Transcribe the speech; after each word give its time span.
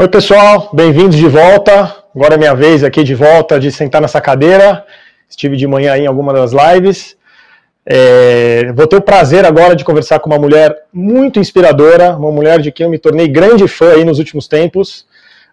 Oi, 0.00 0.06
pessoal, 0.06 0.70
bem-vindos 0.72 1.16
de 1.16 1.26
volta. 1.26 1.92
Agora 2.14 2.36
é 2.36 2.38
minha 2.38 2.54
vez 2.54 2.84
aqui 2.84 3.02
de 3.02 3.16
volta 3.16 3.58
de 3.58 3.72
sentar 3.72 4.00
nessa 4.00 4.20
cadeira. 4.20 4.86
Estive 5.28 5.56
de 5.56 5.66
manhã 5.66 5.98
em 5.98 6.06
alguma 6.06 6.32
das 6.32 6.52
lives. 6.52 7.16
É, 7.84 8.72
vou 8.76 8.86
ter 8.86 8.94
o 8.94 9.02
prazer 9.02 9.44
agora 9.44 9.74
de 9.74 9.84
conversar 9.84 10.20
com 10.20 10.30
uma 10.30 10.38
mulher 10.38 10.72
muito 10.92 11.40
inspiradora, 11.40 12.16
uma 12.16 12.30
mulher 12.30 12.60
de 12.60 12.70
quem 12.70 12.84
eu 12.84 12.90
me 12.90 12.96
tornei 12.96 13.26
grande 13.26 13.66
fã 13.66 13.94
aí 13.94 14.04
nos 14.04 14.20
últimos 14.20 14.46
tempos. 14.46 15.04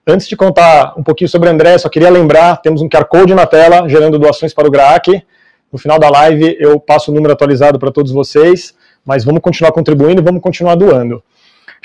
Antes 0.06 0.28
de 0.28 0.36
contar 0.36 0.94
um 0.96 1.02
pouquinho 1.02 1.28
sobre 1.28 1.50
a 1.50 1.52
André, 1.52 1.76
só 1.80 1.90
queria 1.90 2.12
lembrar, 2.12 2.58
temos 2.58 2.84
um 2.84 2.88
QR 2.88 3.06
Code 3.06 3.34
na 3.34 3.48
tela, 3.48 3.90
gerando 3.90 4.20
doações 4.20 4.54
para 4.54 4.68
o 4.68 4.70
GRAAC. 4.70 5.24
No 5.74 5.80
final 5.80 5.98
da 5.98 6.08
live 6.08 6.56
eu 6.60 6.80
passo 6.80 7.10
o 7.10 7.16
número 7.16 7.34
atualizado 7.34 7.80
para 7.80 7.92
todos 7.92 8.12
vocês, 8.12 8.76
mas 9.04 9.26
vamos 9.26 9.42
continuar 9.42 9.72
contribuindo 9.72 10.22
e 10.22 10.24
vamos 10.24 10.40
continuar 10.40 10.76
doando. 10.76 11.24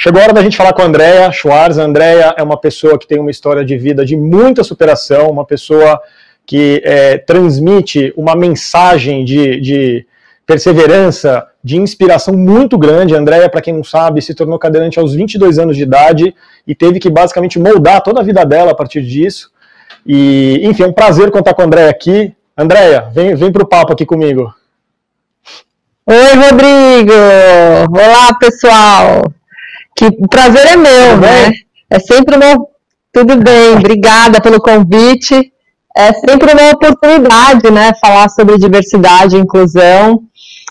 Chegou 0.02 0.18
a 0.18 0.24
hora 0.24 0.32
da 0.32 0.42
gente 0.42 0.56
falar 0.56 0.72
com 0.72 0.80
a 0.80 0.86
Andrea 0.86 1.30
Schwarz. 1.30 1.78
A 1.78 1.82
Andrea 1.82 2.34
é 2.34 2.42
uma 2.42 2.58
pessoa 2.58 2.98
que 2.98 3.06
tem 3.06 3.20
uma 3.20 3.30
história 3.30 3.62
de 3.62 3.76
vida 3.76 4.02
de 4.02 4.16
muita 4.16 4.64
superação, 4.64 5.28
uma 5.28 5.44
pessoa 5.44 6.00
que 6.46 6.80
é, 6.86 7.18
transmite 7.18 8.10
uma 8.16 8.34
mensagem 8.34 9.26
de, 9.26 9.60
de, 9.60 10.06
perseverança, 10.46 11.46
de 11.62 11.76
inspiração 11.76 12.32
muito 12.32 12.78
grande. 12.78 13.14
A 13.14 13.18
Andrea, 13.18 13.46
para 13.50 13.60
quem 13.60 13.74
não 13.74 13.84
sabe, 13.84 14.22
se 14.22 14.34
tornou 14.34 14.58
cadeirante 14.58 14.98
aos 14.98 15.12
22 15.12 15.58
anos 15.58 15.76
de 15.76 15.82
idade 15.82 16.34
e 16.66 16.74
teve 16.74 16.98
que 16.98 17.10
basicamente 17.10 17.58
moldar 17.58 18.02
toda 18.02 18.20
a 18.20 18.24
vida 18.24 18.42
dela 18.46 18.70
a 18.70 18.74
partir 18.74 19.02
disso. 19.02 19.50
E, 20.06 20.62
enfim, 20.62 20.84
é 20.84 20.86
um 20.86 20.94
prazer 20.94 21.30
contar 21.30 21.52
com 21.52 21.60
a 21.60 21.66
Andrea 21.66 21.90
aqui. 21.90 22.34
Andrea, 22.56 23.10
vem, 23.12 23.34
vem 23.34 23.52
para 23.52 23.64
o 23.64 23.68
papo 23.68 23.92
aqui 23.92 24.06
comigo. 24.06 24.50
Oi, 26.06 26.34
Rodrigo! 26.36 27.12
Olá, 27.92 28.32
pessoal! 28.40 29.39
Que 30.00 30.06
o 30.06 30.28
prazer 30.28 30.66
é 30.66 30.76
meu, 30.76 31.10
Tudo 31.10 31.20
né? 31.20 31.48
Bem? 31.50 31.52
É 31.90 31.98
sempre 31.98 32.34
uma. 32.34 32.66
Tudo 33.12 33.36
bem, 33.36 33.76
obrigada 33.76 34.40
pelo 34.40 34.58
convite. 34.58 35.52
É 35.94 36.10
sempre 36.14 36.54
uma 36.54 36.70
oportunidade, 36.70 37.70
né? 37.70 37.92
Falar 38.00 38.30
sobre 38.30 38.56
diversidade 38.56 39.36
e 39.36 39.40
inclusão. 39.40 40.22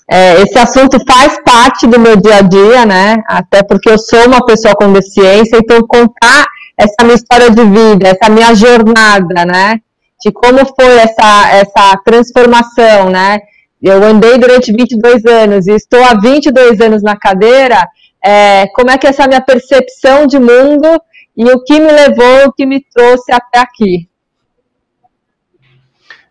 É, 0.10 0.42
esse 0.42 0.58
assunto 0.58 0.98
faz 1.08 1.38
parte 1.46 1.86
do 1.86 2.00
meu 2.00 2.16
dia 2.16 2.38
a 2.38 2.42
dia, 2.42 2.88
né? 2.88 3.18
Até 3.28 3.62
porque 3.62 3.92
eu 3.92 4.00
sou 4.00 4.26
uma 4.26 4.44
pessoa 4.44 4.74
com 4.74 4.92
deficiência, 4.92 5.58
então 5.58 5.86
contar 5.86 6.46
essa 6.76 7.04
minha 7.04 7.14
história 7.14 7.52
de 7.52 7.64
vida, 7.64 8.08
essa 8.08 8.32
minha 8.32 8.56
jornada, 8.56 9.46
né? 9.46 9.80
De 10.24 10.32
como 10.32 10.58
foi 10.76 10.98
essa, 10.98 11.52
essa 11.52 12.02
transformação, 12.04 13.12
né? 13.12 13.38
Eu 13.80 14.04
andei 14.04 14.40
durante 14.40 14.72
22 14.72 15.24
anos 15.26 15.68
e 15.68 15.74
estou 15.74 16.04
há 16.04 16.16
22 16.20 16.82
anos 16.82 17.04
na 17.04 17.16
cadeira, 17.16 17.88
é, 18.24 18.68
como 18.74 18.92
é 18.92 18.98
que 18.98 19.08
é 19.08 19.10
essa 19.10 19.28
minha 19.28 19.42
percepção 19.42 20.28
de 20.28 20.40
mundo 20.40 21.02
e 21.36 21.46
o 21.46 21.64
que 21.64 21.80
me 21.80 21.92
levou, 21.92 22.48
o 22.48 22.54
que 22.54 22.66
me 22.66 22.84
trouxe 22.94 23.32
até 23.32 23.60
aqui. 23.60 24.10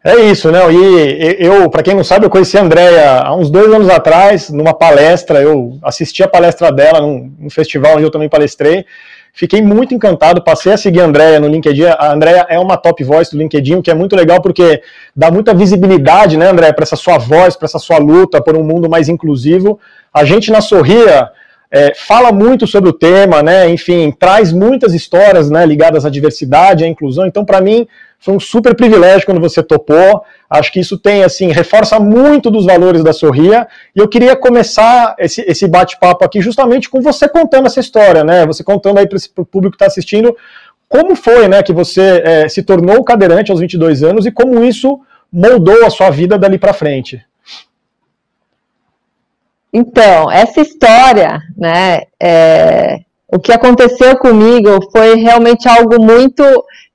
É 0.04 0.16
isso, 0.16 0.50
né? 0.50 0.60
E 0.72 1.36
eu, 1.44 1.68
para 1.68 1.82
quem 1.82 1.94
não 1.94 2.04
sabe, 2.04 2.24
eu 2.24 2.30
conheci 2.30 2.56
a 2.56 2.62
Andrea 2.62 3.20
há 3.20 3.34
uns 3.34 3.50
dois 3.50 3.72
anos 3.72 3.90
atrás, 3.90 4.48
numa 4.48 4.72
palestra. 4.72 5.42
Eu 5.42 5.78
assisti 5.82 6.22
a 6.22 6.28
palestra 6.28 6.70
dela 6.70 7.00
num, 7.00 7.34
num 7.38 7.50
festival 7.50 7.96
onde 7.96 8.04
eu 8.04 8.10
também 8.10 8.28
palestrei. 8.28 8.86
Fiquei 9.32 9.60
muito 9.60 9.94
encantado, 9.94 10.42
passei 10.42 10.72
a 10.72 10.76
seguir 10.76 11.00
a 11.00 11.04
Andrea 11.04 11.38
no 11.38 11.48
LinkedIn. 11.48 11.84
A 11.84 12.12
Andrea 12.12 12.46
é 12.48 12.58
uma 12.58 12.76
top 12.76 13.02
voice 13.04 13.30
do 13.30 13.38
LinkedIn, 13.38 13.76
o 13.76 13.82
que 13.82 13.90
é 13.90 13.94
muito 13.94 14.16
legal 14.16 14.40
porque 14.40 14.82
dá 15.14 15.30
muita 15.30 15.54
visibilidade, 15.54 16.36
né, 16.36 16.48
Andrea, 16.48 16.72
para 16.72 16.82
essa 16.82 16.96
sua 16.96 17.18
voz, 17.18 17.54
para 17.54 17.66
essa 17.66 17.78
sua 17.78 17.98
luta 17.98 18.42
por 18.42 18.56
um 18.56 18.64
mundo 18.64 18.88
mais 18.88 19.08
inclusivo. 19.08 19.78
A 20.12 20.24
gente 20.24 20.50
na 20.50 20.60
Sorria 20.60 21.30
é, 21.70 21.94
fala 21.94 22.32
muito 22.32 22.66
sobre 22.66 22.88
o 22.88 22.92
tema, 22.92 23.42
né? 23.42 23.68
Enfim, 23.68 24.10
traz 24.10 24.52
muitas 24.52 24.94
histórias 24.94 25.50
né, 25.50 25.66
ligadas 25.66 26.06
à 26.06 26.10
diversidade, 26.10 26.84
à 26.84 26.88
inclusão. 26.88 27.26
Então, 27.26 27.44
para 27.44 27.60
mim, 27.60 27.86
foi 28.18 28.34
um 28.34 28.40
super 28.40 28.74
privilégio 28.74 29.26
quando 29.26 29.40
você 29.40 29.62
topou. 29.62 30.22
Acho 30.48 30.72
que 30.72 30.80
isso 30.80 30.98
tem, 30.98 31.22
assim, 31.22 31.52
reforça 31.52 32.00
muito 32.00 32.50
dos 32.50 32.64
valores 32.64 33.04
da 33.04 33.12
Sorria. 33.12 33.68
E 33.94 33.98
eu 33.98 34.08
queria 34.08 34.34
começar 34.34 35.14
esse, 35.18 35.42
esse 35.42 35.68
bate-papo 35.68 36.24
aqui 36.24 36.40
justamente 36.40 36.88
com 36.88 37.00
você 37.02 37.28
contando 37.28 37.66
essa 37.66 37.80
história, 37.80 38.24
né? 38.24 38.46
Você 38.46 38.64
contando 38.64 38.98
aí 38.98 39.06
para 39.06 39.18
o 39.36 39.44
público 39.44 39.76
que 39.76 39.76
está 39.76 39.86
assistindo 39.86 40.34
como 40.88 41.14
foi, 41.14 41.46
né, 41.48 41.62
que 41.62 41.72
você 41.72 42.22
é, 42.24 42.48
se 42.48 42.62
tornou 42.62 43.04
cadeirante 43.04 43.50
aos 43.50 43.60
22 43.60 44.02
anos 44.02 44.24
e 44.24 44.30
como 44.32 44.64
isso 44.64 44.98
moldou 45.30 45.84
a 45.84 45.90
sua 45.90 46.08
vida 46.08 46.38
dali 46.38 46.58
para 46.58 46.72
frente. 46.72 47.22
Então, 49.72 50.30
essa 50.30 50.60
história, 50.60 51.40
né, 51.56 52.02
é, 52.20 53.00
o 53.30 53.38
que 53.38 53.52
aconteceu 53.52 54.16
comigo 54.18 54.78
foi 54.90 55.16
realmente 55.16 55.68
algo 55.68 56.02
muito 56.02 56.42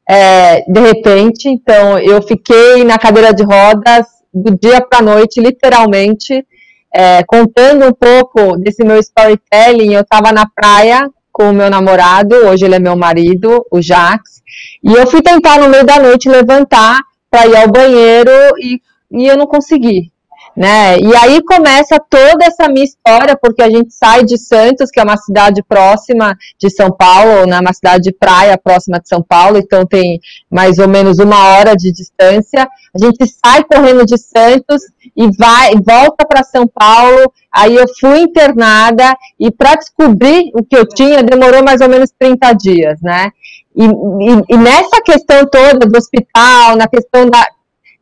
é, 0.09 0.61
de 0.61 0.79
repente. 0.79 1.47
Então, 1.47 1.99
eu 1.99 2.21
fiquei 2.21 2.83
na 2.83 2.97
cadeira 2.97 3.33
de 3.33 3.43
rodas 3.43 4.07
do 4.33 4.57
dia 4.57 4.81
para 4.81 4.99
a 4.99 5.01
noite, 5.03 5.39
literalmente, 5.39 6.45
é, 6.93 7.23
contando 7.23 7.85
um 7.85 7.93
pouco 7.93 8.57
desse 8.57 8.83
meu 8.83 8.97
storytelling. 8.99 9.93
Eu 9.93 10.01
estava 10.01 10.31
na 10.31 10.47
praia 10.47 11.07
com 11.31 11.49
o 11.49 11.53
meu 11.53 11.69
namorado, 11.69 12.35
hoje 12.35 12.65
ele 12.65 12.75
é 12.75 12.79
meu 12.79 12.95
marido, 12.95 13.65
o 13.71 13.81
Jax, 13.81 14.43
e 14.83 14.93
eu 14.93 15.07
fui 15.07 15.19
tentar 15.21 15.59
no 15.59 15.67
meio 15.67 15.83
da 15.83 15.99
noite 15.99 16.29
levantar 16.29 16.99
para 17.29 17.47
ir 17.47 17.55
ao 17.55 17.71
banheiro 17.71 18.31
e, 18.59 18.79
e 19.11 19.27
eu 19.27 19.35
não 19.35 19.47
consegui 19.47 20.12
né? 20.55 20.99
E 20.99 21.15
aí 21.15 21.43
começa 21.43 21.99
toda 22.09 22.45
essa 22.45 22.67
minha 22.69 22.85
história, 22.85 23.35
porque 23.35 23.61
a 23.61 23.69
gente 23.69 23.93
sai 23.93 24.23
de 24.23 24.37
Santos, 24.37 24.91
que 24.91 24.99
é 24.99 25.03
uma 25.03 25.17
cidade 25.17 25.63
próxima 25.63 26.37
de 26.59 26.69
São 26.69 26.91
Paulo, 26.91 27.45
né? 27.47 27.59
Uma 27.59 27.73
cidade 27.73 28.03
de 28.03 28.11
praia 28.11 28.57
próxima 28.57 28.99
de 28.99 29.09
São 29.09 29.21
Paulo, 29.21 29.57
então 29.57 29.85
tem 29.85 30.19
mais 30.49 30.77
ou 30.77 30.87
menos 30.87 31.19
uma 31.19 31.47
hora 31.49 31.75
de 31.75 31.91
distância. 31.91 32.67
A 32.95 33.03
gente 33.03 33.25
sai 33.43 33.63
correndo 33.63 34.05
de 34.05 34.17
Santos 34.17 34.83
e 35.15 35.29
vai, 35.35 35.73
volta 35.75 36.25
para 36.25 36.43
São 36.43 36.67
Paulo. 36.67 37.31
Aí 37.51 37.75
eu 37.75 37.85
fui 37.99 38.19
internada 38.19 39.15
e 39.39 39.51
para 39.51 39.75
descobrir 39.75 40.51
o 40.53 40.63
que 40.63 40.77
eu 40.77 40.87
tinha 40.87 41.23
demorou 41.23 41.63
mais 41.63 41.81
ou 41.81 41.89
menos 41.89 42.11
30 42.17 42.53
dias, 42.53 43.01
né? 43.01 43.31
E, 43.75 43.85
e, 43.85 44.53
e, 44.53 44.57
nessa 44.57 45.01
questão 45.03 45.47
toda 45.47 45.87
do 45.87 45.97
hospital, 45.97 46.75
na 46.75 46.87
questão 46.87 47.27
da, 47.27 47.43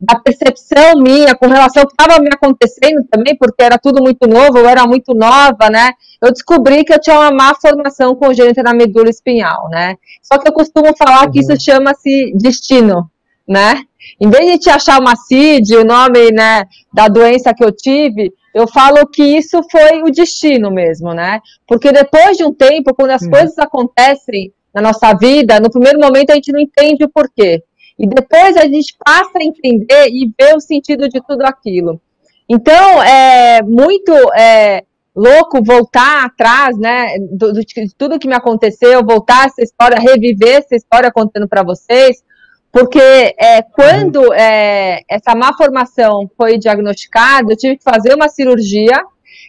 da 0.02 0.18
percepção 0.18 0.96
minha 0.96 1.32
com 1.36 1.46
relação 1.46 1.82
ao 1.82 1.88
que 1.88 1.94
estava 1.94 2.20
me 2.20 2.28
acontecendo 2.32 3.04
também, 3.08 3.36
porque 3.36 3.62
era 3.62 3.78
tudo 3.78 4.02
muito 4.02 4.26
novo, 4.26 4.58
eu 4.58 4.68
era 4.68 4.84
muito 4.84 5.14
nova, 5.14 5.70
né? 5.70 5.92
Eu 6.20 6.32
descobri 6.32 6.84
que 6.84 6.92
eu 6.92 7.00
tinha 7.00 7.20
uma 7.20 7.30
má 7.30 7.54
formação 7.54 8.16
congênita 8.16 8.64
na 8.64 8.74
medula 8.74 9.08
espinhal, 9.08 9.68
né? 9.70 9.96
Só 10.20 10.38
que 10.38 10.48
eu 10.48 10.52
costumo 10.52 10.96
falar 10.96 11.26
uhum. 11.26 11.30
que 11.30 11.38
isso 11.38 11.52
uhum. 11.52 11.60
chama-se 11.60 12.32
destino, 12.34 13.08
né? 13.46 13.84
Em 14.20 14.28
vez 14.28 14.44
de 14.50 14.58
te 14.58 14.70
achar 14.70 15.00
uma 15.00 15.14
CID, 15.14 15.76
o 15.76 15.84
nome 15.84 16.32
né, 16.32 16.64
da 16.92 17.06
doença 17.06 17.54
que 17.54 17.64
eu 17.64 17.70
tive, 17.70 18.32
eu 18.52 18.66
falo 18.66 19.06
que 19.06 19.22
isso 19.22 19.60
foi 19.70 20.02
o 20.02 20.10
destino 20.10 20.68
mesmo, 20.68 21.14
né? 21.14 21.40
Porque 21.66 21.92
depois 21.92 22.36
de 22.36 22.44
um 22.44 22.52
tempo, 22.52 22.92
quando 22.92 23.10
as 23.10 23.22
uhum. 23.22 23.30
coisas 23.30 23.56
acontecem 23.56 24.52
na 24.74 24.82
nossa 24.82 25.14
vida, 25.14 25.60
no 25.60 25.70
primeiro 25.70 26.00
momento 26.00 26.30
a 26.30 26.34
gente 26.34 26.50
não 26.50 26.58
entende 26.58 27.04
o 27.04 27.08
porquê. 27.08 27.62
E 28.02 28.06
depois 28.08 28.56
a 28.56 28.64
gente 28.64 28.96
passa 28.98 29.30
a 29.38 29.44
entender 29.44 30.08
e 30.08 30.28
ver 30.36 30.56
o 30.56 30.60
sentido 30.60 31.08
de 31.08 31.20
tudo 31.24 31.42
aquilo. 31.42 32.00
Então, 32.48 33.00
é 33.00 33.62
muito 33.62 34.12
é, 34.36 34.82
louco 35.14 35.62
voltar 35.62 36.24
atrás, 36.24 36.76
né, 36.76 37.16
do, 37.30 37.52
de 37.52 37.64
tudo 37.96 38.18
que 38.18 38.26
me 38.26 38.34
aconteceu, 38.34 39.04
voltar 39.04 39.46
essa 39.46 39.62
história, 39.62 40.00
reviver 40.00 40.56
essa 40.56 40.74
história 40.74 41.12
contando 41.12 41.46
para 41.46 41.62
vocês, 41.62 42.24
porque 42.72 42.98
é, 43.38 43.62
quando 43.62 44.34
é, 44.34 45.02
essa 45.08 45.36
má 45.36 45.56
formação 45.56 46.28
foi 46.36 46.58
diagnosticada, 46.58 47.52
eu 47.52 47.56
tive 47.56 47.76
que 47.76 47.84
fazer 47.84 48.14
uma 48.16 48.28
cirurgia, 48.28 49.00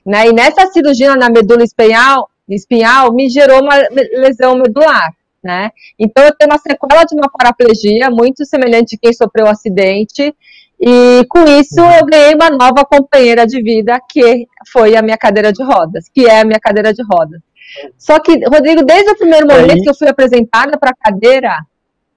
né, 0.06 0.28
e 0.28 0.32
nessa 0.32 0.68
cirurgia 0.68 1.16
na 1.16 1.28
medula 1.28 1.64
espinhal, 1.64 2.30
espinhal 2.48 3.12
me 3.12 3.30
gerou 3.30 3.64
uma 3.64 3.76
lesão 4.14 4.56
medular 4.58 5.12
né? 5.44 5.72
Então 6.00 6.24
eu 6.24 6.36
tenho 6.36 6.52
uma 6.52 6.58
sequela 6.58 7.04
de 7.04 7.16
uma 7.16 7.30
paraplegia 7.30 8.10
muito 8.10 8.46
semelhante 8.46 8.96
a 8.96 9.00
quem 9.02 9.14
sofreu 9.14 9.46
um 9.46 9.50
acidente. 9.50 10.34
E 10.80 11.26
com 11.30 11.44
isso 11.46 11.80
uhum. 11.80 11.92
eu 11.92 12.06
ganhei 12.06 12.36
uma 12.36 12.50
nova 12.50 12.84
companheira 12.86 13.46
de 13.46 13.62
vida, 13.62 14.00
que 14.10 14.48
foi 14.72 14.96
a 14.96 15.02
minha 15.02 15.18
cadeira 15.18 15.52
de 15.52 15.64
rodas, 15.64 16.10
que 16.14 16.26
é 16.26 16.42
a 16.42 16.46
minha 16.46 16.60
cadeira 16.60 16.94
de 16.94 17.04
rodas. 17.04 17.42
Só 17.98 18.20
que, 18.20 18.44
Rodrigo, 18.46 18.84
desde 18.84 19.12
o 19.12 19.18
primeiro 19.18 19.48
momento 19.48 19.82
que 19.82 19.90
eu 19.90 19.96
fui 19.96 20.08
apresentada 20.08 20.78
para 20.78 20.92
a 20.92 21.12
cadeira, 21.12 21.58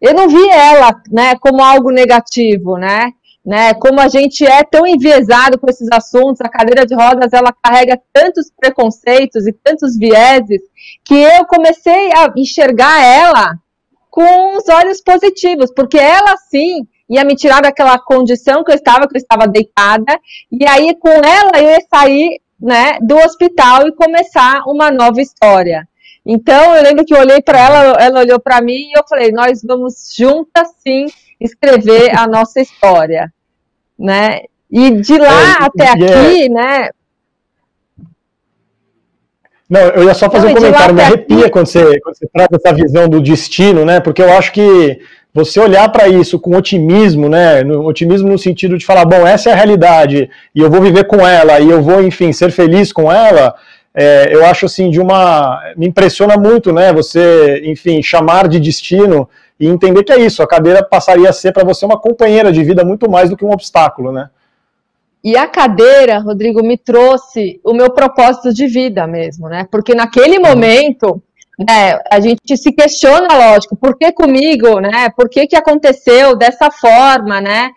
eu 0.00 0.12
não 0.14 0.29
vi 0.29 0.49
ela, 0.50 1.00
né, 1.11 1.34
como 1.40 1.62
algo 1.62 1.90
negativo, 1.90 2.76
né? 2.76 3.12
Né? 3.46 3.72
Como 3.75 4.00
a 4.00 4.08
gente 4.08 4.44
é 4.44 4.64
tão 4.64 4.84
enviesado 4.84 5.56
com 5.56 5.70
esses 5.70 5.88
assuntos, 5.93 6.40
a 6.40 6.48
cadeira 6.48 6.84
de 6.84 6.96
rodas 6.96 7.32
ela 7.32 7.54
carrega 7.62 8.00
tantos 8.12 8.50
preconceitos 8.50 9.46
e 9.46 9.52
tantos 9.52 9.96
vieses 9.96 10.60
que 11.04 11.14
eu 11.14 11.46
comecei 11.46 12.10
a 12.12 12.32
enxergar 12.37 13.04
ela 13.04 13.54
com 14.10 14.56
os 14.56 14.69
olhos 14.69 15.00
positivos, 15.00 15.70
porque 15.72 15.96
ela 15.98 16.37
sim 16.50 16.87
ia 17.08 17.22
me 17.22 17.37
tirar 17.37 17.62
daquela 17.62 17.96
condição 18.00 18.64
que 18.64 18.72
eu 18.72 18.75
estava, 18.75 19.06
que 19.06 19.16
eu 19.16 19.20
estava 19.20 19.46
deitada, 19.46 20.19
e 20.50 20.66
aí 20.66 20.96
com 20.96 21.08
ela 21.08 21.52
eu 21.56 21.70
ia 21.70 21.78
sair, 21.88 22.40
né, 22.60 22.98
do 23.00 23.16
hospital 23.16 23.87
e 23.87 23.94
começar 23.94 24.62
uma 24.66 24.90
nova 24.90 25.20
história. 25.20 25.87
Então, 26.25 26.75
eu 26.75 26.82
lembro 26.82 27.04
que 27.04 27.14
eu 27.14 27.20
olhei 27.20 27.40
para 27.40 27.60
ela, 27.60 28.02
ela 28.02 28.20
olhou 28.20 28.40
para 28.40 28.60
mim 28.60 28.90
e 28.90 28.98
eu 28.98 29.04
falei: 29.08 29.31
nós 29.31 29.62
vamos 29.62 30.12
juntas 30.16 30.69
sim 30.82 31.06
escrever 31.38 32.16
a 32.19 32.26
nossa 32.26 32.60
história, 32.60 33.32
né? 33.98 34.43
E 34.70 34.90
de 34.90 35.19
lá 35.19 35.58
é, 35.60 35.64
até 35.64 35.84
é 35.84 35.90
aqui, 35.90 36.44
é... 36.44 36.48
né? 36.48 36.88
Não, 39.69 39.81
eu 39.81 40.04
ia 40.04 40.14
só 40.14 40.31
fazer 40.31 40.46
Não, 40.46 40.52
um 40.52 40.54
comentário, 40.54 40.94
me 40.94 41.02
arrepia 41.02 41.40
aqui... 41.40 41.50
quando, 41.50 41.66
você, 41.66 42.00
quando 42.00 42.16
você 42.16 42.28
traz 42.32 42.48
essa 42.52 42.72
visão 42.72 43.08
do 43.08 43.20
destino, 43.20 43.84
né? 43.84 43.98
Porque 43.98 44.22
eu 44.22 44.32
acho 44.32 44.52
que 44.52 45.00
você 45.34 45.60
olhar 45.60 45.88
para 45.90 46.08
isso 46.08 46.38
com 46.38 46.56
otimismo, 46.56 47.28
né? 47.28 47.62
No, 47.62 47.84
otimismo 47.84 48.28
no 48.28 48.38
sentido 48.38 48.78
de 48.78 48.87
falar, 48.87 49.04
bom, 49.04 49.26
essa 49.26 49.50
é 49.50 49.52
a 49.52 49.56
realidade 49.56 50.31
e 50.54 50.60
eu 50.60 50.70
vou 50.70 50.81
viver 50.81 51.04
com 51.04 51.26
ela 51.26 51.60
e 51.60 51.69
eu 51.69 51.82
vou, 51.82 52.02
enfim, 52.02 52.32
ser 52.32 52.50
feliz 52.50 52.93
com 52.93 53.12
ela. 53.12 53.54
É, 53.94 54.28
eu 54.31 54.44
acho 54.44 54.66
assim 54.66 54.88
de 54.88 55.00
uma, 55.00 55.60
me 55.76 55.87
impressiona 55.87 56.37
muito, 56.37 56.72
né? 56.72 56.93
Você, 56.93 57.62
enfim, 57.64 58.02
chamar 58.02 58.46
de 58.46 58.60
destino 58.60 59.28
e 59.58 59.67
entender 59.67 60.05
que 60.05 60.12
é 60.12 60.19
isso. 60.19 60.43
A 60.43 60.47
cadeira 60.47 60.85
passaria 60.85 61.29
a 61.29 61.32
ser 61.32 61.53
para 61.53 61.64
você 61.64 61.85
uma 61.85 61.99
companheira 61.99 62.53
de 62.53 62.62
vida 62.62 62.85
muito 62.85 63.11
mais 63.11 63.31
do 63.31 63.37
que 63.37 63.44
um 63.44 63.53
obstáculo, 63.53 64.12
né? 64.12 64.31
E 65.25 65.37
a 65.37 65.47
cadeira, 65.49 66.19
Rodrigo, 66.19 66.62
me 66.62 66.79
trouxe 66.79 67.61
o 67.64 67.73
meu 67.73 67.91
propósito 67.91 68.55
de 68.55 68.67
vida 68.67 69.06
mesmo, 69.06 69.49
né? 69.49 69.67
Porque 69.70 69.94
naquele 69.94 70.37
uhum. 70.37 70.44
momento 70.44 71.23
né, 71.58 71.99
a 72.11 72.20
gente 72.20 72.56
se 72.56 72.70
questiona, 72.70 73.26
lógico, 73.32 73.75
por 73.76 73.97
que 73.97 74.12
comigo, 74.12 74.79
né? 74.79 75.08
Por 75.17 75.29
que, 75.29 75.47
que 75.47 75.56
aconteceu 75.56 76.37
dessa 76.37 76.70
forma, 76.70 77.41
né? 77.41 77.70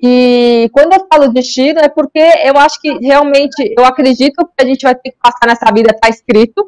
E 0.00 0.70
quando 0.72 0.92
eu 0.92 1.06
falo 1.12 1.32
destino 1.32 1.80
é 1.80 1.88
porque 1.88 2.18
eu 2.18 2.56
acho 2.56 2.80
que 2.80 2.90
realmente 2.98 3.74
eu 3.76 3.84
acredito 3.84 4.44
que 4.44 4.62
a 4.62 4.66
gente 4.66 4.82
vai 4.82 4.94
ter 4.94 5.10
que 5.10 5.16
passar 5.22 5.46
nessa 5.46 5.72
vida 5.72 5.92
está 5.92 6.08
escrito, 6.08 6.64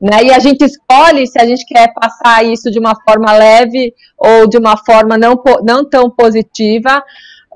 né? 0.00 0.24
E 0.24 0.30
a 0.32 0.38
gente 0.38 0.64
escolhe 0.64 1.26
se 1.26 1.40
a 1.40 1.46
gente 1.46 1.64
quer 1.66 1.92
passar 1.92 2.44
isso 2.44 2.70
de 2.70 2.78
uma 2.78 2.94
forma 3.02 3.32
leve 3.32 3.94
ou 4.18 4.48
de 4.48 4.58
uma 4.58 4.76
forma 4.76 5.16
não, 5.16 5.40
não 5.62 5.88
tão 5.88 6.10
positiva. 6.10 7.02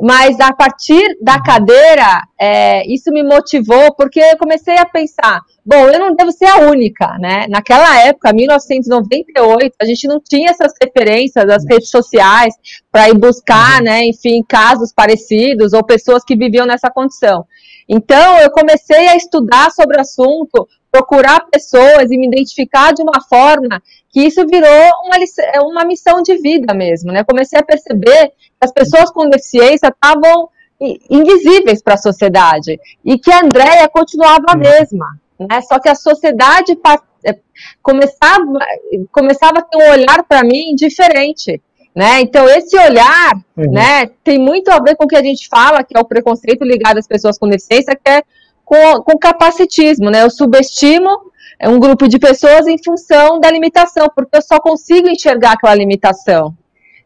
Mas 0.03 0.41
a 0.41 0.53
partir 0.55 1.19
da 1.21 1.35
uhum. 1.35 1.43
cadeira, 1.43 2.23
é, 2.41 2.87
isso 2.91 3.11
me 3.13 3.23
motivou, 3.23 3.95
porque 3.95 4.19
eu 4.19 4.39
comecei 4.39 4.79
a 4.79 4.87
pensar: 4.87 5.43
bom, 5.65 5.89
eu 5.89 5.99
não 5.99 6.15
devo 6.15 6.33
ser 6.33 6.47
a 6.47 6.71
única, 6.71 7.19
né? 7.19 7.47
Naquela 7.51 8.01
época, 8.01 8.33
1998, 8.33 9.75
a 9.79 9.85
gente 9.85 10.09
não 10.09 10.19
tinha 10.19 10.51
essas 10.51 10.73
referências 10.83 11.47
das 11.47 11.67
redes 11.69 11.91
sociais 11.91 12.55
para 12.91 13.11
ir 13.11 13.19
buscar, 13.19 13.79
uhum. 13.79 13.85
né, 13.85 14.05
enfim, 14.07 14.43
casos 14.49 14.91
parecidos 14.91 15.75
ou 15.75 15.85
pessoas 15.85 16.25
que 16.25 16.35
viviam 16.35 16.65
nessa 16.65 16.91
condição. 16.91 17.45
Então, 17.87 18.39
eu 18.39 18.51
comecei 18.53 19.09
a 19.09 19.17
estudar 19.17 19.71
sobre 19.73 19.99
o 19.99 20.01
assunto, 20.01 20.67
procurar 20.91 21.47
pessoas 21.51 22.11
e 22.11 22.19
me 22.19 22.27
identificar 22.27 22.93
de 22.93 23.03
uma 23.03 23.21
forma 23.29 23.83
que 24.11 24.23
isso 24.23 24.45
virou 24.47 24.91
uma, 25.05 25.17
é 25.53 25.61
uma 25.61 25.85
missão 25.85 26.23
de 26.23 26.37
vida 26.39 26.75
mesmo, 26.75 27.13
né? 27.13 27.23
Comecei 27.23 27.59
a 27.59 27.65
perceber 27.65 28.29
que 28.29 28.35
as 28.61 28.73
pessoas 28.73 29.11
com 29.11 29.29
deficiência 29.29 29.89
estavam 29.89 30.49
invisíveis 31.09 31.83
para 31.83 31.95
a 31.95 31.99
sociedade 31.99 32.81
e 33.05 33.19
que 33.19 33.31
a 33.31 33.45
Andrea 33.45 33.89
continuava 33.89 34.47
a 34.49 34.57
mesma, 34.57 35.07
né? 35.39 35.61
Só 35.63 35.79
que 35.79 35.89
a 35.89 35.95
sociedade 35.95 36.77
é, 37.25 37.39
começava, 37.83 38.45
começava 39.13 39.59
a 39.59 39.63
ter 39.63 39.77
um 39.77 39.91
olhar 39.91 40.25
para 40.25 40.43
mim 40.43 40.75
diferente. 40.75 41.61
Né? 41.95 42.21
Então, 42.21 42.49
esse 42.49 42.79
olhar 42.79 43.35
uhum. 43.57 43.73
né, 43.73 44.07
tem 44.23 44.39
muito 44.39 44.71
a 44.71 44.79
ver 44.79 44.95
com 44.95 45.05
o 45.05 45.09
que 45.09 45.17
a 45.17 45.23
gente 45.23 45.49
fala, 45.49 45.83
que 45.83 45.97
é 45.97 46.01
o 46.01 46.05
preconceito 46.05 46.65
ligado 46.65 46.99
às 46.99 47.07
pessoas 47.07 47.37
com 47.37 47.49
deficiência, 47.49 47.97
que 47.97 48.09
é 48.09 48.23
com, 48.71 49.03
com 49.03 49.19
capacitismo. 49.19 50.11
Né? 50.11 50.23
Eu 50.23 50.31
subestimo 50.31 51.09
um 51.65 51.81
grupo 51.81 52.07
de 52.07 52.21
pessoas 52.21 52.69
em 52.69 52.79
função 52.83 53.41
da 53.41 53.51
limitação, 53.51 54.09
porque 54.15 54.37
eu 54.37 54.43
só 54.43 54.61
consigo 54.61 55.09
enxergar 55.09 55.53
aquela 55.53 55.75
limitação. 55.75 56.55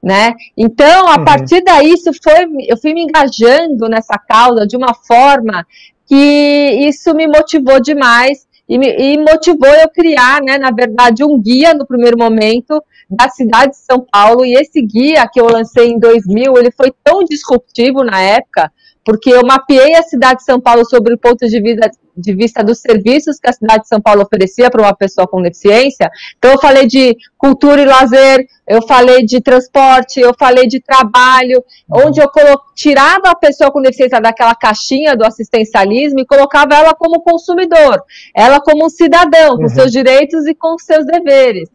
Né? 0.03 0.35
Então, 0.55 1.09
a 1.09 1.17
uhum. 1.17 1.25
partir 1.25 1.63
daí, 1.65 1.91
isso 1.91 2.11
foi, 2.23 2.47
eu 2.69 2.77
fui 2.77 2.93
me 2.93 3.03
engajando 3.03 3.89
nessa 3.89 4.19
causa 4.19 4.67
de 4.67 4.77
uma 4.77 4.93
forma 4.93 5.67
que 6.07 6.87
isso 6.87 7.15
me 7.15 7.27
motivou 7.27 7.81
demais 7.81 8.47
e, 8.69 8.77
me, 8.77 8.95
e 8.95 9.17
motivou 9.17 9.71
eu 9.71 9.89
criar, 9.89 10.43
né, 10.43 10.59
na 10.59 10.71
verdade, 10.71 11.25
um 11.25 11.41
guia 11.41 11.73
no 11.73 11.87
primeiro 11.87 12.19
momento 12.19 12.83
da 13.09 13.31
cidade 13.31 13.73
de 13.73 13.79
São 13.79 14.01
Paulo, 14.11 14.45
e 14.45 14.55
esse 14.55 14.83
guia 14.83 15.27
que 15.31 15.41
eu 15.41 15.47
lancei 15.47 15.89
em 15.89 15.99
2000, 15.99 16.59
ele 16.59 16.71
foi 16.71 16.93
tão 17.03 17.25
disruptivo 17.25 18.05
na 18.05 18.21
época, 18.21 18.71
porque 19.05 19.31
eu 19.31 19.43
mapeei 19.45 19.95
a 19.95 20.03
cidade 20.03 20.39
de 20.39 20.45
São 20.45 20.59
Paulo 20.59 20.85
sobre 20.85 21.15
o 21.15 21.19
ponto 21.19 21.47
de 21.47 21.61
vista, 21.61 21.91
de 22.17 22.35
vista 22.35 22.65
dos 22.65 22.81
serviços 22.81 23.39
que 23.39 23.51
a 23.51 23.53
cidade 23.53 23.83
de 23.83 23.89
São 23.89 24.01
Paulo 24.01 24.23
oferecia 24.23 24.71
para 24.71 24.81
uma 24.81 24.95
pessoa 24.95 25.27
com 25.27 25.43
deficiência. 25.43 26.11
Então, 26.39 26.53
eu 26.53 26.61
falei 26.61 26.87
de 26.87 27.15
cultura 27.37 27.83
e 27.83 27.85
lazer, 27.85 28.47
eu 28.67 28.81
falei 28.87 29.25
de 29.25 29.43
transporte, 29.43 30.21
eu 30.21 30.33
falei 30.39 30.67
de 30.67 30.81
trabalho, 30.81 31.62
onde 31.93 32.21
eu 32.21 32.31
tirava 32.75 33.31
a 33.31 33.37
pessoa 33.37 33.71
com 33.71 33.83
deficiência 33.83 34.21
daquela 34.21 34.55
caixinha 34.55 35.15
do 35.15 35.25
assistencialismo 35.25 36.21
e 36.21 36.27
colocava 36.27 36.75
ela 36.75 36.95
como 36.95 37.21
consumidor, 37.21 38.03
ela 38.35 38.59
como 38.61 38.87
um 38.87 38.89
cidadão, 38.89 39.56
com 39.56 39.65
uhum. 39.65 39.69
seus 39.69 39.93
direitos 39.93 40.47
e 40.47 40.55
com 40.55 40.79
seus 40.79 41.05
deveres. 41.05 41.69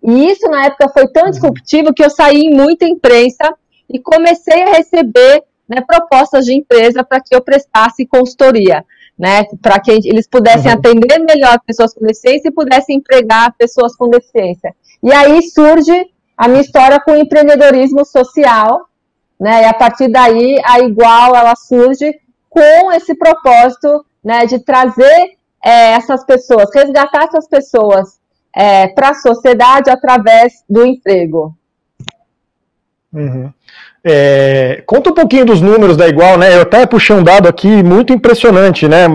E 0.00 0.30
isso 0.30 0.48
na 0.48 0.66
época 0.66 0.88
foi 0.90 1.08
tão 1.08 1.24
uhum. 1.24 1.30
disruptivo 1.30 1.92
que 1.92 2.04
eu 2.04 2.10
saí 2.10 2.42
em 2.42 2.54
muita 2.54 2.84
imprensa 2.84 3.52
e 3.90 3.98
comecei 3.98 4.62
a 4.62 4.76
receber 4.76 5.42
né, 5.68 5.82
propostas 5.86 6.44
de 6.44 6.54
empresa 6.54 7.04
para 7.04 7.20
que 7.20 7.34
eu 7.34 7.42
prestasse 7.42 8.06
consultoria, 8.06 8.84
né, 9.18 9.44
para 9.60 9.78
que 9.80 9.90
eles 9.90 10.26
pudessem 10.26 10.72
uhum. 10.72 10.78
atender 10.78 11.18
melhor 11.18 11.60
pessoas 11.66 11.92
com 11.92 12.06
deficiência 12.06 12.48
e 12.48 12.52
pudessem 12.52 12.96
empregar 12.96 13.54
pessoas 13.58 13.94
com 13.96 14.08
deficiência. 14.08 14.74
E 15.02 15.12
aí 15.12 15.42
surge 15.42 16.06
a 16.36 16.48
minha 16.48 16.60
história 16.60 17.00
com 17.00 17.12
o 17.12 17.16
empreendedorismo 17.16 18.04
social, 18.04 18.86
né, 19.38 19.62
e 19.62 19.66
a 19.66 19.74
partir 19.74 20.08
daí 20.08 20.56
a 20.64 20.80
Igual 20.80 21.36
ela 21.36 21.54
surge 21.54 22.18
com 22.48 22.92
esse 22.92 23.14
propósito, 23.14 24.04
né, 24.24 24.46
de 24.46 24.58
trazer 24.60 25.36
é, 25.64 25.92
essas 25.92 26.24
pessoas, 26.24 26.70
resgatar 26.74 27.24
essas 27.24 27.48
pessoas 27.48 28.18
é, 28.54 28.88
para 28.88 29.10
a 29.10 29.14
sociedade 29.14 29.90
através 29.90 30.64
do 30.68 30.84
emprego. 30.84 31.57
Uhum. 33.18 33.50
É, 34.04 34.82
conta 34.86 35.10
um 35.10 35.14
pouquinho 35.14 35.44
dos 35.44 35.60
números 35.60 35.96
da 35.96 36.06
Igual, 36.06 36.38
né? 36.38 36.56
Eu 36.56 36.62
até 36.62 36.86
puxei 36.86 37.16
um 37.16 37.22
dado 37.22 37.48
aqui 37.48 37.82
muito 37.82 38.12
impressionante, 38.12 38.86
né? 38.86 39.06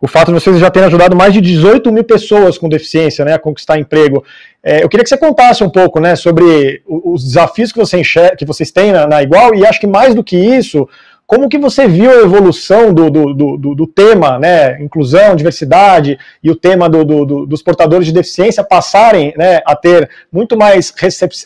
O 0.00 0.06
fato 0.06 0.26
de 0.26 0.34
vocês 0.34 0.58
já 0.58 0.70
terem 0.70 0.86
ajudado 0.86 1.16
mais 1.16 1.32
de 1.32 1.40
18 1.40 1.90
mil 1.90 2.04
pessoas 2.04 2.58
com 2.58 2.68
deficiência 2.68 3.24
né, 3.24 3.32
a 3.32 3.38
conquistar 3.38 3.78
emprego. 3.78 4.22
É, 4.62 4.84
eu 4.84 4.88
queria 4.88 5.02
que 5.02 5.08
você 5.08 5.16
contasse 5.16 5.64
um 5.64 5.70
pouco 5.70 5.98
né, 5.98 6.14
sobre 6.14 6.82
os 6.86 7.24
desafios 7.24 7.72
que, 7.72 7.78
você 7.78 7.98
enxerga, 7.98 8.36
que 8.36 8.44
vocês 8.44 8.70
têm 8.70 8.92
na, 8.92 9.06
na 9.06 9.22
Igual, 9.22 9.54
e 9.54 9.66
acho 9.66 9.80
que 9.80 9.86
mais 9.86 10.14
do 10.14 10.22
que 10.22 10.36
isso, 10.36 10.86
como 11.26 11.48
que 11.48 11.58
você 11.58 11.88
viu 11.88 12.10
a 12.10 12.22
evolução 12.22 12.92
do, 12.92 13.10
do, 13.10 13.56
do, 13.56 13.74
do 13.74 13.86
tema, 13.86 14.38
né, 14.38 14.80
inclusão, 14.82 15.34
diversidade, 15.34 16.18
e 16.42 16.50
o 16.50 16.56
tema 16.56 16.88
dos 16.88 17.62
portadores 17.62 18.06
de 18.06 18.12
deficiência 18.12 18.62
passarem 18.62 19.32
né, 19.36 19.60
a 19.66 19.74
ter 19.74 20.08
muito 20.30 20.56
mais 20.56 20.92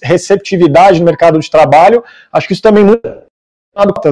receptividade 0.03 0.99
no 0.99 1.07
mercado 1.07 1.39
de 1.39 1.51
trabalho? 1.51 2.03
Acho 2.33 2.47
que 2.47 2.53
isso 2.53 2.63
também 2.63 2.85
muito 2.85 3.09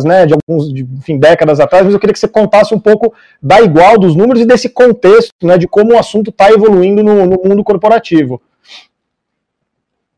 né, 0.04 0.26
de 0.26 0.35
alguns 0.35 0.73
de, 0.73 0.82
enfim, 0.82 1.18
décadas 1.18 1.58
atrás, 1.58 1.85
mas 1.85 1.92
eu 1.92 1.99
queria 1.99 2.12
que 2.12 2.20
você 2.20 2.28
contasse 2.28 2.73
um 2.73 2.78
pouco 2.78 3.12
da 3.42 3.61
igual 3.61 3.99
dos 3.99 4.14
números 4.14 4.42
e 4.42 4.46
desse 4.46 4.68
contexto, 4.68 5.32
né, 5.42 5.58
de 5.58 5.66
como 5.66 5.94
o 5.94 5.99
assunto 5.99 6.30
está 6.30 6.50
evoluindo 6.50 7.02
no, 7.02 7.26
no 7.26 7.40
mundo 7.44 7.64
corporativo. 7.64 8.40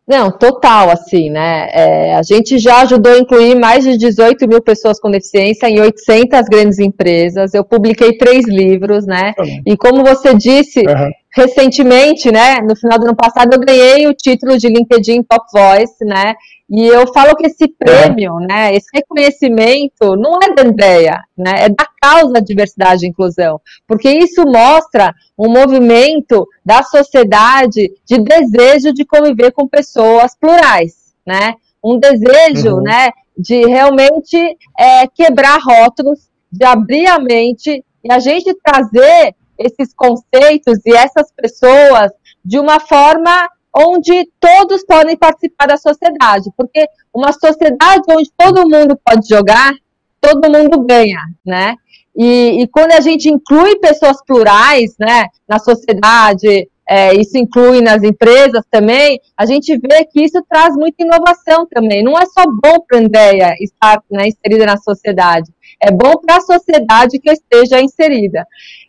Não, 0.09 0.31
total, 0.31 0.89
assim, 0.91 1.29
né? 1.29 1.69
É, 1.71 2.15
a 2.15 2.23
gente 2.23 2.59
já 2.59 2.81
ajudou 2.81 3.13
a 3.13 3.19
incluir 3.19 3.55
mais 3.55 3.85
de 3.85 3.99
18 3.99 4.49
mil 4.49 4.63
pessoas 4.63 4.99
com 4.99 5.11
deficiência 5.11 5.69
em 5.69 5.81
800 5.81 6.49
grandes 6.49 6.79
empresas. 6.79 7.53
Eu 7.53 7.63
publiquei 7.63 8.17
três 8.17 8.47
livros, 8.49 9.05
né? 9.07 9.35
Uhum. 9.39 9.63
E 9.67 9.77
como 9.77 10.03
você 10.03 10.35
disse, 10.35 10.81
uhum. 10.81 11.11
recentemente, 11.37 12.33
né? 12.33 12.59
No 12.63 12.75
final 12.75 12.99
do 12.99 13.05
ano 13.05 13.17
passado, 13.17 13.53
eu 13.53 13.61
ganhei 13.61 14.07
o 14.07 14.15
título 14.15 14.57
de 14.57 14.69
LinkedIn 14.69 15.25
Top 15.25 15.45
Voice, 15.53 16.03
né? 16.03 16.35
E 16.71 16.87
eu 16.87 17.11
falo 17.15 17.35
que 17.35 17.47
esse 17.47 17.67
prêmio, 17.67 18.39
é. 18.43 18.47
né, 18.47 18.75
esse 18.75 18.89
reconhecimento 18.93 20.17
não 20.17 20.39
é 20.43 20.55
da 20.55 20.63
Andrea, 20.69 21.23
né, 21.37 21.65
é 21.65 21.69
da 21.71 21.87
causa 22.01 22.43
diversidade 22.43 23.07
e 23.07 23.09
inclusão, 23.09 23.59
porque 23.87 24.11
isso 24.11 24.43
mostra 24.43 25.15
um 25.39 25.51
movimento 25.51 26.47
da 26.63 26.83
sociedade 26.83 27.91
de 28.05 28.19
desejo 28.19 28.93
de 28.93 29.07
conviver 29.07 29.53
com 29.53 29.67
pessoas 29.67 30.37
plurais, 30.39 31.15
né, 31.27 31.55
um 31.83 31.99
desejo, 31.99 32.77
uhum. 32.77 32.83
né, 32.83 33.13
de 33.37 33.67
realmente 33.67 34.37
é, 34.79 35.07
quebrar 35.07 35.59
rótulos, 35.63 36.29
de 36.53 36.67
abrir 36.67 37.07
a 37.07 37.19
mente 37.19 37.83
e 38.05 38.13
a 38.13 38.19
gente 38.19 38.55
trazer 38.63 39.35
esses 39.59 39.95
conceitos 39.95 40.79
e 40.85 40.93
essas 40.95 41.33
pessoas 41.33 42.13
de 42.45 42.59
uma 42.59 42.79
forma 42.79 43.49
onde 43.79 44.29
todos 44.41 44.85
podem 44.85 45.17
participar 45.17 45.67
da 45.67 45.77
sociedade, 45.77 46.51
porque 46.57 46.87
uma 47.15 47.33
sociedade 47.33 48.03
onde 48.11 48.31
todo 48.37 48.69
mundo 48.69 48.99
pode 49.05 49.29
jogar, 49.29 49.73
todo 50.21 50.51
mundo 50.51 50.85
ganha, 50.85 51.21
né? 51.47 51.77
E, 52.17 52.63
e 52.63 52.69
quando 52.69 52.93
a 52.93 53.01
gente 53.01 53.29
inclui 53.29 53.77
pessoas 53.79 54.17
plurais, 54.27 54.97
né, 54.99 55.27
na 55.49 55.61
sociedade, 55.61 56.69
é, 56.89 57.15
isso 57.15 57.39
inclui 57.39 57.81
nas 57.81 58.03
empresas 58.03 58.65
também, 58.69 59.21
a 59.37 59.47
gente 59.47 59.79
vê 59.79 60.05
que 60.05 60.25
isso 60.25 60.43
traz 60.49 60.75
muita 60.75 61.05
inovação 61.05 61.65
também. 61.71 62.03
Não 62.03 62.19
é 62.19 62.27
só 62.27 62.45
bom 62.45 62.81
para 62.81 62.99
a 62.99 63.01
Andrea 63.01 63.55
estar 63.61 64.03
né, 64.11 64.27
inserida 64.27 64.67
na 64.67 64.77
sociedade, 64.79 65.53
é 65.81 65.93
bom 65.93 66.17
para 66.17 66.39
a 66.39 66.41
sociedade 66.41 67.21
que 67.21 67.31
esteja 67.31 67.81
inserida. 67.81 68.45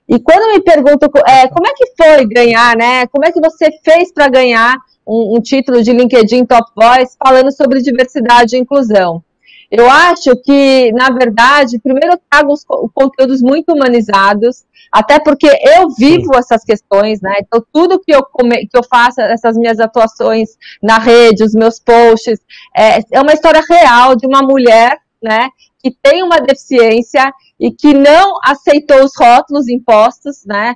E 0.10 0.20
quando 0.20 0.52
me 0.52 0.60
perguntam 0.60 1.08
é, 1.28 1.48
como 1.48 1.68
é 1.68 1.74
que 1.76 1.94
foi 1.96 2.26
ganhar, 2.26 2.76
né? 2.76 3.06
Como 3.08 3.24
é 3.24 3.32
que 3.32 3.40
você 3.40 3.70
fez 3.86 4.12
para 4.12 4.28
ganhar 4.28 4.76
um, 5.06 5.38
um, 5.38 5.40
título 5.40 5.84
de 5.84 5.94
LinkedIn 5.94 6.46
Top 6.46 6.68
Voice 6.76 7.16
falando 7.24 7.52
sobre 7.52 7.80
diversidade 7.80 8.56
e 8.56 8.60
inclusão? 8.60 9.24
Eu 9.70 9.88
acho 9.88 10.36
que, 10.38 10.92
na 10.94 11.12
verdade, 11.12 11.78
primeiro 11.78 12.16
eu 12.16 12.20
trago 12.28 12.52
os 12.52 12.66
conteúdos 12.92 13.40
muito 13.40 13.72
humanizados, 13.72 14.66
até 14.92 15.20
porque 15.20 15.46
eu 15.46 15.92
vivo 15.92 16.36
essas 16.36 16.64
questões, 16.66 17.22
né? 17.22 17.36
Então, 17.42 17.64
tudo 17.72 18.00
que 18.00 18.12
eu, 18.12 18.24
come, 18.24 18.66
que 18.66 18.76
eu 18.76 18.84
faço, 18.84 19.22
essas 19.22 19.56
minhas 19.56 19.80
atuações 19.80 20.58
na 20.82 20.98
rede, 20.98 21.44
os 21.44 21.54
meus 21.54 21.80
posts, 21.80 22.40
é, 22.76 23.00
é 23.12 23.22
uma 23.22 23.34
história 23.34 23.62
real 23.70 24.16
de 24.16 24.26
uma 24.26 24.42
mulher, 24.42 24.98
né? 25.22 25.50
Que 25.82 25.92
tem 25.92 26.24
uma 26.24 26.40
deficiência 26.40 27.32
e 27.60 27.72
que 27.72 27.94
não 27.94 28.36
aceitou 28.44 29.04
os 29.04 29.12
rótulos 29.18 29.68
impostos, 29.68 30.46
né? 30.46 30.76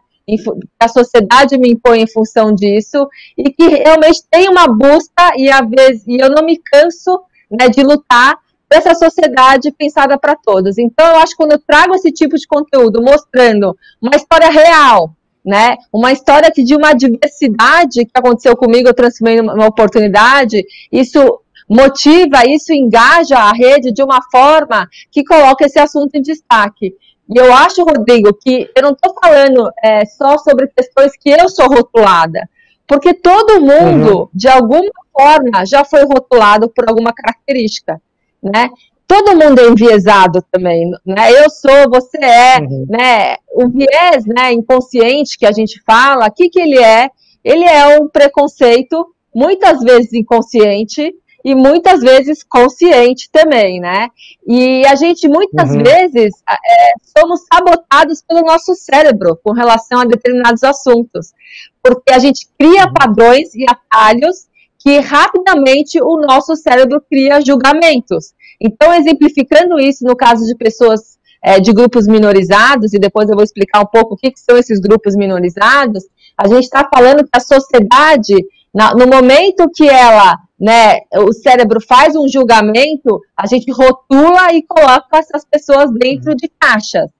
a 0.80 0.88
sociedade 0.88 1.58
me 1.58 1.72
impõe 1.72 2.02
em 2.02 2.08
função 2.08 2.54
disso 2.54 3.08
e 3.38 3.52
que 3.52 3.68
realmente 3.68 4.24
tem 4.32 4.48
uma 4.48 4.68
busca 4.68 5.34
e 5.36 5.52
a 5.52 5.62
vez 5.62 6.08
e 6.08 6.18
eu 6.18 6.30
não 6.30 6.46
me 6.46 6.58
canso 6.58 7.22
né, 7.52 7.68
de 7.68 7.84
lutar 7.84 8.38
dessa 8.70 8.96
sociedade 8.96 9.72
pensada 9.72 10.18
para 10.18 10.36
todos. 10.36 10.78
Então, 10.78 11.06
eu 11.06 11.16
acho 11.18 11.32
que 11.32 11.38
quando 11.38 11.52
eu 11.52 11.60
trago 11.60 11.94
esse 11.94 12.12
tipo 12.12 12.36
de 12.36 12.48
conteúdo, 12.48 13.04
mostrando 13.04 13.78
uma 14.02 14.16
história 14.16 14.50
real, 14.50 15.16
né, 15.46 15.78
uma 15.92 16.12
história 16.12 16.50
que 16.52 16.64
de 16.64 16.76
uma 16.76 16.94
diversidade 16.94 18.06
que 18.06 18.12
aconteceu 18.16 18.56
comigo, 18.56 18.88
eu 18.88 18.94
transformei 18.94 19.42
numa 19.42 19.68
oportunidade, 19.68 20.64
isso 20.92 21.43
motiva, 21.74 22.46
isso 22.48 22.74
engaja 22.74 23.38
a 23.38 23.52
rede 23.52 23.92
de 23.92 24.04
uma 24.04 24.22
forma 24.32 24.88
que 25.12 25.24
coloca 25.24 25.66
esse 25.66 25.80
assunto 25.80 26.16
em 26.16 26.22
destaque. 26.22 26.96
E 27.34 27.40
eu 27.40 27.54
acho, 27.54 27.84
Rodrigo, 27.84 28.34
que 28.34 28.70
eu 28.76 28.84
não 28.84 28.92
estou 28.92 29.16
falando 29.22 29.72
é, 29.84 30.06
só 30.06 30.38
sobre 30.38 30.68
questões 30.68 31.14
que 31.18 31.30
eu 31.30 31.50
sou 31.50 31.68
rotulada, 31.68 32.50
porque 32.86 33.14
todo 33.14 33.62
mundo, 33.62 34.20
uhum. 34.20 34.28
de 34.34 34.48
alguma 34.48 34.92
forma, 35.12 35.66
já 35.66 35.84
foi 35.84 36.04
rotulado 36.04 36.70
por 36.70 36.88
alguma 36.88 37.14
característica 37.14 38.02
né? 38.44 38.70
Todo 39.08 39.38
mundo 39.38 39.60
é 39.60 39.68
enviesado 39.68 40.44
também, 40.52 40.90
né? 41.06 41.32
Eu 41.32 41.50
sou, 41.50 41.90
você 41.90 42.18
é, 42.18 42.60
uhum. 42.60 42.86
né? 42.90 43.36
O 43.54 43.70
viés, 43.70 44.26
né, 44.26 44.52
inconsciente 44.52 45.38
que 45.38 45.46
a 45.46 45.52
gente 45.52 45.82
fala, 45.86 46.28
o 46.28 46.32
que 46.32 46.50
que 46.50 46.60
ele 46.60 46.80
é? 46.80 47.10
Ele 47.44 47.64
é 47.64 48.00
um 48.00 48.08
preconceito, 48.08 49.06
muitas 49.34 49.82
vezes 49.82 50.14
inconsciente, 50.14 51.14
e 51.44 51.54
muitas 51.54 52.02
vezes 52.02 52.44
consciente 52.44 53.30
também, 53.32 53.80
né? 53.80 54.10
E 54.48 54.86
a 54.86 54.96
gente 54.96 55.28
muitas 55.28 55.72
uhum. 55.72 55.84
vezes 55.84 56.34
é, 56.50 56.94
somos 57.18 57.42
sabotados 57.52 58.22
pelo 58.22 58.42
nosso 58.42 58.74
cérebro 58.76 59.38
com 59.44 59.52
relação 59.52 60.00
a 60.00 60.06
determinados 60.06 60.64
assuntos, 60.64 61.34
porque 61.82 62.14
a 62.14 62.20
gente 62.20 62.48
cria 62.58 62.86
uhum. 62.86 62.94
padrões 62.94 63.54
e 63.54 63.66
atalhos 63.70 64.48
que 64.80 65.00
rapidamente 65.00 66.02
o 66.02 66.18
nosso 66.18 66.56
cérebro 66.56 67.02
cria 67.10 67.42
julgamentos. 67.42 68.34
Então, 68.60 68.94
exemplificando 68.94 69.80
isso 69.80 70.04
no 70.06 70.16
caso 70.16 70.46
de 70.46 70.56
pessoas 70.56 71.18
é, 71.44 71.60
de 71.60 71.74
grupos 71.74 72.08
minorizados, 72.08 72.94
e 72.94 73.00
depois 73.00 73.30
eu 73.30 73.36
vou 73.36 73.44
explicar 73.44 73.82
um 73.82 73.86
pouco 73.86 74.14
o 74.14 74.18
que, 74.18 74.32
que 74.32 74.40
são 74.40 74.58
esses 74.58 74.80
grupos 74.80 75.16
minorizados, 75.16 76.04
a 76.38 76.48
gente 76.48 76.64
está 76.64 76.88
falando 76.94 77.24
que 77.24 77.30
a 77.34 77.40
sociedade, 77.40 78.46
na, 78.74 78.94
no 78.94 79.08
momento 79.08 79.70
que 79.74 79.88
ela, 79.88 80.38
né, 80.64 81.02
o 81.18 81.34
cérebro 81.34 81.82
faz 81.86 82.16
um 82.16 82.26
julgamento, 82.26 83.20
a 83.36 83.46
gente 83.46 83.70
rotula 83.70 84.54
e 84.54 84.64
coloca 84.64 85.18
essas 85.18 85.44
pessoas 85.44 85.92
dentro 85.92 86.34
de 86.34 86.50
caixas. 86.58 87.12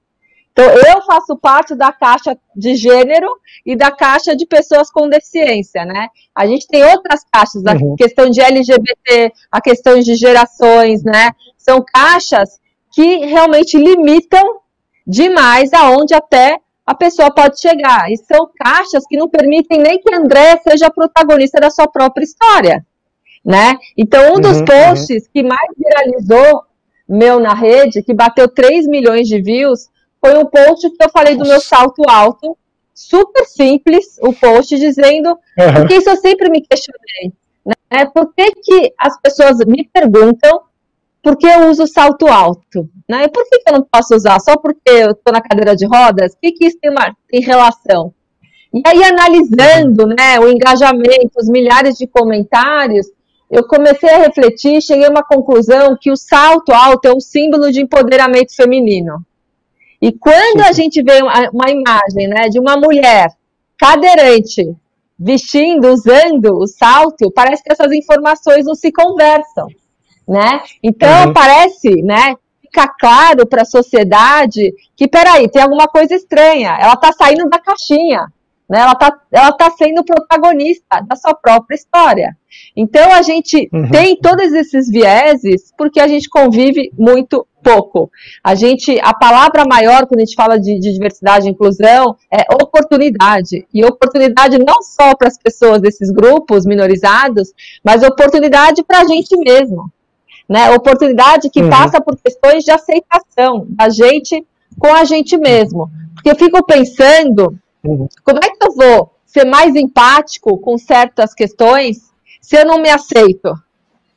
Então, 0.54 0.64
eu 0.64 1.02
faço 1.02 1.36
parte 1.36 1.76
da 1.76 1.92
caixa 1.92 2.38
de 2.56 2.74
gênero 2.76 3.28
e 3.66 3.76
da 3.76 3.92
caixa 3.92 4.34
de 4.34 4.46
pessoas 4.46 4.90
com 4.90 5.10
deficiência, 5.10 5.84
né? 5.84 6.08
A 6.34 6.48
gente 6.48 6.68
tem 6.68 6.86
outras 6.86 7.26
caixas, 7.30 7.66
a 7.66 7.74
uhum. 7.74 7.98
questão 7.98 8.30
de 8.30 8.40
LGBT, 8.40 9.34
a 9.52 9.60
questão 9.60 10.00
de 10.00 10.16
gerações, 10.16 11.04
né? 11.04 11.32
São 11.58 11.84
caixas 11.84 12.62
que 12.94 13.26
realmente 13.26 13.78
limitam 13.78 14.62
demais 15.06 15.74
aonde 15.74 16.14
até 16.14 16.60
a 16.86 16.96
pessoa 16.96 17.30
pode 17.34 17.60
chegar. 17.60 18.10
E 18.10 18.16
são 18.16 18.50
caixas 18.56 19.04
que 19.06 19.18
não 19.18 19.28
permitem 19.28 19.80
nem 19.80 20.00
que 20.00 20.16
André 20.16 20.56
seja 20.66 20.90
protagonista 20.90 21.60
da 21.60 21.70
sua 21.70 21.90
própria 21.90 22.24
história, 22.24 22.86
né? 23.44 23.78
Então, 23.98 24.36
um 24.36 24.40
dos 24.40 24.60
uhum, 24.60 24.66
posts 24.66 25.24
uhum. 25.24 25.30
que 25.34 25.44
mais 25.44 25.70
viralizou 25.78 26.64
meu 27.08 27.40
na 27.40 27.54
rede, 27.54 28.02
que 28.02 28.14
bateu 28.14 28.48
3 28.48 28.88
milhões 28.88 29.28
de 29.28 29.42
views, 29.42 29.90
foi 30.22 30.38
um 30.38 30.46
post 30.46 30.90
que 30.90 31.04
eu 31.04 31.10
falei 31.10 31.36
do 31.36 31.46
meu 31.46 31.60
salto 31.60 32.04
alto, 32.10 32.58
super 32.94 33.46
simples, 33.46 34.18
o 34.22 34.32
post 34.34 34.78
dizendo, 34.78 35.30
uhum. 35.30 35.74
porque 35.76 35.96
isso 35.96 36.10
eu 36.10 36.18
sempre 36.18 36.50
me 36.50 36.62
questionei, 36.62 37.34
né? 37.66 38.06
Por 38.06 38.34
que, 38.34 38.52
que 38.52 38.94
as 38.98 39.20
pessoas 39.20 39.58
me 39.66 39.90
perguntam 39.92 40.62
por 41.24 41.38
que 41.38 41.48
eu 41.48 41.70
uso 41.70 41.88
salto 41.88 42.28
alto? 42.28 42.90
Né? 43.10 43.24
E 43.24 43.30
por 43.30 43.48
que, 43.50 43.60
que 43.60 43.70
eu 43.70 43.74
não 43.80 43.88
posso 43.90 44.14
usar? 44.14 44.40
Só 44.42 44.58
porque 44.58 44.90
eu 44.90 45.12
estou 45.12 45.32
na 45.32 45.42
cadeira 45.42 45.74
de 45.74 45.86
rodas? 45.86 46.34
O 46.34 46.38
que, 46.40 46.52
que 46.52 46.66
isso 46.66 46.78
tem, 46.82 46.92
uma, 46.92 47.16
tem 47.30 47.40
relação? 47.40 48.14
E 48.74 48.82
aí, 48.86 49.04
analisando 49.04 50.06
né, 50.08 50.38
o 50.40 50.50
engajamento, 50.50 51.38
os 51.38 51.48
milhares 51.48 51.96
de 51.96 52.08
comentários, 52.08 53.08
eu 53.54 53.68
comecei 53.68 54.10
a 54.10 54.18
refletir 54.18 54.78
e 54.78 54.82
cheguei 54.82 55.06
a 55.06 55.12
uma 55.12 55.24
conclusão 55.24 55.96
que 56.00 56.12
o 56.12 56.18
salto 56.18 56.72
alto 56.74 57.08
é 57.08 57.14
um 57.14 57.20
símbolo 57.20 57.72
de 57.72 57.82
empoderamento 57.82 58.56
feminino. 58.56 59.24
E 60.02 60.12
quando 60.12 60.62
a 60.62 60.72
gente 60.72 61.04
vê 61.04 61.22
uma, 61.22 61.50
uma 61.52 61.70
imagem 61.70 62.28
né, 62.28 62.50
de 62.50 62.60
uma 62.60 62.76
mulher 62.76 63.28
cadeirante 63.78 64.76
vestindo, 65.20 65.88
usando 65.94 66.58
o 66.58 66.66
salto, 66.66 67.32
parece 67.32 67.64
que 67.64 67.72
essas 67.72 67.92
informações 67.92 68.66
não 68.66 68.74
se 68.74 68.92
conversam, 68.92 69.68
né? 70.28 70.64
Então 70.82 71.28
uhum. 71.28 71.34
parece, 71.34 72.02
né? 72.02 72.36
Fica 72.60 72.88
claro 73.00 73.46
para 73.46 73.62
a 73.62 73.66
sociedade 73.66 74.74
que, 74.96 75.08
peraí, 75.08 75.48
tem 75.48 75.62
alguma 75.62 75.88
coisa 75.88 76.16
estranha. 76.16 76.76
Ela 76.82 76.94
está 76.94 77.14
saindo 77.14 77.48
da 77.48 77.60
caixinha, 77.60 78.26
né? 78.70 78.80
Ela 78.80 78.94
está 78.94 79.20
ela 79.32 79.52
tá 79.52 79.72
sendo 79.72 80.04
protagonista 80.04 81.02
da 81.08 81.16
sua 81.16 81.34
própria 81.34 81.76
história. 81.76 82.38
Então 82.76 83.12
a 83.12 83.22
gente 83.22 83.70
uhum. 83.74 83.90
tem 83.90 84.16
todos 84.16 84.52
esses 84.54 84.90
vieses 84.90 85.74
porque 85.78 86.00
a 86.00 86.08
gente 86.08 86.30
convive 86.30 86.92
muito 86.98 87.46
pouco. 87.64 88.12
A 88.44 88.54
gente, 88.56 89.00
a 89.02 89.14
palavra 89.14 89.66
maior 89.66 90.06
quando 90.06 90.20
a 90.20 90.26
gente 90.26 90.36
fala 90.36 90.60
de, 90.60 90.80
de 90.80 90.94
diversidade 90.94 91.48
e 91.48 91.52
inclusão 91.52 92.16
é 92.32 92.44
oportunidade. 92.54 93.66
E 93.74 93.84
oportunidade 93.86 94.60
não 94.60 94.82
só 94.82 95.16
para 95.16 95.30
as 95.30 95.38
pessoas 95.38 95.82
desses 95.82 96.12
grupos 96.12 96.66
minorizados, 96.66 97.54
mas 97.84 98.04
oportunidade 98.04 98.84
para 98.84 99.00
a 99.02 99.06
gente 99.06 99.36
mesmo. 99.38 99.92
Né? 100.48 100.70
Oportunidade 100.72 101.50
que 101.50 101.62
uhum. 101.62 101.70
passa 101.70 102.02
por 102.02 102.18
questões 102.18 102.64
de 102.64 102.72
aceitação 102.72 103.66
da 103.70 103.90
gente 103.90 104.46
com 104.78 104.94
a 104.94 105.06
gente 105.06 105.38
mesmo. 105.38 105.90
Porque 106.14 106.30
eu 106.30 106.36
fico 106.36 106.64
pensando, 106.66 107.58
uhum. 107.84 108.08
como 108.24 108.40
é 108.44 108.50
que 108.50 108.66
eu 108.66 108.74
vou 108.74 109.14
ser 109.26 109.46
mais 109.46 109.76
empático 109.76 110.58
com 110.58 110.78
certas 110.78 111.34
questões 111.34 112.12
se 112.42 112.58
eu 112.58 112.66
não 112.66 112.82
me 112.82 112.90
aceito? 112.90 113.54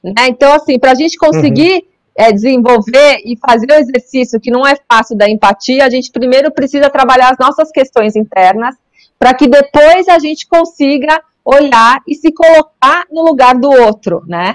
Né? 0.03 0.29
Então, 0.29 0.53
assim, 0.53 0.79
para 0.79 0.93
a 0.93 0.95
gente 0.95 1.17
conseguir 1.17 1.75
uhum 1.75 1.97
é, 2.17 2.33
desenvolver 2.33 3.21
e 3.25 3.37
fazer 3.37 3.71
o 3.71 3.75
exercício 3.75 4.41
que 4.41 4.51
não 4.51 4.67
é 4.67 4.75
fácil 4.91 5.17
da 5.17 5.29
empatia, 5.29 5.85
a 5.85 5.91
gente 5.91 6.11
primeiro 6.11 6.51
precisa 6.51 6.89
trabalhar 6.89 7.31
as 7.31 7.39
nossas 7.39 7.71
questões 7.71 8.17
internas, 8.17 8.75
para 9.19 9.35
que 9.35 9.47
depois 9.47 10.09
a 10.09 10.19
gente 10.19 10.47
consiga 10.49 11.21
olhar 11.45 12.01
e 12.09 12.15
se 12.15 12.33
colocar 12.33 13.05
no 13.11 13.23
lugar 13.23 13.55
do 13.55 13.71
outro, 13.71 14.25
né? 14.27 14.55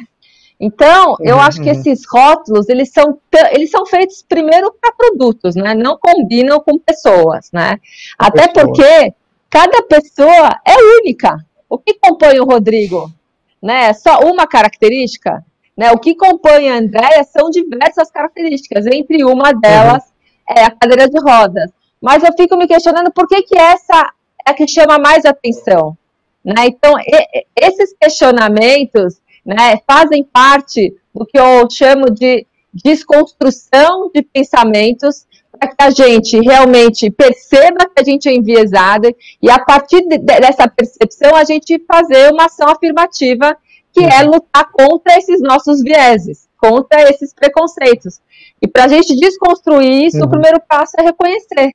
Então, 0.63 1.15
eu 1.22 1.38
uhum, 1.38 1.41
acho 1.41 1.60
que 1.60 1.72
uhum. 1.72 1.75
esses 1.75 2.03
rótulos, 2.08 2.70
eles 2.70 2.91
são, 2.91 3.18
eles 3.51 3.72
são 3.72 3.84
feitos 3.84 4.22
primeiro 4.22 4.72
para 4.80 4.94
produtos, 4.94 5.56
né? 5.56 5.74
Não 5.74 5.98
combinam 5.98 6.60
com 6.60 6.77
pessoas, 6.77 7.50
né? 7.51 7.80
Até 8.15 8.48
pessoa. 8.48 8.68
porque 8.68 9.13
cada 9.50 9.82
pessoa 9.82 10.62
é 10.63 10.75
única. 11.00 11.36
O 11.68 11.80
que 11.80 11.96
compõe 11.96 12.39
o 12.39 12.46
Rodrigo? 12.46 13.12
Né? 13.60 13.91
Só 13.94 14.20
uma 14.20 14.46
característica? 14.46 15.44
Né? 15.75 15.91
O 15.91 15.98
que 15.98 16.13
compõe 16.13 16.70
a 16.70 16.77
Andréia 16.77 17.24
são 17.24 17.50
diversas 17.50 18.12
características, 18.12 18.86
entre 18.86 19.24
uma 19.24 19.53
delas 19.53 20.03
uhum. 20.03 20.56
é 20.58 20.63
a 20.65 20.70
cadeira 20.70 21.10
de 21.10 21.20
rodas. 21.20 21.72
Mas 22.00 22.24
eu 22.24 22.32
fico 22.38 22.56
me 22.56 22.68
questionando 22.68 23.12
por 23.12 23.27
que, 23.27 23.41
que 23.41 23.58
essa 23.58 24.13
é 24.46 24.51
a 24.51 24.53
que 24.53 24.68
chama 24.68 25.00
mais 25.00 25.25
atenção. 25.25 25.98
Né? 26.46 26.68
Então, 26.68 26.94
e, 27.00 27.46
esses 27.56 27.96
questionamentos 28.00 29.21
né, 29.45 29.79
fazem 29.88 30.24
parte 30.24 30.95
do 31.13 31.25
que 31.25 31.39
eu 31.39 31.67
chamo 31.69 32.05
de 32.10 32.45
desconstrução 32.74 34.10
de 34.13 34.21
pensamentos 34.21 35.25
para 35.51 35.67
que 35.69 35.83
a 35.83 35.89
gente 35.89 36.39
realmente 36.39 37.10
perceba 37.12 37.89
que 37.93 38.01
a 38.01 38.03
gente 38.03 38.29
é 38.29 38.33
enviesada 38.33 39.13
e 39.41 39.50
a 39.50 39.60
partir 39.60 40.01
de, 40.07 40.17
dessa 40.17 40.67
percepção 40.67 41.36
a 41.36 41.43
gente 41.43 41.83
fazer 41.86 42.31
uma 42.31 42.45
ação 42.45 42.69
afirmativa 42.69 43.57
que 43.93 44.03
é 44.03 44.24
uhum. 44.24 44.31
lutar 44.31 44.71
contra 44.71 45.17
esses 45.17 45.41
nossos 45.41 45.81
vieses, 45.81 46.48
contra 46.57 47.10
esses 47.10 47.33
preconceitos. 47.33 48.21
E 48.62 48.67
para 48.67 48.86
a 48.86 48.88
gente 48.88 49.15
desconstruir 49.17 50.05
isso, 50.05 50.17
uhum. 50.17 50.25
o 50.25 50.29
primeiro 50.29 50.62
passo 50.62 50.93
é 50.98 51.03
reconhecer 51.03 51.71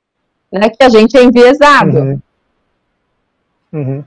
né, 0.51 0.69
que 0.69 0.83
a 0.83 0.89
gente 0.89 1.15
é 1.15 1.23
enviesado. 1.23 1.97
Uhum. 1.97 2.21
Uhum. 3.73 4.03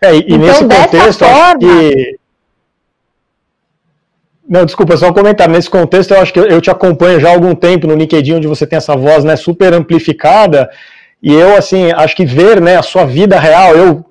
É, 0.00 0.14
e, 0.14 0.18
então, 0.20 0.38
nesse 0.38 0.60
contexto, 0.60 1.24
forma... 1.24 1.58
que... 1.58 2.17
Não, 4.48 4.64
desculpa, 4.64 4.96
só 4.96 5.08
um 5.08 5.12
comentário. 5.12 5.52
Nesse 5.52 5.68
contexto, 5.68 6.14
eu 6.14 6.20
acho 6.20 6.32
que 6.32 6.40
eu 6.40 6.60
te 6.60 6.70
acompanho 6.70 7.20
já 7.20 7.28
há 7.28 7.32
algum 7.32 7.54
tempo 7.54 7.86
no 7.86 7.94
LinkedIn, 7.94 8.36
onde 8.36 8.46
você 8.46 8.66
tem 8.66 8.78
essa 8.78 8.96
voz 8.96 9.22
né, 9.22 9.36
super 9.36 9.74
amplificada, 9.74 10.70
e 11.22 11.34
eu, 11.34 11.54
assim, 11.54 11.92
acho 11.92 12.16
que 12.16 12.24
ver 12.24 12.60
né, 12.60 12.76
a 12.76 12.82
sua 12.82 13.04
vida 13.04 13.38
real, 13.38 13.76
eu 13.76 14.04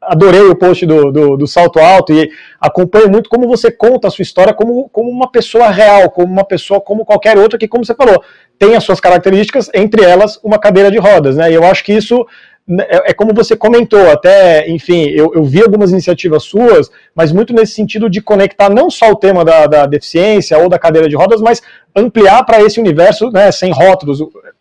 adorei 0.00 0.42
o 0.42 0.54
post 0.54 0.84
do, 0.84 1.10
do, 1.10 1.36
do, 1.36 1.46
Salto 1.46 1.78
Alto 1.78 2.12
e 2.12 2.28
acompanho 2.60 3.08
muito 3.08 3.30
como 3.30 3.46
você 3.46 3.70
conta 3.70 4.08
a 4.08 4.10
sua 4.10 4.22
história 4.22 4.52
como, 4.52 4.88
como 4.88 5.08
uma 5.08 5.30
pessoa 5.30 5.68
real, 5.68 6.10
como 6.10 6.32
uma 6.32 6.44
pessoa 6.44 6.80
como 6.80 7.04
qualquer 7.04 7.38
outra, 7.38 7.58
que, 7.58 7.68
como 7.68 7.84
você 7.84 7.94
falou, 7.94 8.22
tem 8.58 8.76
as 8.76 8.84
suas 8.84 9.00
características, 9.00 9.70
entre 9.74 10.04
elas 10.04 10.38
uma 10.42 10.58
cadeira 10.58 10.90
de 10.90 10.98
rodas, 10.98 11.36
né? 11.36 11.50
E 11.50 11.54
eu 11.54 11.64
acho 11.64 11.84
que 11.84 11.92
isso 11.92 12.26
é, 12.68 13.10
é 13.10 13.12
como 13.12 13.34
você 13.34 13.56
comentou, 13.56 14.10
até, 14.10 14.68
enfim, 14.70 15.06
eu, 15.08 15.32
eu, 15.34 15.42
vi 15.44 15.60
algumas 15.60 15.90
iniciativas 15.90 16.44
suas, 16.44 16.90
mas 17.14 17.32
muito 17.32 17.52
nesse 17.52 17.74
sentido 17.74 18.08
de 18.08 18.22
conectar 18.22 18.70
não 18.70 18.88
só 18.88 19.10
o 19.10 19.16
tema 19.16 19.44
da, 19.44 19.66
da 19.66 19.86
deficiência 19.86 20.56
ou 20.58 20.68
da 20.68 20.78
cadeira 20.78 21.08
de 21.08 21.16
rodas, 21.16 21.40
mas 21.40 21.60
ampliar 21.94 22.44
para 22.44 22.62
esse 22.62 22.78
universo, 22.78 23.30
né, 23.30 23.50
sem 23.50 23.72
rótulos, 23.72 24.20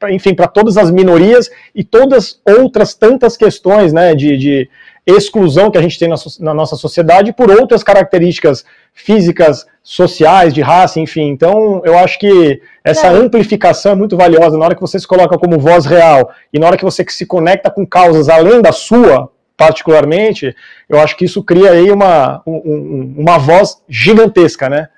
enfim, 0.10 0.34
para 0.34 0.48
todas 0.48 0.78
as 0.78 0.90
minorias 0.90 1.50
e 1.76 1.84
todas 1.84 2.42
outras 2.46 2.96
tantas 2.96 3.38
questões, 3.38 3.94
né, 3.94 4.16
de, 4.16 4.36
de 4.36 4.70
exclusão 5.06 5.72
que 5.72 5.78
a 5.78 5.82
gente 5.82 5.98
tem 5.98 6.08
na, 6.08 6.16
na, 6.40 6.54
nossa 6.54 6.76
sociedade 6.76 7.34
por 7.34 7.50
outras 7.50 7.84
características 7.84 8.64
físicas, 8.94 9.66
sociais, 9.82 10.54
de 10.54 10.62
raça, 10.62 11.00
enfim. 11.00 11.30
Então, 11.30 11.82
eu 11.84 11.98
acho 11.98 12.20
que 12.20 12.62
essa 12.84 13.08
é. 13.08 13.10
amplificação 13.10 13.94
é 13.94 13.96
muito 13.96 14.16
valiosa 14.16 14.58
na 14.58 14.66
hora 14.66 14.76
que 14.76 14.82
você 14.82 15.00
se 15.00 15.08
coloca 15.08 15.38
como 15.38 15.60
voz 15.60 15.86
real 15.86 16.32
e 16.54 16.60
na 16.60 16.68
hora 16.68 16.78
que 16.78 16.84
você 16.84 17.04
se 17.10 17.26
conecta 17.26 17.72
com 17.72 17.86
causas 17.86 18.30
além 18.30 18.62
da 18.62 18.72
sua, 18.72 19.32
particularmente, 19.58 20.56
eu 20.88 21.00
acho 21.00 21.18
que 21.18 21.26
isso 21.26 21.44
cria 21.44 21.72
aí 21.72 21.92
uma, 21.92 22.42
um, 22.46 23.16
uma 23.18 23.38
voz 23.38 23.82
gigantesca, 23.90 24.70
né? 24.70 24.90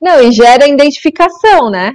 Não, 0.00 0.20
e 0.22 0.32
gera 0.32 0.66
identificação, 0.66 1.70
né? 1.70 1.92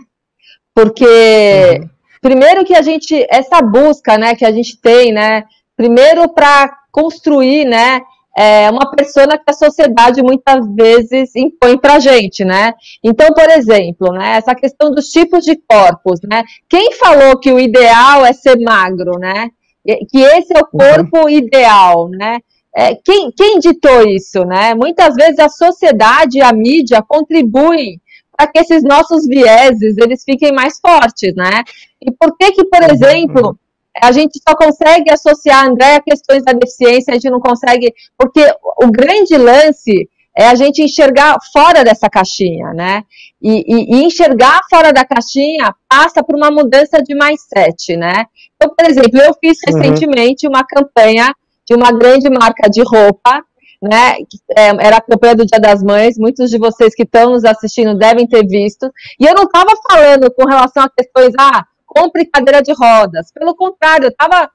Porque 0.74 1.06
uhum. 1.06 1.90
primeiro 2.22 2.64
que 2.64 2.76
a 2.76 2.82
gente 2.82 3.26
essa 3.30 3.62
busca, 3.62 4.18
né, 4.18 4.36
que 4.36 4.46
a 4.46 4.52
gente 4.52 4.78
tem, 4.78 5.12
né, 5.12 5.44
primeiro 5.76 6.30
para 6.30 6.72
construir, 6.92 7.66
né, 7.66 8.02
é 8.38 8.70
uma 8.70 8.92
persona 8.92 9.38
que 9.38 9.50
a 9.50 9.54
sociedade 9.54 10.22
muitas 10.22 10.68
vezes 10.76 11.34
impõe 11.36 11.78
para 11.78 11.96
a 11.96 12.00
gente, 12.00 12.44
né? 12.44 12.74
Então, 13.02 13.34
por 13.34 13.50
exemplo, 13.50 14.12
né, 14.12 14.36
essa 14.36 14.54
questão 14.54 14.92
dos 14.92 15.08
tipos 15.08 15.46
de 15.46 15.56
corpos, 15.56 16.20
né? 16.22 16.44
Quem 16.68 16.92
falou 16.92 17.40
que 17.40 17.52
o 17.52 17.60
ideal 17.60 18.26
é 18.26 18.34
ser 18.34 18.60
magro, 18.60 19.18
né? 19.18 19.50
Que 19.86 20.20
esse 20.20 20.54
é 20.54 20.60
o 20.60 20.68
uhum. 20.74 20.80
corpo 20.80 21.20
uhum. 21.22 21.30
ideal, 21.30 22.10
né? 22.10 22.40
É, 22.76 22.94
quem, 22.96 23.32
quem 23.32 23.58
ditou 23.60 24.06
isso, 24.06 24.44
né? 24.44 24.76
Muitas 24.76 25.16
vezes 25.16 25.40
a 25.40 25.48
sociedade 25.48 26.40
e 26.40 26.42
a 26.42 26.52
mídia 26.52 27.02
contribuem 27.08 28.02
para 28.36 28.48
que 28.48 28.60
esses 28.60 28.84
nossos 28.84 29.26
vieses 29.26 29.98
eles 29.98 30.26
fiquem 30.26 30.52
mais 30.52 30.78
fortes, 30.82 31.34
né? 31.36 31.64
E 32.02 32.12
por 32.12 32.36
que 32.36 32.52
que, 32.52 32.66
por 32.66 32.82
uhum. 32.82 32.90
exemplo, 32.94 33.60
a 34.02 34.12
gente 34.12 34.40
só 34.48 34.56
consegue 34.56 35.12
associar, 35.12 35.68
André, 35.68 35.96
a 35.96 36.02
questões 36.02 36.44
da 36.44 36.54
deficiência, 36.54 37.12
a 37.12 37.16
gente 37.16 37.30
não 37.30 37.40
consegue, 37.40 37.94
porque 38.18 38.42
o 38.82 38.92
grande 38.92 39.38
lance 39.38 40.10
é 40.38 40.48
a 40.48 40.56
gente 40.56 40.82
enxergar 40.82 41.38
fora 41.54 41.84
dessa 41.84 42.10
caixinha, 42.10 42.74
né? 42.74 43.04
E, 43.42 43.64
e, 43.66 43.96
e 43.96 44.04
enxergar 44.04 44.60
fora 44.70 44.92
da 44.92 45.06
caixinha 45.06 45.74
passa 45.88 46.22
por 46.24 46.36
uma 46.36 46.52
mudança 46.52 47.02
de 47.02 47.16
mindset, 47.16 47.96
né? 47.96 48.26
Então, 48.56 48.74
por 48.76 48.86
exemplo, 48.86 49.18
eu 49.22 49.34
fiz 49.40 49.58
uhum. 49.66 49.80
recentemente 49.80 50.48
uma 50.48 50.66
campanha 50.66 51.34
de 51.66 51.74
uma 51.74 51.92
grande 51.92 52.30
marca 52.30 52.70
de 52.70 52.82
roupa, 52.82 53.42
né? 53.82 54.18
É, 54.58 54.68
era 54.86 54.98
a 54.98 55.02
campanha 55.02 55.36
do 55.36 55.46
Dia 55.46 55.60
das 55.60 55.82
Mães, 55.82 56.18
muitos 56.18 56.50
de 56.50 56.58
vocês 56.58 56.94
que 56.94 57.04
estão 57.04 57.32
nos 57.32 57.46
assistindo 57.46 57.98
devem 57.98 58.28
ter 58.28 58.46
visto. 58.46 58.92
E 59.20 59.26
eu 59.26 59.34
não 59.34 59.44
estava 59.44 59.72
falando 59.90 60.30
com 60.32 60.46
relação 60.46 60.84
a 60.84 60.90
questões, 60.90 61.34
ah, 61.40 61.66
compre 61.96 62.26
cadeira 62.26 62.62
de 62.62 62.74
rodas. 62.74 63.32
Pelo 63.32 63.56
contrário, 63.56 64.06
eu 64.06 64.10
estava 64.10 64.52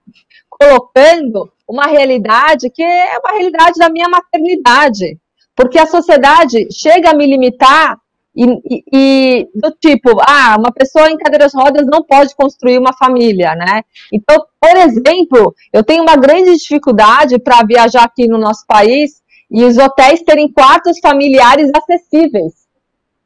colocando 0.49 1.51
uma 1.67 1.87
realidade 1.87 2.69
que 2.69 2.83
é 2.83 3.19
uma 3.19 3.33
realidade 3.33 3.79
da 3.79 3.89
minha 3.89 4.09
maternidade. 4.09 5.19
Porque 5.57 5.79
a 5.79 5.87
sociedade 5.87 6.69
chega 6.71 7.11
a 7.11 7.15
me 7.15 7.27
limitar 7.27 7.99
e, 8.37 8.45
e, 8.45 8.85
e, 8.93 9.49
do 9.55 9.71
tipo, 9.73 10.11
ah, 10.21 10.57
uma 10.59 10.73
pessoa 10.73 11.11
em 11.11 11.17
cadeira 11.17 11.49
de 11.49 11.57
rodas 11.57 11.87
não 11.87 12.03
pode 12.03 12.35
construir 12.35 12.79
uma 12.79 12.93
família, 12.93 13.55
né? 13.55 13.83
Então, 14.13 14.45
por 14.61 14.77
exemplo, 14.77 15.55
eu 15.73 15.83
tenho 15.83 16.03
uma 16.03 16.17
grande 16.17 16.57
dificuldade 16.57 17.39
para 17.39 17.65
viajar 17.65 18.05
aqui 18.05 18.29
no 18.29 18.39
nosso 18.39 18.65
país 18.67 19.21
e 19.51 19.65
os 19.65 19.77
hotéis 19.77 20.23
terem 20.23 20.51
quartos 20.51 20.99
familiares 21.01 21.71
acessíveis, 21.75 22.53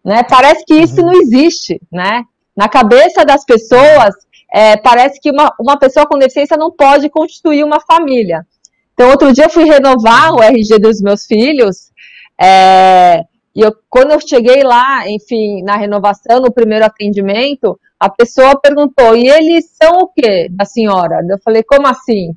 né? 0.04 0.22
Parece 0.22 0.64
que 0.64 0.74
isso 0.74 1.00
uhum. 1.00 1.12
não 1.12 1.20
existe, 1.20 1.80
né? 1.92 2.24
Na 2.56 2.68
cabeça 2.68 3.24
das 3.24 3.44
pessoas, 3.44 4.14
é, 4.52 4.76
parece 4.76 5.20
que 5.20 5.30
uma, 5.30 5.52
uma 5.60 5.78
pessoa 5.78 6.06
com 6.06 6.18
deficiência 6.18 6.56
não 6.56 6.70
pode 6.70 7.08
constituir 7.08 7.64
uma 7.64 7.80
família. 7.80 8.46
Então, 8.92 9.10
outro 9.10 9.32
dia 9.32 9.44
eu 9.44 9.50
fui 9.50 9.64
renovar 9.64 10.32
o 10.32 10.42
RG 10.42 10.78
dos 10.78 11.00
meus 11.00 11.26
filhos, 11.26 11.90
é, 12.40 13.24
e 13.54 13.60
eu, 13.60 13.72
quando 13.88 14.12
eu 14.12 14.20
cheguei 14.20 14.62
lá, 14.62 15.08
enfim, 15.08 15.62
na 15.62 15.76
renovação, 15.76 16.40
no 16.40 16.52
primeiro 16.52 16.84
atendimento, 16.84 17.78
a 17.98 18.08
pessoa 18.08 18.60
perguntou, 18.60 19.16
e 19.16 19.28
eles 19.28 19.70
são 19.80 20.00
o 20.00 20.08
quê 20.08 20.48
da 20.50 20.64
senhora? 20.64 21.20
Eu 21.28 21.38
falei, 21.38 21.62
como 21.62 21.86
assim? 21.86 22.34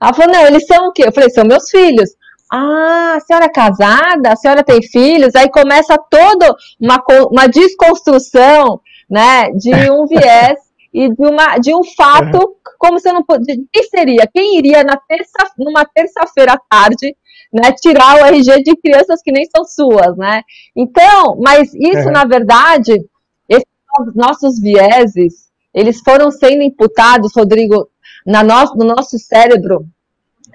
Ela 0.00 0.14
falou, 0.14 0.32
não, 0.32 0.46
eles 0.46 0.66
são 0.66 0.88
o 0.88 0.92
quê? 0.92 1.04
Eu 1.06 1.12
falei, 1.12 1.28
são 1.30 1.44
meus 1.44 1.68
filhos. 1.68 2.10
Ah, 2.52 3.14
a 3.16 3.20
senhora 3.20 3.46
é 3.46 3.48
casada? 3.48 4.32
A 4.32 4.36
senhora 4.36 4.64
tem 4.64 4.82
filhos? 4.82 5.34
Aí 5.34 5.48
começa 5.50 5.96
toda 6.10 6.54
uma, 6.80 7.02
uma 7.30 7.46
desconstrução 7.46 8.80
né, 9.10 9.50
de 9.52 9.90
um 9.90 10.06
viés 10.06 10.58
e 10.92 11.08
de, 11.08 11.26
uma, 11.26 11.58
de 11.58 11.74
um 11.74 11.82
fato, 11.84 12.56
como 12.78 12.98
se 12.98 13.08
eu 13.08 13.14
não 13.14 13.24
pudesse. 13.24 13.66
Quem 13.72 13.82
seria? 13.84 14.28
Quem 14.32 14.58
iria 14.58 14.84
na 14.84 14.96
terça, 14.96 15.52
numa 15.58 15.84
terça-feira 15.84 16.54
à 16.54 16.58
tarde 16.58 17.16
né, 17.52 17.72
tirar 17.72 18.16
o 18.16 18.26
RG 18.26 18.62
de 18.62 18.76
crianças 18.76 19.20
que 19.22 19.32
nem 19.32 19.44
são 19.44 19.64
suas, 19.64 20.16
né? 20.16 20.42
Então, 20.74 21.36
mas 21.40 21.74
isso, 21.74 22.06
uhum. 22.06 22.12
na 22.12 22.24
verdade, 22.24 23.04
esses 23.48 24.14
nossos 24.14 24.60
vieses, 24.60 25.50
eles 25.74 26.00
foram 26.00 26.30
sendo 26.30 26.62
imputados, 26.62 27.32
Rodrigo, 27.34 27.88
na 28.24 28.42
no, 28.42 28.54
no 28.76 28.84
nosso 28.84 29.18
cérebro 29.18 29.84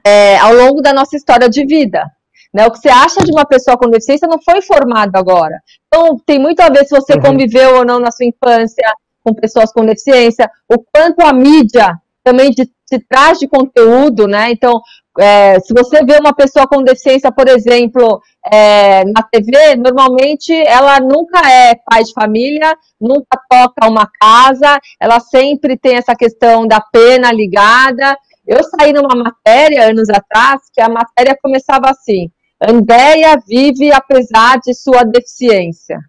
é, 0.05 0.37
ao 0.37 0.53
longo 0.53 0.81
da 0.81 0.93
nossa 0.93 1.17
história 1.17 1.49
de 1.49 1.65
vida. 1.65 2.09
Né? 2.53 2.65
O 2.65 2.71
que 2.71 2.79
você 2.79 2.89
acha 2.89 3.21
de 3.21 3.31
uma 3.31 3.45
pessoa 3.45 3.77
com 3.77 3.89
deficiência 3.89 4.27
não 4.27 4.41
foi 4.41 4.61
formado 4.61 5.15
agora. 5.17 5.59
Então, 5.95 6.19
tem 6.25 6.37
muito 6.37 6.59
a 6.59 6.69
ver 6.69 6.83
se 6.83 6.93
você 6.93 7.13
uhum. 7.13 7.21
conviveu 7.21 7.77
ou 7.77 7.85
não 7.85 8.01
na 8.01 8.11
sua 8.11 8.25
infância 8.25 8.93
com 9.23 9.33
pessoas 9.33 9.71
com 9.71 9.85
deficiência, 9.85 10.51
o 10.69 10.77
quanto 10.93 11.21
a 11.21 11.31
mídia 11.31 11.97
também 12.21 12.51
de, 12.51 12.65
te 12.65 12.99
traz 13.09 13.39
de 13.39 13.47
conteúdo, 13.47 14.27
né? 14.27 14.51
Então, 14.51 14.81
é, 15.17 15.57
se 15.61 15.73
você 15.73 16.03
vê 16.03 16.17
uma 16.17 16.35
pessoa 16.35 16.67
com 16.67 16.83
deficiência, 16.83 17.31
por 17.31 17.47
exemplo, 17.47 18.21
é, 18.51 19.05
na 19.05 19.23
TV, 19.23 19.77
normalmente 19.77 20.53
ela 20.67 20.99
nunca 20.99 21.39
é 21.49 21.75
pai 21.75 22.03
de 22.03 22.11
família, 22.11 22.75
nunca 22.99 23.39
toca 23.49 23.87
uma 23.89 24.07
casa, 24.19 24.77
ela 24.99 25.21
sempre 25.21 25.77
tem 25.77 25.95
essa 25.95 26.13
questão 26.13 26.67
da 26.67 26.81
pena 26.81 27.31
ligada. 27.31 28.17
Eu 28.45 28.59
saí 28.63 28.91
numa 28.91 29.15
matéria 29.15 29.89
anos 29.89 30.09
atrás 30.09 30.61
que 30.73 30.81
a 30.81 30.89
matéria 30.89 31.37
começava 31.41 31.89
assim: 31.89 32.29
Andréia 32.61 33.37
vive 33.47 33.91
apesar 33.91 34.59
de 34.59 34.73
sua 34.73 35.03
deficiência. 35.03 35.99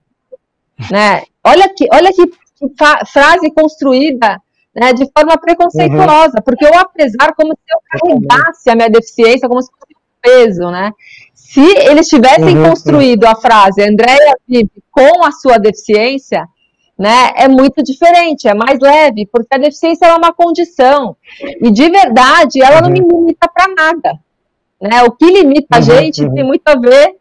Né? 0.90 1.22
Olha 1.44 1.68
que, 1.74 1.86
olha 1.92 2.12
que 2.12 2.24
frase 3.06 3.50
construída 3.50 4.40
né, 4.74 4.92
de 4.92 5.10
forma 5.10 5.38
preconceituosa, 5.38 6.36
uhum. 6.36 6.42
porque 6.44 6.66
eu, 6.66 6.78
apesar, 6.78 7.34
como 7.34 7.54
se 7.54 7.72
eu 7.72 7.78
carregasse 7.90 8.68
a 8.68 8.74
minha 8.74 8.90
deficiência 8.90 9.48
como 9.48 9.62
se 9.62 9.70
fosse 9.70 9.94
um 9.94 10.20
peso, 10.20 10.70
né? 10.70 10.92
Se 11.34 11.60
eles 11.60 12.08
tivessem 12.08 12.58
uhum. 12.58 12.68
construído 12.68 13.24
a 13.24 13.34
frase 13.34 13.82
Andréia 13.82 14.36
vive 14.46 14.70
com 14.90 15.24
a 15.24 15.32
sua 15.32 15.56
deficiência, 15.56 16.46
né, 16.98 17.30
é 17.36 17.48
muito 17.48 17.82
diferente, 17.82 18.48
é 18.48 18.54
mais 18.54 18.78
leve, 18.80 19.26
porque 19.30 19.54
a 19.54 19.58
deficiência 19.58 20.06
é 20.06 20.14
uma 20.14 20.32
condição, 20.32 21.16
e 21.60 21.70
de 21.70 21.90
verdade, 21.90 22.62
ela 22.62 22.76
uhum. 22.76 22.82
não 22.82 22.90
me 22.90 23.00
limita 23.00 23.48
para 23.48 23.68
nada. 23.74 24.18
Né? 24.80 25.02
O 25.04 25.12
que 25.12 25.26
limita 25.26 25.76
a 25.76 25.78
uhum, 25.78 25.82
gente 25.82 26.24
uhum. 26.24 26.34
tem 26.34 26.44
muito 26.44 26.66
a 26.66 26.78
ver 26.78 27.16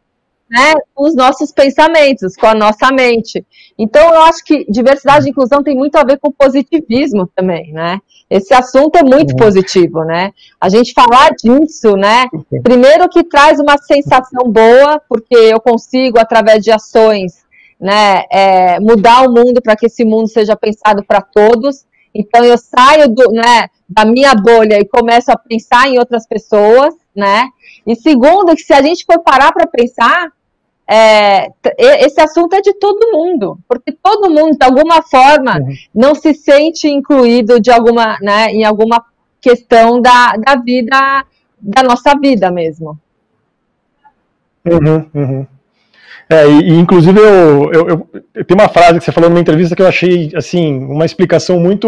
né, 0.50 0.74
com 0.94 1.06
os 1.06 1.16
nossos 1.16 1.52
pensamentos, 1.52 2.36
com 2.36 2.46
a 2.46 2.54
nossa 2.54 2.92
mente. 2.92 3.46
Então, 3.78 4.14
eu 4.14 4.22
acho 4.22 4.44
que 4.44 4.66
diversidade 4.70 5.26
e 5.28 5.32
inclusão 5.32 5.64
tem 5.64 5.76
muito 5.76 5.96
a 5.96 6.04
ver 6.04 6.20
com 6.20 6.32
positivismo 6.32 7.28
também, 7.36 7.74
né? 7.74 8.00
Esse 8.30 8.54
assunto 8.54 8.96
é 8.96 9.04
muito 9.04 9.32
uhum. 9.32 9.38
positivo, 9.38 10.04
né? 10.04 10.32
A 10.62 10.70
gente 10.70 10.94
falar 10.94 11.32
disso, 11.32 11.96
né? 11.96 12.28
Primeiro 12.64 13.10
que 13.10 13.24
traz 13.24 13.60
uma 13.60 13.78
sensação 13.78 14.50
boa, 14.50 15.02
porque 15.10 15.36
eu 15.36 15.60
consigo, 15.60 16.20
através 16.20 16.64
de 16.64 16.72
ações, 16.72 17.44
né, 17.80 18.24
é, 18.32 18.80
mudar 18.80 19.28
o 19.28 19.34
mundo 19.34 19.62
para 19.62 19.76
que 19.76 19.88
esse 19.88 20.06
mundo 20.06 20.28
seja 20.28 20.56
pensado 20.56 21.04
para 21.04 21.22
todos. 21.22 21.86
Então, 22.14 22.44
eu 22.44 22.58
saio 22.58 23.10
do, 23.10 23.32
né, 23.32 23.68
da 23.88 24.06
minha 24.06 24.34
bolha 24.34 24.80
e 24.80 24.86
começo 24.86 25.32
a 25.32 25.38
pensar 25.38 25.88
em 25.88 26.00
outras 26.00 26.28
pessoas, 26.28 26.94
né? 27.16 27.48
E 27.86 27.96
segundo, 27.96 28.56
que 28.56 28.64
se 28.64 28.74
a 28.74 28.82
gente 28.82 29.06
for 29.06 29.20
parar 29.20 29.52
para 29.52 29.68
pensar, 29.68 30.32
é, 30.88 31.50
esse 31.78 32.22
assunto 32.22 32.54
é 32.54 32.62
de 32.62 32.74
todo 32.74 33.12
mundo, 33.12 33.58
porque 33.68 33.92
todo 33.92 34.30
mundo, 34.30 34.58
de 34.58 34.66
alguma 34.66 35.02
forma, 35.02 35.60
uhum. 35.60 35.74
não 35.94 36.14
se 36.14 36.34
sente 36.34 36.88
incluído 36.88 37.60
de 37.60 37.72
alguma, 37.72 38.18
né, 38.22 38.48
em 38.52 38.64
alguma 38.64 39.04
questão 39.42 40.02
da, 40.02 40.34
da 40.38 40.56
vida, 40.56 41.26
da 41.60 41.84
nossa 41.84 42.14
vida 42.20 42.52
mesmo. 42.52 42.98
Uhum, 44.66 45.10
uhum. 45.14 45.48
É, 46.30 46.48
e, 46.48 46.70
e, 46.70 46.74
inclusive 46.80 47.20
eu, 47.20 47.72
eu, 47.72 47.88
eu, 47.88 48.10
eu, 48.34 48.46
tem 48.46 48.56
uma 48.56 48.68
frase 48.68 49.00
que 49.00 49.06
você 49.06 49.12
falou 49.12 49.30
numa 49.30 49.40
entrevista 49.40 49.76
que 49.76 49.82
eu 49.82 49.88
achei 49.88 50.32
assim 50.36 50.76
uma 50.78 51.06
explicação 51.06 51.60
muito 51.60 51.88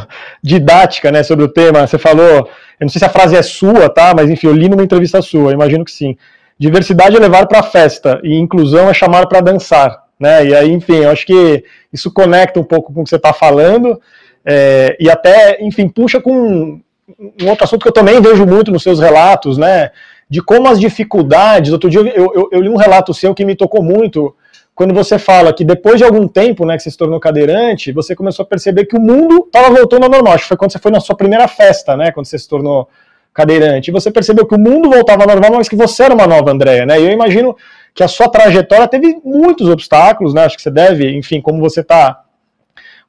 didática, 0.42 1.12
né, 1.12 1.22
sobre 1.22 1.44
o 1.44 1.48
tema. 1.48 1.86
Você 1.86 1.98
falou, 1.98 2.26
eu 2.26 2.46
não 2.80 2.88
sei 2.88 2.98
se 2.98 3.04
a 3.04 3.10
frase 3.10 3.36
é 3.36 3.42
sua, 3.42 3.88
tá? 3.88 4.12
Mas 4.14 4.30
enfim, 4.30 4.48
eu 4.48 4.54
li 4.54 4.68
numa 4.68 4.82
entrevista 4.82 5.22
sua, 5.22 5.52
imagino 5.52 5.84
que 5.84 5.92
sim. 5.92 6.16
Diversidade 6.58 7.16
é 7.16 7.20
levar 7.20 7.46
para 7.46 7.60
a 7.60 7.62
festa 7.62 8.20
e 8.24 8.34
inclusão 8.34 8.90
é 8.90 8.94
chamar 8.94 9.26
para 9.26 9.40
dançar, 9.40 10.04
né? 10.18 10.44
E 10.44 10.54
aí, 10.54 10.72
enfim, 10.72 10.96
eu 10.96 11.10
acho 11.10 11.24
que 11.24 11.64
isso 11.92 12.12
conecta 12.12 12.58
um 12.58 12.64
pouco 12.64 12.92
com 12.92 13.00
o 13.00 13.04
que 13.04 13.10
você 13.10 13.16
está 13.16 13.32
falando 13.32 14.00
é, 14.44 14.96
e 14.98 15.10
até, 15.10 15.62
enfim, 15.62 15.88
puxa 15.88 16.20
com 16.20 16.80
um 17.18 17.48
outro 17.48 17.64
assunto 17.64 17.82
que 17.82 17.88
eu 17.88 17.92
também 17.92 18.20
vejo 18.20 18.46
muito 18.46 18.70
nos 18.70 18.82
seus 18.82 19.00
relatos, 19.00 19.58
né? 19.58 19.90
De 20.28 20.42
como 20.42 20.68
as 20.68 20.78
dificuldades. 20.78 21.72
Outro 21.72 21.88
dia 21.88 22.00
eu, 22.00 22.32
eu, 22.34 22.48
eu 22.52 22.60
li 22.60 22.68
um 22.68 22.76
relato 22.76 23.14
seu 23.14 23.34
que 23.34 23.44
me 23.44 23.56
tocou 23.56 23.82
muito 23.82 24.34
quando 24.74 24.94
você 24.94 25.18
fala 25.18 25.52
que 25.52 25.64
depois 25.64 25.96
de 25.96 26.04
algum 26.04 26.28
tempo, 26.28 26.64
né, 26.64 26.76
que 26.76 26.84
você 26.84 26.90
se 26.90 26.96
tornou 26.96 27.18
cadeirante, 27.18 27.90
você 27.90 28.14
começou 28.14 28.44
a 28.44 28.46
perceber 28.46 28.84
que 28.84 28.96
o 28.96 29.00
mundo 29.00 29.44
estava 29.46 29.74
voltando 29.74 30.04
ao 30.04 30.10
normal. 30.10 30.34
Acho 30.34 30.44
que 30.44 30.48
foi 30.48 30.56
quando 30.56 30.70
você 30.70 30.78
foi 30.78 30.92
na 30.92 31.00
sua 31.00 31.16
primeira 31.16 31.48
festa, 31.48 31.96
né, 31.96 32.12
quando 32.12 32.26
você 32.26 32.38
se 32.38 32.48
tornou 32.48 32.88
cadeirante, 33.34 33.90
e 33.90 33.92
você 33.92 34.10
percebeu 34.10 34.46
que 34.46 34.54
o 34.54 34.58
mundo 34.58 34.88
voltava 34.90 35.22
ao 35.22 35.28
normal, 35.28 35.52
mas 35.54 35.68
que 35.68 35.76
você 35.76 36.04
era 36.04 36.14
uma 36.14 36.26
nova 36.26 36.50
Andréia, 36.50 36.86
né? 36.86 37.00
E 37.00 37.04
eu 37.04 37.10
imagino 37.10 37.56
que 37.94 38.02
a 38.02 38.08
sua 38.08 38.28
trajetória 38.28 38.88
teve 38.88 39.20
muitos 39.24 39.68
obstáculos, 39.68 40.34
né? 40.34 40.44
Acho 40.44 40.56
que 40.56 40.62
você 40.62 40.70
deve, 40.70 41.16
enfim, 41.16 41.40
como 41.40 41.60
você 41.60 41.80
está 41.80 42.20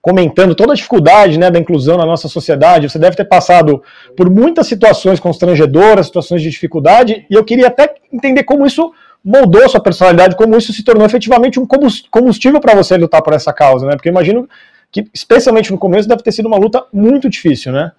comentando 0.02 0.56
toda 0.56 0.72
a 0.72 0.76
dificuldade 0.76 1.38
né, 1.38 1.52
da 1.52 1.60
inclusão 1.60 1.98
na 1.98 2.06
nossa 2.06 2.28
sociedade, 2.28 2.90
você 2.90 2.98
deve 2.98 3.18
ter 3.18 3.26
passado 3.26 3.84
por 4.16 4.30
muitas 4.30 4.68
situações 4.68 5.20
constrangedoras, 5.20 6.06
situações 6.06 6.42
de 6.42 6.50
dificuldade, 6.50 7.26
e 7.30 7.34
eu 7.34 7.44
queria 7.44 7.68
até 7.68 7.94
entender 8.12 8.44
como 8.44 8.66
isso 8.66 8.94
moldou 9.24 9.68
sua 9.68 9.82
personalidade, 9.82 10.38
como 10.38 10.58
isso 10.58 10.72
se 10.72 10.84
tornou 10.84 11.06
efetivamente 11.06 11.60
um 11.60 11.68
combustível 12.10 12.62
para 12.62 12.76
você 12.76 12.96
lutar 12.96 13.22
por 13.22 13.34
essa 13.34 13.52
causa, 13.52 13.86
né? 13.86 13.92
Porque 13.96 14.08
eu 14.08 14.14
imagino 14.14 14.48
que, 14.90 15.06
especialmente 15.14 15.72
no 15.72 15.78
começo, 15.78 16.08
deve 16.08 16.24
ter 16.24 16.32
sido 16.32 16.48
uma 16.48 16.58
luta 16.58 16.86
muito 16.94 17.30
difícil, 17.30 17.74
né? 17.74 17.92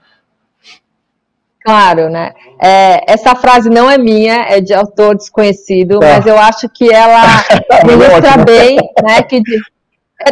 Claro, 1.63 2.09
né? 2.09 2.33
É, 2.61 3.13
essa 3.13 3.35
frase 3.35 3.69
não 3.69 3.91
é 3.91 3.99
minha, 3.99 4.47
é 4.49 4.63
de 4.63 4.73
autor 4.73 5.15
desconhecido, 5.15 6.03
é. 6.03 6.15
mas 6.15 6.27
eu 6.27 6.39
acho 6.39 6.67
que 6.71 6.91
ela 6.91 7.23
ilustra 7.85 8.43
bem, 8.43 8.77
né? 9.05 9.23
Que 9.23 9.43
de, 9.43 9.61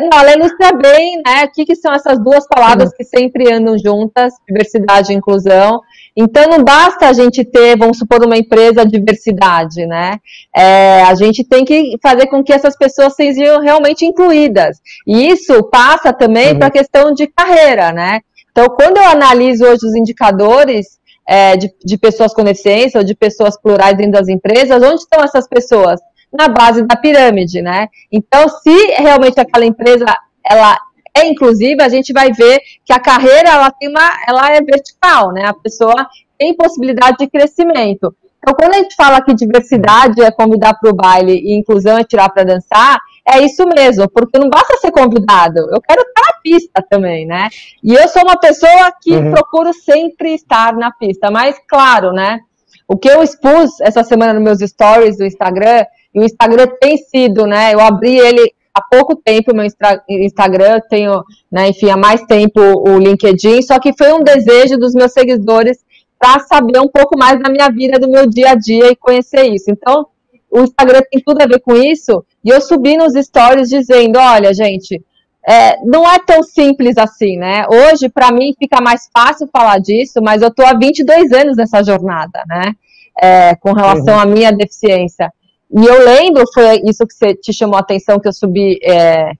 não, 0.00 0.18
ela 0.18 0.34
ilustra 0.34 0.72
bem, 0.72 1.22
né? 1.24 1.44
O 1.44 1.52
que, 1.52 1.64
que 1.64 1.74
são 1.74 1.92
essas 1.92 2.22
duas 2.22 2.46
palavras 2.46 2.92
que 2.92 3.04
sempre 3.04 3.50
andam 3.50 3.78
juntas, 3.78 4.34
diversidade 4.46 5.12
e 5.12 5.16
inclusão. 5.16 5.80
Então 6.16 6.48
não 6.48 6.62
basta 6.62 7.08
a 7.08 7.12
gente 7.12 7.44
ter, 7.44 7.76
vamos 7.76 7.98
supor, 7.98 8.24
uma 8.24 8.36
empresa 8.36 8.84
diversidade, 8.84 9.86
né? 9.86 10.18
É, 10.54 11.02
a 11.02 11.14
gente 11.14 11.44
tem 11.44 11.64
que 11.64 11.96
fazer 12.02 12.26
com 12.26 12.42
que 12.42 12.52
essas 12.52 12.76
pessoas 12.76 13.14
sejam 13.14 13.60
realmente 13.60 14.04
incluídas. 14.04 14.78
E 15.06 15.28
isso 15.28 15.62
passa 15.64 16.12
também 16.12 16.52
uhum. 16.52 16.58
para 16.58 16.66
a 16.66 16.72
questão 16.72 17.12
de 17.12 17.26
carreira, 17.26 17.92
né? 17.92 18.20
Então, 18.50 18.66
quando 18.70 18.98
eu 18.98 19.04
analiso 19.04 19.64
hoje 19.64 19.86
os 19.86 19.94
indicadores, 19.94 20.98
é, 21.28 21.56
de, 21.56 21.70
de 21.84 21.98
pessoas 21.98 22.32
com 22.32 22.42
deficiência 22.42 22.98
ou 22.98 23.04
de 23.04 23.14
pessoas 23.14 23.60
plurais 23.60 23.96
dentro 23.96 24.12
das 24.12 24.28
empresas, 24.28 24.82
onde 24.82 25.02
estão 25.02 25.22
essas 25.22 25.46
pessoas? 25.46 26.00
Na 26.32 26.48
base 26.48 26.82
da 26.82 26.96
pirâmide, 26.96 27.62
né? 27.62 27.88
Então, 28.12 28.48
se 28.48 28.86
realmente 28.96 29.40
aquela 29.40 29.64
empresa 29.64 30.04
ela 30.44 30.78
é 31.16 31.26
inclusiva, 31.26 31.84
a 31.84 31.88
gente 31.88 32.12
vai 32.12 32.32
ver 32.32 32.60
que 32.84 32.92
a 32.92 33.00
carreira 33.00 33.48
ela 33.48 33.70
tem 33.70 33.88
uma, 33.88 34.10
ela 34.26 34.50
é 34.52 34.60
vertical, 34.60 35.32
né? 35.32 35.46
A 35.46 35.54
pessoa 35.54 36.06
tem 36.38 36.54
possibilidade 36.54 37.18
de 37.18 37.28
crescimento. 37.28 38.14
Então, 38.38 38.54
quando 38.54 38.74
a 38.74 38.78
gente 38.78 38.94
fala 38.94 39.20
que 39.20 39.34
diversidade 39.34 40.22
é 40.22 40.30
convidar 40.30 40.74
para 40.74 40.90
o 40.90 40.94
baile 40.94 41.32
e 41.32 41.58
inclusão 41.58 41.98
é 41.98 42.04
tirar 42.04 42.28
para 42.28 42.44
dançar, 42.44 42.98
é 43.26 43.40
isso 43.40 43.66
mesmo, 43.66 44.08
porque 44.08 44.38
não 44.38 44.48
basta 44.48 44.76
ser 44.78 44.90
convidado, 44.90 45.58
eu 45.58 45.80
quero 45.82 46.00
estar 46.00 46.22
na 46.22 46.40
pista 46.42 46.86
também, 46.88 47.26
né? 47.26 47.48
E 47.82 47.92
eu 47.92 48.08
sou 48.08 48.22
uma 48.22 48.38
pessoa 48.38 48.92
que 49.02 49.12
uhum. 49.12 49.32
procuro 49.32 49.72
sempre 49.74 50.34
estar 50.34 50.72
na 50.74 50.90
pista, 50.92 51.30
mas 51.30 51.56
claro, 51.68 52.12
né? 52.12 52.40
O 52.86 52.96
que 52.96 53.08
eu 53.08 53.22
expus 53.22 53.80
essa 53.80 54.02
semana 54.02 54.32
nos 54.32 54.42
meus 54.42 54.70
stories 54.70 55.18
do 55.18 55.26
Instagram, 55.26 55.84
e 56.14 56.20
o 56.20 56.24
Instagram 56.24 56.66
tem 56.80 56.96
sido, 56.96 57.46
né? 57.46 57.74
Eu 57.74 57.80
abri 57.80 58.18
ele 58.18 58.52
há 58.74 58.82
pouco 58.82 59.16
tempo, 59.16 59.54
meu 59.54 59.66
Instagram, 60.08 60.80
tenho, 60.88 61.22
né, 61.50 61.68
enfim, 61.68 61.90
há 61.90 61.96
mais 61.96 62.22
tempo 62.22 62.60
o 62.60 62.98
LinkedIn, 62.98 63.62
só 63.62 63.78
que 63.80 63.92
foi 63.96 64.12
um 64.12 64.22
desejo 64.22 64.78
dos 64.78 64.94
meus 64.94 65.12
seguidores 65.12 65.78
para 66.18 66.40
saber 66.40 66.78
um 66.80 66.88
pouco 66.88 67.18
mais 67.18 67.40
da 67.40 67.50
minha 67.50 67.68
vida, 67.70 67.98
do 67.98 68.08
meu 68.08 68.26
dia 68.26 68.50
a 68.50 68.54
dia 68.54 68.90
e 68.90 68.96
conhecer 68.96 69.44
isso. 69.52 69.70
Então, 69.70 70.06
o 70.50 70.60
Instagram 70.60 71.00
tem 71.10 71.22
tudo 71.24 71.42
a 71.42 71.46
ver 71.46 71.60
com 71.60 71.74
isso. 71.76 72.24
E 72.44 72.50
eu 72.50 72.60
subi 72.60 72.96
nos 72.96 73.14
stories 73.14 73.68
dizendo: 73.68 74.18
olha, 74.18 74.52
gente, 74.52 75.00
é, 75.46 75.78
não 75.84 76.08
é 76.10 76.18
tão 76.18 76.42
simples 76.42 76.96
assim, 76.98 77.36
né? 77.36 77.66
Hoje, 77.68 78.08
para 78.08 78.32
mim, 78.32 78.54
fica 78.58 78.80
mais 78.80 79.08
fácil 79.16 79.48
falar 79.52 79.78
disso, 79.78 80.20
mas 80.22 80.42
eu 80.42 80.48
estou 80.48 80.66
há 80.66 80.74
22 80.74 81.32
anos 81.32 81.56
nessa 81.56 81.82
jornada, 81.82 82.42
né? 82.46 82.72
É, 83.20 83.54
com 83.56 83.72
relação 83.72 84.14
uhum. 84.14 84.20
à 84.20 84.26
minha 84.26 84.52
deficiência. 84.52 85.32
E 85.70 85.84
eu 85.84 86.04
lembro, 86.04 86.44
foi 86.52 86.80
isso 86.84 87.06
que 87.06 87.14
você 87.14 87.34
te 87.34 87.52
chamou 87.52 87.76
a 87.76 87.80
atenção, 87.80 88.18
que 88.18 88.28
eu 88.28 88.32
subi 88.32 88.78
é, 88.82 89.32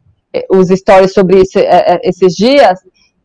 os 0.51 0.69
stories 0.69 1.13
sobre 1.13 1.41
isso, 1.43 1.59
é, 1.59 1.63
é, 1.63 2.01
esses 2.05 2.35
dias, 2.35 2.81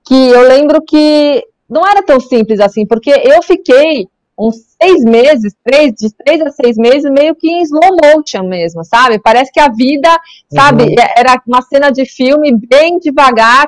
que 0.06 0.16
eu 0.16 0.48
lembro 0.48 0.82
que 0.82 1.44
não 1.70 1.86
era 1.86 2.02
tão 2.04 2.20
simples 2.20 2.60
assim, 2.60 2.86
porque 2.86 3.12
eu 3.12 3.42
fiquei 3.44 4.08
uns 4.38 4.56
seis 4.82 5.04
meses, 5.04 5.54
três, 5.64 5.94
de 5.94 6.14
três 6.14 6.42
a 6.42 6.52
seis 6.52 6.78
meses, 6.78 7.10
meio 7.12 7.36
que 7.36 7.48
em 7.48 7.62
slow 7.62 7.98
motion 8.04 8.44
mesmo, 8.48 8.84
sabe? 8.84 9.20
Parece 9.20 9.52
que 9.52 9.60
a 9.60 9.70
vida, 9.70 10.10
sabe, 10.52 10.84
uhum. 10.84 10.96
era 11.16 11.42
uma 11.48 11.62
cena 11.62 11.92
de 11.92 12.06
filme 12.06 12.52
bem 12.56 13.00
devagar, 13.00 13.68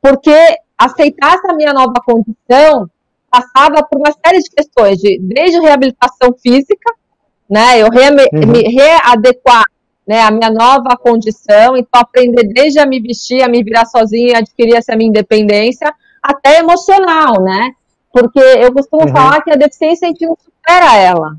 porque 0.00 0.34
aceitar 0.78 1.34
essa 1.34 1.54
minha 1.54 1.72
nova 1.72 1.94
condição 2.04 2.88
passava 3.30 3.82
por 3.82 3.98
uma 3.98 4.12
série 4.24 4.40
de 4.40 4.50
questões, 4.50 4.98
de, 4.98 5.18
desde 5.20 5.60
reabilitação 5.60 6.34
física, 6.40 6.94
né, 7.48 7.80
eu 7.80 7.88
re, 7.88 8.10
uhum. 8.10 8.52
me 8.52 8.62
readequar 8.62 9.64
né, 10.06 10.22
a 10.22 10.30
minha 10.30 10.50
nova 10.50 10.96
condição, 10.96 11.76
então 11.76 12.00
aprender 12.00 12.44
desde 12.44 12.78
a 12.78 12.86
me 12.86 13.00
vestir, 13.00 13.42
a 13.42 13.48
me 13.48 13.62
virar 13.62 13.86
sozinha, 13.86 14.38
adquirir 14.38 14.76
essa 14.76 14.94
minha 14.94 15.08
independência, 15.08 15.92
até 16.22 16.58
emocional, 16.58 17.42
né? 17.42 17.72
Porque 18.12 18.38
eu 18.38 18.72
costumo 18.72 19.02
uhum. 19.02 19.12
falar 19.12 19.42
que 19.42 19.50
a 19.50 19.56
deficiência 19.56 20.06
a 20.06 20.08
gente 20.08 20.26
não 20.26 20.36
supera 20.36 20.96
ela. 20.96 21.36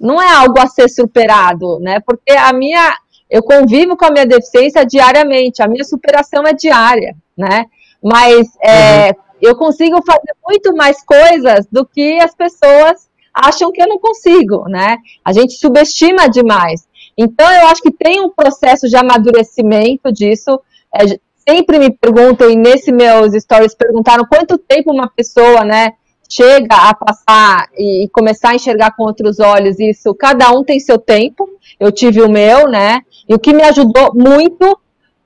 Não 0.00 0.20
é 0.20 0.32
algo 0.32 0.58
a 0.58 0.66
ser 0.66 0.88
superado, 0.88 1.78
né? 1.80 2.00
Porque 2.00 2.32
a 2.32 2.52
minha. 2.52 2.94
Eu 3.28 3.42
convivo 3.42 3.96
com 3.96 4.04
a 4.04 4.10
minha 4.10 4.26
deficiência 4.26 4.84
diariamente, 4.84 5.62
a 5.62 5.66
minha 5.66 5.82
superação 5.82 6.44
é 6.46 6.52
diária, 6.52 7.16
né? 7.36 7.66
Mas 8.02 8.48
é, 8.62 9.08
uhum. 9.08 9.14
eu 9.40 9.56
consigo 9.56 10.00
fazer 10.04 10.34
muito 10.46 10.74
mais 10.76 11.02
coisas 11.04 11.66
do 11.66 11.84
que 11.84 12.20
as 12.20 12.34
pessoas 12.34 13.08
acham 13.34 13.72
que 13.72 13.82
eu 13.82 13.88
não 13.88 13.98
consigo, 13.98 14.68
né? 14.68 14.98
A 15.24 15.32
gente 15.32 15.54
subestima 15.54 16.28
demais. 16.28 16.86
Então, 17.16 17.50
eu 17.50 17.66
acho 17.68 17.82
que 17.82 17.92
tem 17.92 18.20
um 18.20 18.30
processo 18.30 18.88
de 18.88 18.96
amadurecimento 18.96 20.12
disso. 20.12 20.60
É, 20.94 21.18
sempre 21.46 21.78
me 21.78 21.90
perguntam, 21.90 22.50
e 22.50 22.56
nesse 22.56 22.90
meus 22.90 23.32
stories 23.34 23.74
perguntaram 23.74 24.24
quanto 24.24 24.58
tempo 24.58 24.92
uma 24.92 25.08
pessoa, 25.08 25.62
né, 25.64 25.92
chega 26.28 26.74
a 26.74 26.94
passar 26.94 27.68
e 27.76 28.08
começar 28.12 28.50
a 28.50 28.54
enxergar 28.54 28.96
com 28.96 29.04
outros 29.04 29.38
olhos, 29.38 29.78
isso, 29.78 30.14
cada 30.14 30.50
um 30.50 30.64
tem 30.64 30.80
seu 30.80 30.98
tempo, 30.98 31.48
eu 31.78 31.92
tive 31.92 32.22
o 32.22 32.30
meu, 32.30 32.66
né, 32.68 33.00
e 33.28 33.34
o 33.34 33.38
que 33.38 33.52
me 33.52 33.62
ajudou 33.62 34.14
muito 34.14 34.78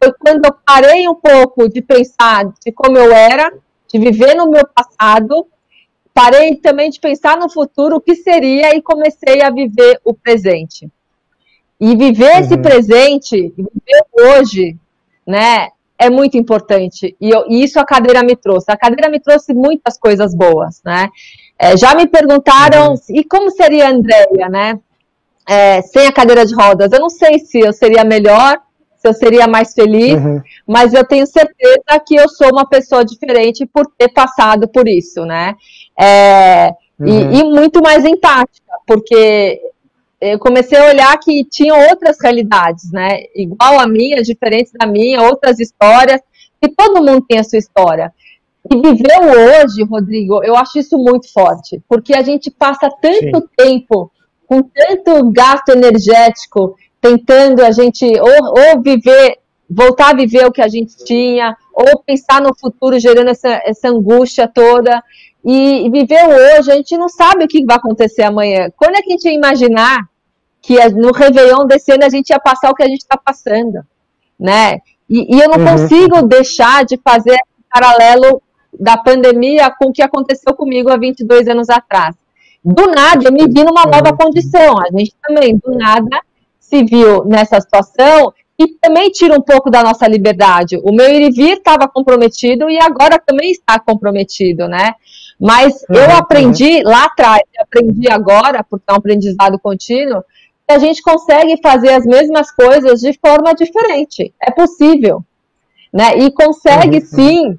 foi 0.03 0.13
quando 0.19 0.45
eu 0.45 0.55
parei 0.67 1.09
um 1.09 1.15
pouco 1.15 1.69
de 1.69 1.81
pensar 1.81 2.45
de 2.65 2.73
como 2.73 2.99
eu 2.99 3.13
era, 3.13 3.53
de 3.93 3.99
viver 3.99 4.35
no 4.35 4.51
meu 4.51 4.67
passado, 4.75 5.47
parei 6.19 6.57
também 6.57 6.91
de 6.91 6.99
pensar 6.99 7.37
no 7.37 7.49
futuro, 7.49 7.95
o 7.95 8.01
que 8.01 8.17
seria, 8.17 8.75
e 8.75 8.83
comecei 8.83 9.41
a 9.41 9.51
viver 9.51 10.01
o 10.05 10.13
presente. 10.13 10.91
E 11.81 11.95
viver 11.95 12.33
uhum. 12.33 12.41
esse 12.41 12.59
presente, 12.59 13.55
viver 13.57 14.05
hoje, 14.13 14.77
né, 15.25 15.69
é 15.97 16.11
muito 16.11 16.37
importante. 16.37 17.15
E, 17.21 17.31
eu, 17.31 17.45
e, 17.49 17.63
isso 17.63 17.79
a 17.79 17.85
cadeira 17.85 18.25
me 18.25 18.35
trouxe. 18.35 18.67
A 18.69 18.77
cadeira 18.77 19.09
me 19.09 19.21
trouxe 19.21 19.55
muitas 19.55 19.97
coisas 19.97 20.35
boas, 20.35 20.83
né? 20.85 21.09
É, 21.57 21.77
já 21.77 21.95
me 21.95 22.09
perguntaram, 22.09 22.95
uhum. 22.95 22.97
e 23.11 23.23
como 23.23 23.53
seria 23.53 23.87
a 23.87 23.91
Andrea, 23.91 24.49
né? 24.51 24.81
É, 25.49 25.83
sem 25.83 26.09
a 26.09 26.13
cadeira 26.13 26.45
de 26.45 26.53
rodas. 26.53 26.91
Eu 26.91 26.99
não 26.99 27.11
sei 27.11 27.39
se 27.39 27.61
eu 27.61 27.73
seria 27.73 28.03
melhor, 28.03 28.61
se 28.97 29.07
eu 29.07 29.15
seria 29.15 29.47
mais 29.47 29.73
feliz, 29.73 30.15
uhum. 30.15 30.43
mas 30.67 30.93
eu 30.93 31.05
tenho 31.05 31.27
certeza 31.27 32.01
que 32.05 32.17
eu 32.17 32.29
sou 32.29 32.51
uma 32.51 32.69
pessoa 32.69 33.05
diferente 33.05 33.65
por 33.65 33.87
ter 33.97 34.09
passado 34.09 34.67
por 34.67 34.89
isso, 34.89 35.25
né? 35.25 35.55
É, 35.99 36.75
uhum. 36.99 37.07
e, 37.07 37.41
e, 37.41 37.45
muito 37.45 37.83
mais 37.83 38.05
empática, 38.05 38.73
porque 38.87 39.61
eu 40.21 40.39
comecei 40.39 40.79
a 40.79 40.87
olhar 40.87 41.19
que 41.19 41.45
tinha 41.45 41.75
outras 41.75 42.17
realidades, 42.21 42.91
né? 42.93 43.25
Igual 43.35 43.81
a 43.81 43.87
minha, 43.87 44.23
diferentes 44.23 44.73
da 44.73 44.87
minha, 44.87 45.23
outras 45.23 45.59
histórias, 45.59 46.21
e 46.61 46.69
todo 46.69 47.05
mundo 47.05 47.25
tem 47.29 47.39
a 47.39 47.45
sua 47.45 47.59
história. 47.59 48.13
E 48.71 48.77
viver 48.77 49.19
hoje, 49.21 49.83
Rodrigo, 49.85 50.43
eu 50.45 50.57
acho 50.57 50.79
isso 50.79 50.99
muito 50.99 51.33
forte, 51.33 51.81
porque 51.89 52.15
a 52.15 52.23
gente 52.23 52.51
passa 52.51 52.91
tanto 53.01 53.41
Sim. 53.41 53.49
tempo 53.57 54.11
com 54.47 54.63
tanto 54.63 55.31
gasto 55.31 55.71
energético 55.71 56.75
tentando 57.01 57.63
a 57.63 57.71
gente 57.71 58.05
ou, 58.05 58.75
ou 58.75 58.83
viver, 58.83 59.39
voltar 59.69 60.11
a 60.11 60.17
viver 60.17 60.47
o 60.47 60.53
que 60.53 60.63
a 60.63 60.69
gente 60.69 60.97
tinha, 61.05 61.57
ou 61.73 62.03
pensar 62.03 62.41
no 62.41 62.55
futuro 62.59 62.99
gerando 62.99 63.29
essa, 63.29 63.61
essa 63.65 63.89
angústia 63.89 64.49
toda. 64.49 65.03
E, 65.45 65.89
viver 65.91 66.27
hoje, 66.27 66.71
a 66.71 66.77
gente 66.77 66.97
não 66.97 67.09
sabe 67.09 67.45
o 67.45 67.49
que 67.49 67.65
vai 67.65 67.77
acontecer 67.77 68.23
amanhã. 68.23 68.69
Quando 68.77 68.97
é 68.97 69.03
que 69.03 69.11
a 69.11 69.13
gente 69.13 69.25
ia 69.25 69.35
imaginar 69.35 70.09
que 70.61 70.77
no 70.91 71.13
Réveillon 71.13 71.67
desse 71.67 71.93
ano 71.93 72.05
a 72.05 72.09
gente 72.09 72.31
ia 72.31 72.41
passar 72.41 72.71
o 72.71 72.75
que 72.75 72.83
a 72.83 72.89
gente 72.89 73.01
está 73.01 73.17
passando, 73.17 73.81
né? 74.39 74.81
E, 75.09 75.37
e, 75.37 75.41
eu 75.41 75.49
não 75.49 75.59
uhum. 75.59 75.65
consigo 75.65 76.23
deixar 76.23 76.85
de 76.85 76.99
fazer 77.03 77.31
esse 77.31 77.65
paralelo 77.73 78.43
da 78.79 78.97
pandemia 78.97 79.71
com 79.71 79.89
o 79.89 79.93
que 79.93 80.03
aconteceu 80.03 80.55
comigo 80.55 80.91
há 80.91 80.99
22 80.99 81.49
anos 81.49 81.71
atrás. 81.71 82.15
Do 82.63 82.87
nada, 82.89 83.25
eu 83.25 83.33
me 83.33 83.47
vi 83.47 83.65
numa 83.65 83.85
nova 83.85 84.11
uhum. 84.11 84.17
condição. 84.17 84.79
A 84.79 84.99
gente 84.99 85.15
também, 85.23 85.57
do 85.57 85.75
nada, 85.75 86.21
se 86.61 86.85
viu 86.85 87.25
nessa 87.25 87.61
situação 87.61 88.33
e 88.59 88.67
também 88.81 89.11
tira 89.11 89.35
um 89.35 89.41
pouco 89.41 89.71
da 89.71 89.83
nossa 89.83 90.07
liberdade. 90.07 90.77
O 90.83 90.93
meu 90.93 91.09
ir 91.09 91.29
e 91.29 91.31
vir 91.31 91.59
estava 91.59 91.89
comprometido 91.89 92.69
e 92.69 92.79
agora 92.79 93.19
também 93.19 93.53
está 93.53 93.79
comprometido, 93.79 94.69
né? 94.69 94.93
Mas 95.41 95.75
uhum, 95.89 95.97
eu 95.97 96.17
aprendi 96.17 96.79
uhum. 96.79 96.91
lá 96.91 97.05
atrás, 97.05 97.43
aprendi 97.59 98.11
agora, 98.11 98.65
porque 98.69 98.85
é 98.89 98.93
um 98.93 98.97
aprendizado 98.97 99.59
contínuo, 99.59 100.25
que 100.67 100.75
a 100.75 100.79
gente 100.79 101.01
consegue 101.01 101.59
fazer 101.63 101.93
as 101.93 102.05
mesmas 102.05 102.51
coisas 102.51 103.01
de 103.01 103.19
forma 103.19 103.55
diferente. 103.55 104.35
É 104.43 104.51
possível. 104.51 105.25
Né? 105.93 106.19
E 106.19 106.33
consegue 106.33 106.99
uhum. 106.99 107.07
sim, 107.07 107.59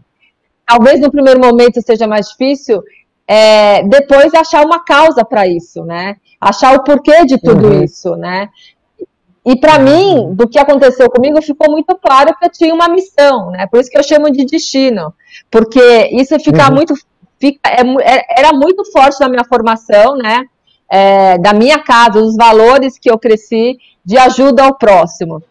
talvez 0.68 1.00
no 1.00 1.12
primeiro 1.12 1.40
momento 1.40 1.82
seja 1.82 2.06
mais 2.06 2.28
difícil, 2.30 2.84
é, 3.28 3.84
depois 3.84 4.34
achar 4.34 4.66
uma 4.66 4.84
causa 4.84 5.24
para 5.24 5.48
isso, 5.48 5.84
né? 5.84 6.16
Achar 6.42 6.76
o 6.76 6.84
porquê 6.84 7.26
de 7.26 7.38
tudo 7.38 7.68
uhum. 7.68 7.84
isso, 7.84 8.16
né? 8.16 8.50
E 9.46 9.56
para 9.56 9.80
mim, 9.80 10.34
do 10.34 10.48
que 10.48 10.60
aconteceu 10.60 11.10
comigo, 11.10 11.42
ficou 11.42 11.72
muito 11.72 11.96
claro 11.96 12.36
que 12.36 12.46
eu 12.46 12.50
tinha 12.50 12.74
uma 12.74 12.90
missão, 12.90 13.52
né? 13.52 13.68
Por 13.68 13.80
isso 13.80 13.90
que 13.90 13.98
eu 13.98 14.04
chamo 14.04 14.32
de 14.32 14.46
destino, 14.46 15.14
porque 15.50 16.10
isso 16.12 16.40
fica 16.40 16.68
uhum. 16.70 16.76
muito, 16.76 16.94
fica, 17.40 17.60
é, 17.70 17.82
é, 18.02 18.26
era 18.40 18.54
muito 18.54 18.84
forte 18.92 19.20
na 19.20 19.30
minha 19.30 19.44
formação, 19.44 20.16
né? 20.16 20.44
É, 20.92 21.38
da 21.38 21.54
minha 21.54 21.80
casa, 21.80 22.20
os 22.20 22.36
valores 22.36 22.98
que 22.98 23.10
eu 23.10 23.20
cresci 23.20 23.78
de 24.04 24.18
ajuda 24.18 24.64
ao 24.64 24.76
próximo. 24.76 25.44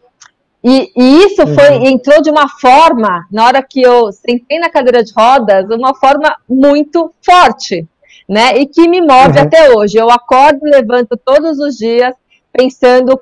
E, 0.62 0.90
e 0.96 1.24
isso 1.24 1.42
uhum. 1.42 1.54
foi 1.54 1.74
entrou 1.88 2.20
de 2.20 2.30
uma 2.30 2.48
forma, 2.48 3.24
na 3.30 3.46
hora 3.46 3.62
que 3.62 3.80
eu 3.80 4.10
sentei 4.10 4.58
na 4.58 4.68
cadeira 4.68 5.04
de 5.04 5.12
rodas, 5.16 5.70
uma 5.70 5.94
forma 5.94 6.36
muito 6.48 7.12
forte, 7.24 7.86
né? 8.28 8.58
E 8.58 8.66
que 8.66 8.88
me 8.88 9.00
move 9.00 9.38
uhum. 9.38 9.44
até 9.44 9.70
hoje. 9.70 9.96
Eu 9.96 10.10
acordo 10.10 10.66
e 10.66 10.70
levanto 10.70 11.16
todos 11.16 11.58
os 11.58 11.76
dias 11.76 12.12
pensando 12.52 13.20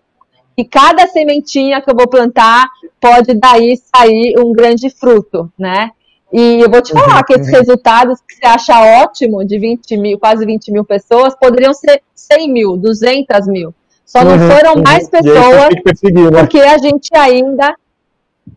e 0.57 0.65
cada 0.65 1.07
sementinha 1.07 1.83
que 1.83 1.91
eu 1.91 1.95
vou 1.95 2.09
plantar 2.09 2.67
pode 2.99 3.35
daí 3.35 3.77
sair 3.77 4.35
um 4.39 4.53
grande 4.53 4.89
fruto, 4.89 5.53
né? 5.59 5.91
E 6.33 6.61
eu 6.61 6.71
vou 6.71 6.83
te 6.83 6.93
falar 6.93 7.19
uhum, 7.19 7.23
que 7.25 7.35
esses 7.35 7.49
uhum. 7.49 7.59
resultados 7.59 8.21
que 8.21 8.35
você 8.35 8.47
acha 8.47 9.03
ótimo, 9.03 9.45
de 9.45 9.59
20 9.59 9.97
mil, 9.97 10.19
quase 10.19 10.45
20 10.45 10.73
mil 10.73 10.85
pessoas, 10.85 11.37
poderiam 11.37 11.73
ser 11.73 12.03
100 12.15 12.53
mil, 12.53 12.77
200 12.77 13.47
mil. 13.47 13.75
Só 14.05 14.25
não 14.25 14.33
uhum, 14.33 14.51
foram 14.51 14.75
uhum. 14.75 14.83
mais 14.83 15.09
pessoas, 15.09 15.69
né? 15.71 16.41
porque 16.41 16.61
a 16.61 16.79
gente 16.79 17.11
ainda 17.17 17.75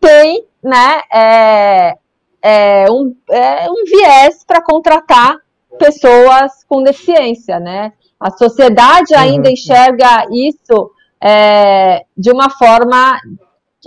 tem, 0.00 0.44
né, 0.62 1.00
é, 1.12 1.94
é, 2.42 2.84
um, 2.90 3.14
é 3.30 3.68
um 3.70 3.84
viés 3.84 4.44
para 4.46 4.62
contratar 4.62 5.36
pessoas 5.78 6.64
com 6.68 6.82
deficiência, 6.82 7.58
né? 7.58 7.92
A 8.18 8.30
sociedade 8.30 9.14
ainda 9.14 9.48
uhum. 9.48 9.54
enxerga 9.54 10.26
isso 10.30 10.90
é, 11.22 12.04
de 12.16 12.30
uma 12.30 12.50
forma 12.50 13.18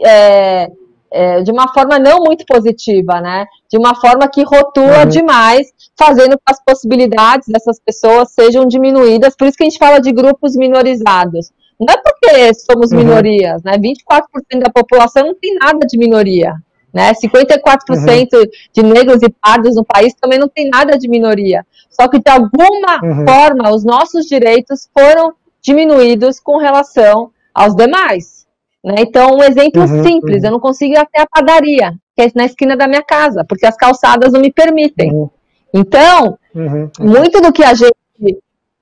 é, 0.04 0.69
é, 1.13 1.41
de 1.43 1.52
uma 1.52 1.71
forma 1.71 1.99
não 1.99 2.17
muito 2.17 2.43
positiva, 2.45 3.21
né? 3.21 3.45
De 3.71 3.78
uma 3.78 3.93
forma 3.95 4.28
que 4.28 4.43
rotula 4.43 5.04
uhum. 5.04 5.06
demais, 5.06 5.67
fazendo 5.97 6.32
com 6.32 6.38
que 6.45 6.52
as 6.52 6.63
possibilidades 6.63 7.47
dessas 7.47 7.80
pessoas 7.80 8.32
sejam 8.32 8.65
diminuídas. 8.65 9.36
Por 9.36 9.47
isso 9.47 9.56
que 9.56 9.63
a 9.63 9.69
gente 9.69 9.78
fala 9.78 10.02
de 10.02 10.12
grupos 10.12 10.56
minorizados. 10.56 11.52
Não 11.80 11.93
é 11.93 11.97
porque 11.97 12.54
somos 12.56 12.91
uhum. 12.91 12.97
minorias, 12.97 13.62
né? 13.63 13.78
24% 13.78 14.60
da 14.60 14.71
população 14.71 15.28
não 15.28 15.36
tem 15.36 15.56
nada 15.56 15.86
de 15.86 15.97
minoria. 15.97 16.56
Né? 16.91 17.12
54% 17.13 18.34
uhum. 18.34 18.45
de 18.71 18.84
negros 18.84 19.23
e 19.23 19.30
pardos 19.30 19.76
no 19.76 19.84
país 19.84 20.13
também 20.13 20.38
não 20.38 20.47
tem 20.47 20.69
nada 20.69 20.97
de 20.97 21.10
minoria. 21.10 21.65
Só 21.89 22.08
que, 22.08 22.19
de 22.19 22.30
alguma 22.30 23.04
uhum. 23.04 23.26
forma, 23.26 23.71
os 23.71 23.84
nossos 23.84 24.26
direitos 24.26 24.88
foram 24.93 25.34
diminuídos 25.62 26.39
com 26.39 26.58
relação 26.58 27.32
aos 27.54 27.76
demais. 27.76 28.42
Né? 28.84 28.96
Então, 29.00 29.38
um 29.38 29.43
exemplo 29.43 29.82
uhum, 29.82 30.04
simples, 30.04 30.41
uhum. 30.41 30.48
eu 30.48 30.52
não 30.52 30.60
consigo 30.60 30.93
ir 30.93 30.98
até 30.98 31.22
a 31.22 31.28
padaria, 31.28 31.93
que 32.15 32.22
é 32.22 32.32
na 32.36 32.46
esquina 32.46 32.76
da 32.76 32.88
minha 32.88 33.04
casa, 33.04 33.46
porque 33.48 33.65
as 33.65 33.78
calçadas 33.78 34.34
não 34.34 34.41
me 34.41 34.52
permitem. 34.52 35.12
Uhum. 35.12 35.30
Então, 35.74 36.38
uhum, 36.54 36.89
uhum. 37.00 37.08
muito 37.08 37.41
do 37.41 37.54
que 37.54 37.63
a 37.63 37.74
gente 37.74 37.93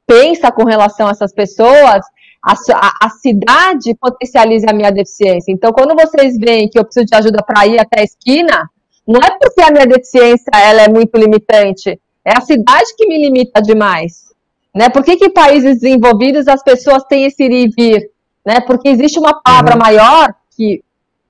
pensa 0.08 0.52
com 0.52 0.66
relação 0.66 1.08
a 1.08 1.12
essas 1.12 1.34
pessoas, 1.34 2.04
a, 2.44 2.54
a, 2.54 3.06
a, 3.06 3.10
cidade 3.10 3.96
potencializa 3.96 4.68
a 4.70 4.74
minha 4.74 4.92
deficiência. 4.92 5.52
Então, 5.52 5.72
quando 5.72 5.96
vocês 5.96 6.38
veem 6.38 6.68
que 6.68 6.78
eu 6.78 6.84
preciso 6.84 7.06
de 7.06 7.16
ajuda 7.16 7.44
para 7.44 7.68
ir 7.68 7.80
até 7.80 8.02
a 8.02 8.04
esquina, 8.04 8.70
não 9.08 9.22
é 9.22 9.38
porque 9.40 9.62
a 9.62 9.72
minha 9.72 9.86
deficiência 9.86 10.52
ela 10.54 10.82
é 10.82 10.90
muito 10.90 11.16
limitante, 11.18 12.00
é 12.26 12.38
a 12.38 12.42
cidade 12.42 12.96
que 12.98 13.08
me 13.08 13.18
limita 13.18 13.62
demais. 13.62 14.32
Né? 14.74 14.90
Por 14.90 15.04
que, 15.04 15.18
que 15.18 15.26
em 15.26 15.34
países 15.34 15.80
desenvolvidos 15.80 16.48
as 16.48 16.64
pessoas 16.64 17.04
têm 17.04 17.26
esse 17.26 17.44
ir 17.44 17.52
e 17.52 17.68
vir? 17.70 18.10
Né? 18.46 18.60
Porque 18.62 18.90
existe 18.90 19.20
uma 19.20 19.42
palavra 19.42 19.74
uhum. 19.74 19.80
maior 19.80 20.34
que, 20.56 20.84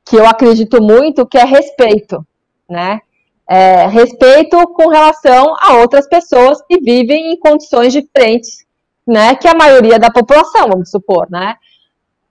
que 0.06 0.16
eu 0.16 0.26
acredito 0.26 0.82
muito, 0.82 1.26
que 1.26 1.38
é 1.38 1.44
respeito. 1.44 2.26
Né? 2.70 3.02
É, 3.50 3.88
respeito 3.88 4.58
com 4.70 4.88
relação 4.88 5.56
a 5.60 5.78
outras 5.78 6.08
pessoas 6.08 6.62
que 6.62 6.80
vivem 6.80 7.34
em 7.34 7.40
condições 7.40 7.92
diferentes 7.92 8.66
né, 9.08 9.36
que 9.36 9.48
a 9.48 9.54
maioria 9.54 10.00
da 10.00 10.12
população, 10.12 10.70
vamos 10.70 10.90
supor, 10.90 11.28
né? 11.30 11.56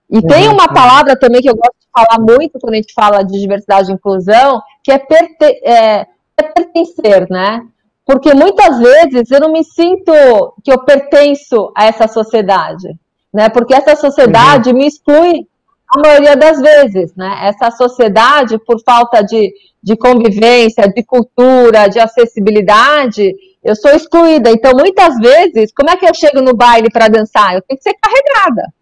E 0.09 0.17
uhum. 0.17 0.27
tem 0.27 0.47
uma 0.47 0.67
palavra 0.67 1.17
também 1.17 1.41
que 1.41 1.49
eu 1.49 1.55
gosto 1.55 1.77
de 1.79 1.87
falar 1.93 2.19
muito 2.19 2.59
quando 2.59 2.73
a 2.73 2.77
gente 2.77 2.93
fala 2.93 3.23
de 3.23 3.39
diversidade 3.39 3.91
e 3.91 3.93
inclusão, 3.93 4.61
que 4.83 4.91
é, 4.91 4.97
perte 4.97 5.45
é, 5.63 6.07
é 6.37 6.43
pertencer, 6.43 7.29
né? 7.29 7.65
Porque 8.05 8.33
muitas 8.33 8.79
vezes 8.79 9.31
eu 9.31 9.39
não 9.39 9.51
me 9.51 9.63
sinto 9.63 10.11
que 10.63 10.71
eu 10.71 10.83
pertenço 10.83 11.71
a 11.77 11.85
essa 11.85 12.07
sociedade, 12.07 12.97
né? 13.33 13.49
Porque 13.49 13.73
essa 13.73 13.95
sociedade 13.95 14.69
uhum. 14.69 14.77
me 14.77 14.87
exclui 14.87 15.47
a 15.87 15.99
maioria 15.99 16.35
das 16.35 16.59
vezes, 16.59 17.13
né? 17.15 17.39
Essa 17.43 17.69
sociedade, 17.71 18.57
por 18.59 18.81
falta 18.83 19.21
de, 19.21 19.53
de 19.83 19.95
convivência, 19.97 20.87
de 20.87 21.03
cultura, 21.03 21.87
de 21.87 21.99
acessibilidade, 21.99 23.33
eu 23.63 23.75
sou 23.75 23.91
excluída. 23.91 24.49
Então, 24.49 24.71
muitas 24.73 25.17
vezes, 25.17 25.71
como 25.73 25.89
é 25.89 25.97
que 25.97 26.07
eu 26.07 26.13
chego 26.13 26.41
no 26.41 26.55
baile 26.55 26.89
para 26.89 27.09
dançar? 27.09 27.53
Eu 27.53 27.61
tenho 27.61 27.77
que 27.77 27.83
ser 27.83 27.95
carregada, 28.01 28.73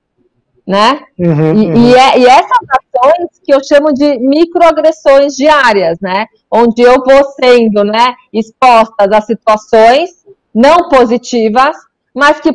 né? 0.66 1.02
Uhum, 1.18 1.54
e, 1.56 1.66
uhum. 1.66 1.90
E, 1.90 1.96
é, 1.96 2.20
e, 2.20 2.26
essas 2.26 2.60
ações 2.70 3.42
que 3.44 3.54
eu 3.54 3.64
chamo 3.64 3.92
de 3.94 4.20
microagressões 4.20 5.36
diárias, 5.36 6.00
né? 6.00 6.28
Onde 6.50 6.82
eu 6.82 6.96
vou 7.04 7.24
sendo, 7.42 7.84
né, 7.84 8.14
expostas 8.32 9.12
a 9.12 9.22
situações 9.22 10.12
não 10.54 10.90
positivas, 10.90 11.76
mas 12.14 12.40
que 12.40 12.52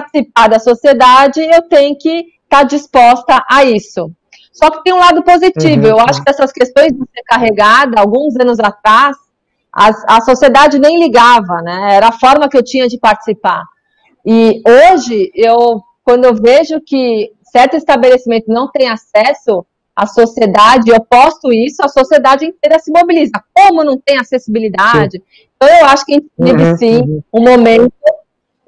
participar 0.00 0.48
da 0.48 0.58
sociedade 0.58 1.40
eu 1.40 1.62
tenho 1.62 1.96
que 1.96 2.26
estar 2.44 2.60
tá 2.60 2.62
disposta 2.62 3.44
a 3.48 3.64
isso. 3.64 4.10
Só 4.52 4.70
que 4.70 4.82
tem 4.84 4.92
um 4.92 4.98
lado 4.98 5.22
positivo. 5.22 5.82
Uhum, 5.82 5.88
eu 5.88 6.00
acho 6.00 6.22
que 6.22 6.30
essas 6.30 6.52
questões 6.52 6.92
de 6.92 6.98
ser 6.98 7.22
carregada, 7.26 8.00
alguns 8.00 8.36
anos 8.36 8.60
atrás, 8.60 9.16
a, 9.72 10.16
a 10.16 10.20
sociedade 10.20 10.78
nem 10.78 11.00
ligava, 11.00 11.60
né? 11.60 11.96
Era 11.96 12.08
a 12.08 12.12
forma 12.12 12.48
que 12.48 12.56
eu 12.56 12.62
tinha 12.62 12.86
de 12.86 12.98
participar. 12.98 13.64
E 14.24 14.62
hoje, 14.66 15.30
eu, 15.34 15.82
quando 16.04 16.24
eu 16.24 16.34
vejo 16.34 16.80
que 16.80 17.32
certo 17.42 17.76
estabelecimento 17.76 18.46
não 18.48 18.70
tem 18.70 18.88
acesso, 18.88 19.66
a 19.94 20.06
sociedade, 20.06 20.90
eu 20.90 21.00
posto 21.00 21.52
isso, 21.52 21.84
a 21.84 21.88
sociedade 21.88 22.44
inteira 22.44 22.78
se 22.80 22.90
mobiliza. 22.90 23.32
Como 23.52 23.84
não 23.84 23.96
tem 23.98 24.18
acessibilidade? 24.18 25.18
Sim. 25.18 25.46
Então, 25.56 25.68
eu 25.68 25.86
acho 25.86 26.04
que 26.04 26.12
a 26.12 26.16
gente 26.16 26.30
vive, 26.38 26.62
uhum, 26.64 26.76
sim, 26.76 27.00
uhum. 27.00 27.22
um 27.32 27.42
momento 27.42 27.92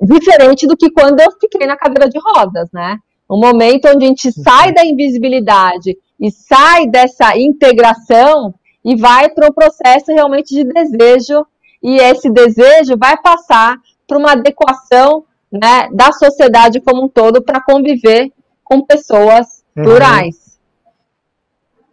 diferente 0.01 0.67
do 0.67 0.77
que 0.77 0.91
quando 0.91 1.21
eu 1.21 1.31
fiquei 1.41 1.67
na 1.67 1.77
cadeira 1.77 2.09
de 2.09 2.19
rodas, 2.19 2.69
né? 2.73 2.99
Um 3.31 3.39
momento 3.39 3.89
onde 3.89 4.05
a 4.05 4.09
gente 4.09 4.33
sai 4.33 4.73
da 4.73 4.85
invisibilidade 4.85 5.97
e 6.21 6.31
sai 6.31 6.87
dessa 6.87 7.37
integração 7.37 8.55
e 8.85 8.95
vai 8.95 9.29
para 9.29 9.49
um 9.49 9.53
processo 9.53 10.13
realmente 10.13 10.55
de 10.55 10.65
desejo, 10.65 11.45
e 11.83 11.99
esse 11.99 12.31
desejo 12.31 12.97
vai 12.97 13.17
passar 13.21 13.77
para 14.07 14.17
uma 14.17 14.33
adequação 14.33 15.25
né, 15.51 15.89
da 15.93 16.13
sociedade 16.13 16.81
como 16.81 17.05
um 17.05 17.09
todo 17.09 17.43
para 17.43 17.61
conviver 17.61 18.31
com 18.63 18.83
pessoas 18.83 19.65
uhum. 19.77 19.85
plurais. 19.85 20.59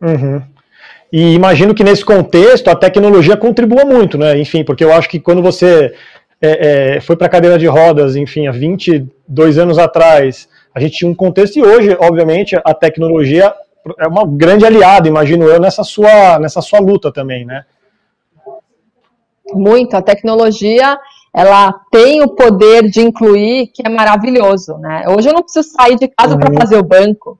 Uhum. 0.01 0.41
E 1.11 1.33
imagino 1.33 1.73
que 1.73 1.83
nesse 1.83 2.03
contexto 2.03 2.67
a 2.67 2.75
tecnologia 2.75 3.37
contribua 3.37 3.85
muito, 3.85 4.17
né? 4.17 4.39
Enfim, 4.39 4.63
porque 4.63 4.83
eu 4.83 4.91
acho 4.91 5.07
que 5.07 5.19
quando 5.19 5.41
você 5.41 5.93
é, 6.45 6.95
é, 6.95 7.01
foi 7.01 7.15
para 7.15 7.27
a 7.27 7.29
cadeira 7.29 7.58
de 7.58 7.65
rodas, 7.65 8.17
enfim, 8.17 8.47
há 8.47 8.51
22 8.51 9.58
anos 9.58 9.77
atrás, 9.77 10.49
a 10.75 10.79
gente 10.79 10.97
tinha 10.97 11.10
um 11.10 11.15
contexto 11.15 11.58
e 11.58 11.63
hoje, 11.63 11.95
obviamente, 11.99 12.60
a 12.65 12.73
tecnologia 12.73 13.53
é 13.97 14.08
uma 14.08 14.27
grande 14.27 14.65
aliada, 14.65 15.08
imagino 15.08 15.45
eu, 15.45 15.60
nessa 15.60 15.84
sua, 15.84 16.38
nessa 16.39 16.62
sua 16.62 16.79
luta 16.79 17.13
também, 17.13 17.45
né? 17.45 17.63
Muito. 19.53 19.95
A 19.95 20.01
tecnologia, 20.01 20.97
ela 21.34 21.73
tem 21.91 22.21
o 22.21 22.29
poder 22.29 22.89
de 22.89 23.01
incluir, 23.01 23.67
que 23.67 23.82
é 23.86 23.89
maravilhoso, 23.89 24.77
né? 24.79 25.06
Hoje 25.08 25.29
eu 25.29 25.34
não 25.34 25.43
preciso 25.43 25.69
sair 25.69 25.97
de 25.97 26.08
casa 26.10 26.34
uhum. 26.34 26.39
para 26.39 26.53
fazer 26.60 26.77
o 26.77 26.84
banco 26.84 27.39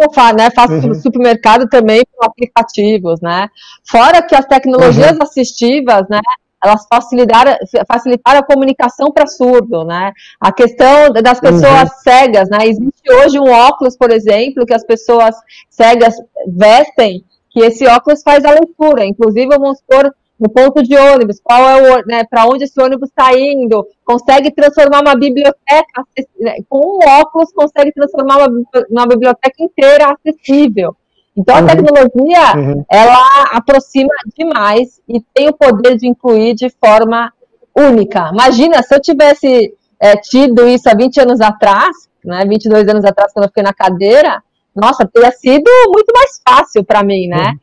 eu 0.00 0.12
faço, 0.12 0.36
né, 0.36 0.48
faço 0.50 0.74
uhum. 0.74 0.94
supermercado 0.94 1.68
também 1.68 2.04
com 2.14 2.24
aplicativos, 2.24 3.20
né? 3.20 3.48
Fora 3.84 4.22
que 4.22 4.34
as 4.34 4.46
tecnologias 4.46 5.16
uhum. 5.16 5.22
assistivas, 5.22 6.08
né, 6.08 6.20
elas 6.62 6.86
facilitaram, 6.92 7.56
facilitaram 7.86 8.40
a 8.40 8.46
comunicação 8.46 9.12
para 9.12 9.26
surdo, 9.26 9.84
né? 9.84 10.12
A 10.40 10.52
questão 10.52 11.12
das 11.12 11.40
pessoas 11.40 11.82
uhum. 11.82 11.98
cegas, 12.02 12.48
né? 12.48 12.66
Existe 12.66 13.12
hoje 13.12 13.38
um 13.38 13.50
óculos, 13.50 13.96
por 13.96 14.10
exemplo, 14.10 14.66
que 14.66 14.74
as 14.74 14.84
pessoas 14.84 15.34
cegas 15.70 16.14
vestem, 16.46 17.24
que 17.50 17.60
esse 17.60 17.86
óculos 17.86 18.22
faz 18.22 18.44
a 18.44 18.52
leitura. 18.52 19.04
Inclusive, 19.04 19.46
vamos 19.46 19.78
supor, 19.78 20.12
no 20.38 20.48
ponto 20.48 20.82
de 20.82 20.96
ônibus, 20.96 21.40
qual 21.42 21.68
é 21.68 21.76
o, 21.76 22.06
né, 22.06 22.24
para 22.24 22.46
onde 22.46 22.64
esse 22.64 22.80
ônibus 22.80 23.08
está 23.08 23.36
indo, 23.36 23.86
consegue 24.04 24.52
transformar 24.52 25.00
uma 25.00 25.16
biblioteca, 25.16 26.04
né, 26.38 26.56
com 26.68 26.78
um 26.78 26.98
óculos 27.20 27.52
consegue 27.52 27.92
transformar 27.92 28.46
uma, 28.46 28.64
uma 28.88 29.06
biblioteca 29.06 29.62
inteira 29.62 30.14
acessível. 30.14 30.94
Então 31.38 31.54
a 31.54 31.60
uhum. 31.60 31.66
tecnologia, 31.66 32.56
uhum. 32.56 32.84
ela 32.90 33.44
aproxima 33.52 34.12
demais 34.36 35.00
e 35.08 35.20
tem 35.32 35.48
o 35.48 35.52
poder 35.52 35.96
de 35.96 36.08
incluir 36.08 36.54
de 36.54 36.68
forma 36.68 37.32
única. 37.76 38.30
Imagina, 38.32 38.82
se 38.82 38.92
eu 38.92 39.00
tivesse 39.00 39.72
é, 40.00 40.16
tido 40.16 40.66
isso 40.66 40.90
há 40.90 40.94
20 40.94 41.20
anos 41.20 41.40
atrás, 41.40 42.08
né, 42.24 42.44
22 42.44 42.88
anos 42.88 43.04
atrás, 43.04 43.32
quando 43.32 43.44
eu 43.44 43.48
fiquei 43.50 43.62
na 43.62 43.72
cadeira, 43.72 44.42
nossa, 44.74 45.06
teria 45.06 45.30
sido 45.30 45.70
muito 45.92 46.12
mais 46.12 46.40
fácil 46.46 46.82
para 46.82 47.04
mim, 47.04 47.28
né? 47.28 47.52
Uhum. 47.52 47.58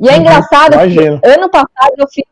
E 0.00 0.08
é 0.08 0.12
uhum, 0.12 0.20
engraçado 0.20 0.72
que 0.72 1.28
ano 1.28 1.48
passado 1.48 1.94
eu 1.98 2.08
fiz 2.08 2.24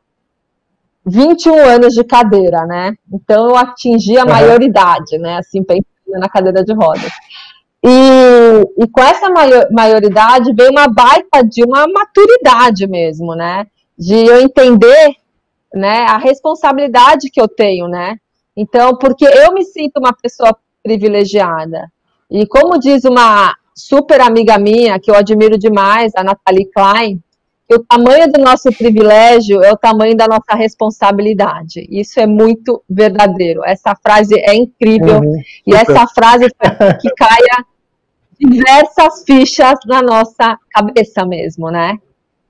21 1.06 1.64
anos 1.64 1.94
de 1.94 2.02
cadeira, 2.02 2.66
né? 2.66 2.94
Então 3.12 3.50
eu 3.50 3.56
atingi 3.56 4.18
a 4.18 4.24
uhum. 4.24 4.30
maioridade, 4.30 5.16
né? 5.18 5.38
Assim, 5.38 5.62
pensando 5.62 5.84
na 6.06 6.28
cadeira 6.28 6.64
de 6.64 6.72
rodas. 6.72 7.12
E, 7.84 8.82
e 8.82 8.88
com 8.88 9.00
essa 9.00 9.30
maior, 9.30 9.68
maioridade 9.70 10.52
veio 10.52 10.70
uma 10.70 10.88
baita 10.88 11.42
de 11.44 11.62
uma 11.64 11.86
maturidade 11.86 12.86
mesmo, 12.86 13.34
né? 13.34 13.66
De 13.96 14.14
eu 14.14 14.40
entender 14.40 15.14
né, 15.72 16.04
a 16.08 16.18
responsabilidade 16.18 17.30
que 17.30 17.40
eu 17.40 17.48
tenho, 17.48 17.86
né? 17.88 18.18
Então, 18.56 18.96
porque 18.96 19.24
eu 19.24 19.52
me 19.52 19.64
sinto 19.64 19.98
uma 19.98 20.12
pessoa 20.12 20.56
privilegiada. 20.82 21.90
E 22.30 22.46
como 22.46 22.78
diz 22.78 23.04
uma 23.04 23.54
super 23.74 24.20
amiga 24.20 24.58
minha, 24.58 24.98
que 24.98 25.10
eu 25.10 25.14
admiro 25.14 25.56
demais, 25.56 26.12
a 26.16 26.24
Nathalie 26.24 26.66
Klein, 26.66 27.22
o 27.70 27.78
tamanho 27.80 28.32
do 28.32 28.40
nosso 28.40 28.70
privilégio 28.72 29.62
é 29.62 29.70
o 29.70 29.76
tamanho 29.76 30.16
da 30.16 30.26
nossa 30.26 30.54
responsabilidade. 30.56 31.86
Isso 31.90 32.18
é 32.18 32.26
muito 32.26 32.82
verdadeiro. 32.88 33.62
Essa 33.64 33.94
frase 33.94 34.38
é 34.38 34.54
incrível 34.54 35.20
uhum. 35.20 35.42
e 35.66 35.74
essa 35.74 36.06
frase 36.06 36.48
que 37.00 37.10
caia 37.14 37.64
diversas 38.40 39.24
fichas 39.26 39.78
na 39.86 40.00
nossa 40.00 40.58
cabeça 40.70 41.26
mesmo, 41.26 41.70
né? 41.70 41.98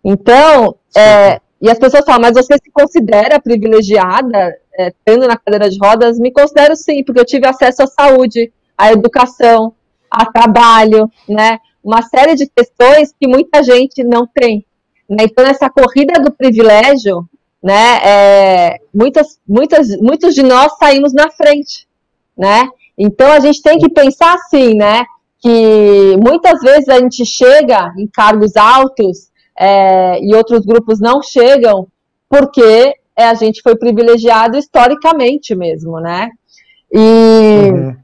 Então, 0.05 0.77
é, 0.97 1.41
e 1.61 1.69
as 1.69 1.79
pessoas 1.79 2.05
falam, 2.05 2.21
mas 2.21 2.35
você 2.35 2.55
se 2.55 2.71
considera 2.71 3.41
privilegiada 3.41 4.57
é, 4.79 4.93
tendo 5.05 5.27
na 5.27 5.37
cadeira 5.37 5.69
de 5.69 5.79
rodas? 5.79 6.19
Me 6.19 6.31
considero 6.31 6.77
sim, 6.77 7.03
porque 7.03 7.21
eu 7.21 7.27
tive 7.27 7.47
acesso 7.47 7.83
à 7.83 7.87
saúde, 7.87 8.53
à 8.77 8.93
educação, 8.93 9.75
a 10.09 10.27
trabalho, 10.27 11.11
né? 11.29 11.59
Uma 11.83 12.03
série 12.03 12.37
de 12.37 12.47
questões 12.47 13.13
que 13.19 13.27
muita 13.27 13.63
gente 13.63 14.05
não 14.05 14.27
tem. 14.27 14.65
Né? 15.09 15.25
Então, 15.25 15.45
nessa 15.45 15.71
corrida 15.71 16.21
do 16.21 16.31
privilégio, 16.31 17.29
né, 17.63 17.99
é, 18.05 18.81
muitas, 18.95 19.39
muitas, 19.47 19.89
muitos 20.01 20.35
de 20.35 20.43
nós 20.43 20.77
saímos 20.79 21.13
na 21.13 21.31
frente, 21.31 21.89
né? 22.37 22.69
Então, 22.97 23.31
a 23.33 23.41
gente 23.41 23.63
tem 23.63 23.79
que 23.79 23.89
pensar 23.89 24.35
assim, 24.35 24.75
né, 24.75 25.05
que 25.41 26.17
muitas 26.23 26.61
vezes 26.61 26.89
a 26.89 26.99
gente 26.99 27.25
chega 27.25 27.93
em 27.97 28.07
cargos 28.07 28.57
altos 28.57 29.29
é, 29.59 30.21
e 30.23 30.35
outros 30.35 30.65
grupos 30.65 31.01
não 31.01 31.23
chegam 31.23 31.89
porque 32.29 32.95
é, 33.17 33.25
a 33.25 33.35
gente 33.35 33.63
foi 33.63 33.77
privilegiado 33.77 34.57
historicamente 34.57 35.55
mesmo, 35.55 35.99
né? 35.99 36.31
E 36.93 36.99
uhum. 36.99 37.97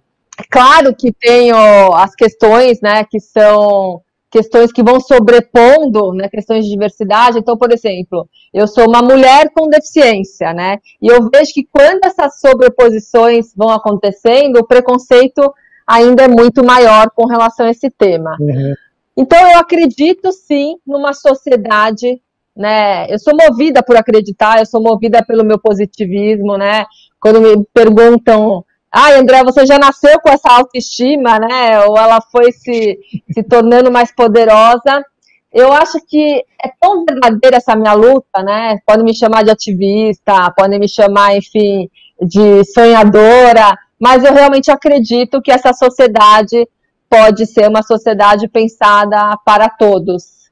claro 0.50 0.94
que 0.94 1.12
tem 1.12 1.52
ó, 1.52 1.94
as 1.94 2.14
questões, 2.14 2.80
né, 2.80 3.04
que 3.04 3.20
são 3.20 4.00
questões 4.34 4.72
que 4.72 4.82
vão 4.82 4.98
sobrepondo, 4.98 6.12
né, 6.12 6.28
questões 6.28 6.64
de 6.64 6.70
diversidade. 6.72 7.38
Então, 7.38 7.56
por 7.56 7.70
exemplo, 7.72 8.28
eu 8.52 8.66
sou 8.66 8.84
uma 8.88 9.00
mulher 9.00 9.48
com 9.54 9.68
deficiência, 9.68 10.52
né, 10.52 10.78
e 11.00 11.06
eu 11.06 11.30
vejo 11.32 11.52
que 11.54 11.64
quando 11.70 12.04
essas 12.04 12.40
sobreposições 12.40 13.54
vão 13.54 13.70
acontecendo, 13.70 14.56
o 14.56 14.66
preconceito 14.66 15.40
ainda 15.86 16.24
é 16.24 16.28
muito 16.28 16.64
maior 16.64 17.10
com 17.14 17.26
relação 17.26 17.66
a 17.66 17.70
esse 17.70 17.88
tema. 17.90 18.36
Uhum. 18.40 18.74
Então, 19.16 19.38
eu 19.52 19.56
acredito 19.56 20.32
sim 20.32 20.78
numa 20.84 21.12
sociedade, 21.12 22.20
né, 22.56 23.06
eu 23.08 23.20
sou 23.20 23.36
movida 23.36 23.84
por 23.84 23.96
acreditar, 23.96 24.58
eu 24.58 24.66
sou 24.66 24.82
movida 24.82 25.24
pelo 25.24 25.44
meu 25.44 25.60
positivismo, 25.60 26.56
né, 26.58 26.86
quando 27.20 27.40
me 27.40 27.64
perguntam 27.72 28.64
ai, 28.94 29.18
André, 29.18 29.42
você 29.42 29.66
já 29.66 29.76
nasceu 29.76 30.20
com 30.20 30.28
essa 30.28 30.48
autoestima, 30.50 31.38
né? 31.38 31.80
Ou 31.84 31.98
ela 31.98 32.20
foi 32.30 32.52
se, 32.52 32.98
se 33.32 33.42
tornando 33.42 33.90
mais 33.90 34.14
poderosa. 34.14 35.04
Eu 35.52 35.72
acho 35.72 35.98
que 36.06 36.44
é 36.62 36.70
tão 36.80 37.04
verdadeira 37.04 37.56
essa 37.56 37.74
minha 37.74 37.92
luta, 37.92 38.42
né? 38.42 38.78
Podem 38.86 39.04
me 39.04 39.14
chamar 39.14 39.42
de 39.42 39.50
ativista, 39.50 40.52
podem 40.56 40.78
me 40.78 40.88
chamar, 40.88 41.36
enfim, 41.36 41.90
de 42.20 42.64
sonhadora, 42.64 43.76
mas 43.98 44.24
eu 44.24 44.32
realmente 44.32 44.70
acredito 44.70 45.42
que 45.42 45.50
essa 45.50 45.72
sociedade 45.72 46.68
pode 47.10 47.46
ser 47.46 47.68
uma 47.68 47.82
sociedade 47.82 48.48
pensada 48.48 49.36
para 49.44 49.68
todos. 49.68 50.43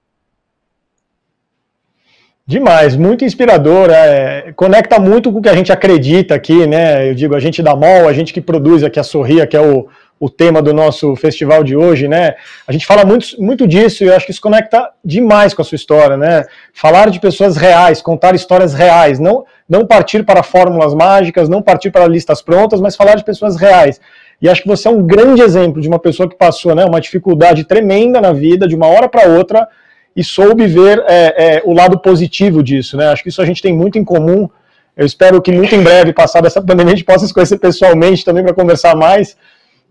Demais, 2.45 2.97
muito 2.97 3.25
inspirador, 3.25 3.89
é, 3.91 4.53
conecta 4.57 4.99
muito 4.99 5.31
com 5.31 5.39
o 5.39 5.43
que 5.43 5.49
a 5.49 5.55
gente 5.55 5.71
acredita 5.71 6.35
aqui, 6.35 6.67
né? 6.67 7.09
Eu 7.09 7.15
digo, 7.15 7.37
a 7.37 7.41
gente 7.41 7.63
da 7.63 7.77
MOL, 7.77 8.09
a 8.09 8.13
gente 8.13 8.33
que 8.33 8.41
produz 8.41 8.83
aqui 8.83 8.99
a 8.99 9.05
Sorria, 9.05 9.47
que 9.47 9.57
é 9.57 9.61
o, 9.61 9.87
o 10.19 10.29
tema 10.29 10.61
do 10.61 10.75
nosso 10.75 11.15
festival 11.15 11.63
de 11.63 11.77
hoje, 11.77 12.09
né? 12.09 12.35
A 12.67 12.73
gente 12.73 12.85
fala 12.85 13.05
muito, 13.05 13.41
muito 13.41 13.65
disso 13.67 14.03
e 14.03 14.09
eu 14.09 14.17
acho 14.17 14.27
que 14.27 14.33
isso 14.33 14.41
conecta 14.41 14.91
demais 15.05 15.55
com 15.55 15.63
a 15.63 15.65
sua 15.65 15.77
história, 15.77 16.17
né? 16.17 16.45
Falar 16.75 17.11
de 17.11 17.21
pessoas 17.21 17.57
reais, 17.57 18.03
contar 18.03 18.35
histórias 18.35 18.75
reais, 18.75 19.21
não, 19.21 19.45
não 19.69 19.87
partir 19.87 20.25
para 20.25 20.43
fórmulas 20.43 20.95
mágicas, 20.95 21.49
não 21.49 21.63
partir 21.63 21.93
para 21.93 22.09
listas 22.09 22.43
prontas, 22.43 22.81
mas 22.81 22.97
falar 22.97 23.15
de 23.15 23.25
pessoas 23.25 23.57
reais. 23.57 24.01
E 24.41 24.49
acho 24.49 24.63
que 24.63 24.69
você 24.69 24.89
é 24.89 24.91
um 24.91 25.07
grande 25.07 25.43
exemplo 25.43 25.81
de 25.81 25.87
uma 25.87 26.01
pessoa 26.01 26.29
que 26.29 26.35
passou 26.35 26.75
né, 26.75 26.85
uma 26.85 27.01
dificuldade 27.01 27.63
tremenda 27.63 28.21
na 28.21 28.33
vida, 28.33 28.67
de 28.67 28.75
uma 28.75 28.89
hora 28.89 29.09
para 29.09 29.29
outra, 29.29 29.69
e 30.15 30.23
soube 30.23 30.67
ver 30.67 31.03
é, 31.09 31.57
é, 31.57 31.63
o 31.65 31.73
lado 31.73 31.99
positivo 31.99 32.63
disso, 32.63 32.97
né? 32.97 33.09
Acho 33.09 33.23
que 33.23 33.29
isso 33.29 33.43
a 33.43 33.47
gente 33.47 33.63
tem 33.63 33.75
muito 33.75 33.99
em 33.99 34.05
comum. 34.05 34.49
Eu 34.97 35.07
espero 35.07 35.41
que 35.41 35.51
muito 35.51 35.75
em 35.75 35.83
breve, 35.83 36.13
passada 36.13 36.47
essa 36.47 36.61
pandemia, 36.61 36.93
a 36.93 36.97
gente 36.97 37.07
possa 37.07 37.27
se 37.27 37.33
conhecer 37.33 37.59
pessoalmente 37.59 38.25
também 38.25 38.45
para 38.45 38.55
conversar 38.55 38.95
mais. 38.95 39.37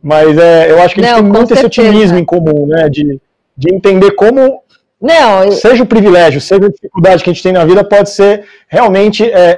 Mas 0.02 0.38
é, 0.38 0.72
eu 0.72 0.82
acho 0.82 0.96
que 0.96 1.02
a 1.02 1.04
gente 1.04 1.14
Não, 1.14 1.24
tem 1.24 1.32
muito 1.32 1.56
certeza. 1.56 1.68
esse 1.68 1.82
otimismo 1.82 2.18
em 2.18 2.26
comum, 2.26 2.68
né? 2.68 2.88
De, 2.90 3.20
de 3.58 3.74
entender 3.74 4.12
como 4.12 4.62
não, 5.02 5.52
seja 5.52 5.82
o 5.82 5.88
privilégio, 5.88 6.40
seja 6.40 6.68
a 6.68 6.70
dificuldade 6.70 7.24
que 7.24 7.30
a 7.32 7.34
gente 7.34 7.42
tem 7.42 7.52
na 7.52 7.66
vida, 7.66 7.84
pode 7.84 8.12
ser 8.12 8.46
realmente 8.68 9.24
é, 9.24 9.56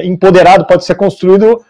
é, 0.00 0.06
empoderado, 0.06 0.66
pode 0.66 0.84
ser 0.84 0.94
construído 0.94 1.64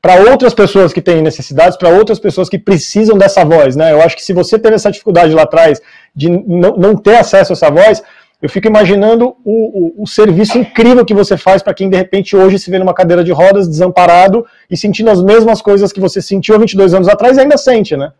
para 0.00 0.30
outras 0.30 0.54
pessoas 0.54 0.92
que 0.92 1.02
têm 1.02 1.20
necessidades, 1.20 1.76
para 1.76 1.90
outras 1.90 2.18
pessoas 2.18 2.48
que 2.48 2.58
precisam 2.58 3.18
dessa 3.18 3.44
voz, 3.44 3.74
né? 3.74 3.92
Eu 3.92 4.00
acho 4.00 4.16
que 4.16 4.22
se 4.22 4.32
você 4.32 4.58
teve 4.58 4.76
essa 4.76 4.90
dificuldade 4.90 5.34
lá 5.34 5.42
atrás 5.42 5.80
de 6.14 6.30
não, 6.30 6.76
não 6.76 6.96
ter 6.96 7.16
acesso 7.16 7.52
a 7.52 7.54
essa 7.54 7.70
voz, 7.70 8.02
eu 8.40 8.48
fico 8.48 8.68
imaginando 8.68 9.36
o, 9.44 10.00
o, 10.00 10.02
o 10.04 10.06
serviço 10.06 10.56
incrível 10.56 11.04
que 11.04 11.12
você 11.12 11.36
faz 11.36 11.60
para 11.60 11.74
quem 11.74 11.90
de 11.90 11.96
repente 11.96 12.36
hoje 12.36 12.58
se 12.58 12.70
vê 12.70 12.78
numa 12.78 12.94
cadeira 12.94 13.24
de 13.24 13.32
rodas, 13.32 13.66
desamparado 13.66 14.46
e 14.70 14.76
sentindo 14.76 15.10
as 15.10 15.20
mesmas 15.20 15.60
coisas 15.60 15.92
que 15.92 16.00
você 16.00 16.22
sentiu 16.22 16.54
há 16.54 16.58
22 16.58 16.94
anos 16.94 17.08
atrás 17.08 17.36
e 17.36 17.40
ainda 17.40 17.58
sente, 17.58 17.96
né? 17.96 18.12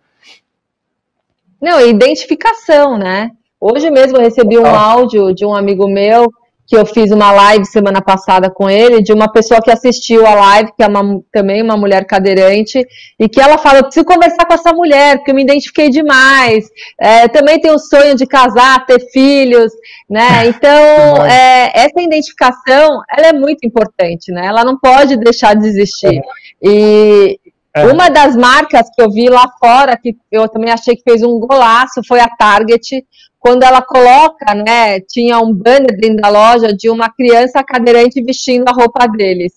Não, 1.60 1.80
identificação, 1.80 2.98
né? 2.98 3.30
Hoje 3.60 3.90
mesmo 3.90 4.16
eu 4.16 4.22
recebi 4.22 4.58
um 4.58 4.66
ah. 4.66 4.78
áudio 4.78 5.32
de 5.32 5.44
um 5.44 5.54
amigo 5.54 5.88
meu 5.88 6.32
que 6.68 6.76
eu 6.76 6.84
fiz 6.84 7.10
uma 7.10 7.32
live 7.32 7.64
semana 7.64 8.02
passada 8.02 8.50
com 8.50 8.68
ele, 8.68 9.02
de 9.02 9.10
uma 9.10 9.32
pessoa 9.32 9.58
que 9.62 9.70
assistiu 9.70 10.26
a 10.26 10.34
live, 10.34 10.72
que 10.76 10.82
é 10.82 10.86
uma, 10.86 11.22
também 11.32 11.62
uma 11.62 11.78
mulher 11.78 12.04
cadeirante, 12.04 12.86
e 13.18 13.26
que 13.26 13.40
ela 13.40 13.56
fala: 13.56 13.78
eu 13.78 13.84
preciso 13.84 14.04
conversar 14.04 14.44
com 14.44 14.52
essa 14.52 14.70
mulher, 14.74 15.16
porque 15.16 15.30
eu 15.30 15.34
me 15.34 15.42
identifiquei 15.42 15.88
demais. 15.88 16.66
É, 17.00 17.26
também 17.26 17.58
tenho 17.58 17.74
o 17.74 17.78
sonho 17.78 18.14
de 18.14 18.26
casar, 18.26 18.84
ter 18.84 19.00
filhos, 19.10 19.72
né? 20.08 20.28
Então, 20.58 21.26
é, 21.26 21.70
essa 21.72 22.00
identificação 22.00 23.00
ela 23.16 23.28
é 23.28 23.32
muito 23.32 23.64
importante, 23.64 24.30
né? 24.32 24.46
Ela 24.46 24.64
não 24.64 24.78
pode 24.78 25.16
deixar 25.16 25.54
de 25.54 25.66
existir. 25.66 26.20
E, 26.60 27.38
é. 27.74 27.86
Uma 27.86 28.08
das 28.08 28.36
marcas 28.36 28.88
que 28.94 29.00
eu 29.00 29.10
vi 29.10 29.28
lá 29.28 29.46
fora, 29.60 29.96
que 29.96 30.16
eu 30.30 30.48
também 30.48 30.70
achei 30.70 30.96
que 30.96 31.02
fez 31.02 31.22
um 31.22 31.38
golaço, 31.38 32.02
foi 32.06 32.18
a 32.18 32.28
Target, 32.28 33.04
quando 33.48 33.62
ela 33.62 33.80
coloca, 33.80 34.54
né, 34.54 35.00
tinha 35.00 35.38
um 35.38 35.54
banner 35.54 35.98
dentro 35.98 36.18
da 36.18 36.28
loja 36.28 36.70
de 36.70 36.90
uma 36.90 37.08
criança 37.08 37.64
cadeirante 37.64 38.22
vestindo 38.22 38.68
a 38.68 38.72
roupa 38.72 39.06
deles. 39.06 39.54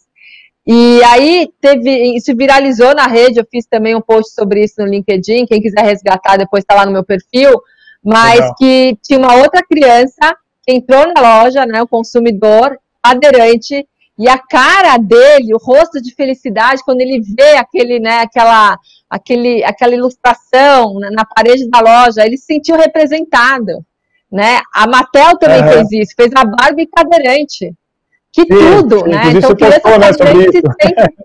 E 0.66 1.04
aí 1.04 1.50
teve, 1.60 2.16
isso 2.16 2.34
viralizou 2.34 2.96
na 2.96 3.06
rede, 3.06 3.38
eu 3.38 3.46
fiz 3.52 3.66
também 3.66 3.94
um 3.94 4.00
post 4.00 4.34
sobre 4.34 4.64
isso 4.64 4.76
no 4.78 4.86
LinkedIn, 4.86 5.46
quem 5.46 5.62
quiser 5.62 5.84
resgatar 5.84 6.38
depois 6.38 6.64
está 6.64 6.74
lá 6.74 6.86
no 6.86 6.94
meu 6.94 7.04
perfil, 7.04 7.52
mas 8.02 8.40
Legal. 8.40 8.56
que 8.56 8.98
tinha 9.04 9.20
uma 9.20 9.36
outra 9.36 9.62
criança 9.62 10.38
que 10.66 10.74
entrou 10.74 11.12
na 11.14 11.42
loja, 11.44 11.66
né, 11.66 11.82
o 11.82 11.88
consumidor, 11.88 12.80
cadeirante, 13.04 13.86
e 14.18 14.30
a 14.30 14.38
cara 14.38 14.96
dele, 14.96 15.54
o 15.54 15.58
rosto 15.58 16.02
de 16.02 16.16
felicidade, 16.16 16.82
quando 16.86 17.02
ele 17.02 17.20
vê 17.20 17.58
aquele, 17.58 18.00
né, 18.00 18.20
aquela, 18.20 18.78
aquele, 19.12 19.64
aquela 19.64 19.94
ilustração 19.94 20.94
na, 21.00 21.26
parede 21.26 21.70
da 21.70 21.80
loja, 21.80 22.26
ele 22.26 22.38
se 22.38 22.46
sentiu 22.46 22.78
representado. 22.78 23.86
Né? 24.32 24.62
A 24.74 24.88
Mattel 24.88 25.38
também 25.38 25.62
uhum. 25.62 25.72
fez 25.72 25.92
isso, 25.92 26.14
fez 26.16 26.32
a 26.34 26.46
Barbie 26.46 26.88
cadeirante. 26.88 27.74
Que 28.32 28.42
sim, 28.44 28.48
tudo, 28.48 29.00
sim, 29.00 29.10
né? 29.10 29.24
Então, 29.36 29.54
crianças 29.54 29.82
postou, 29.82 30.00
né, 30.00 30.12
cadeirantes 30.18 30.62
se 30.62 30.62
sentem. 30.82 31.16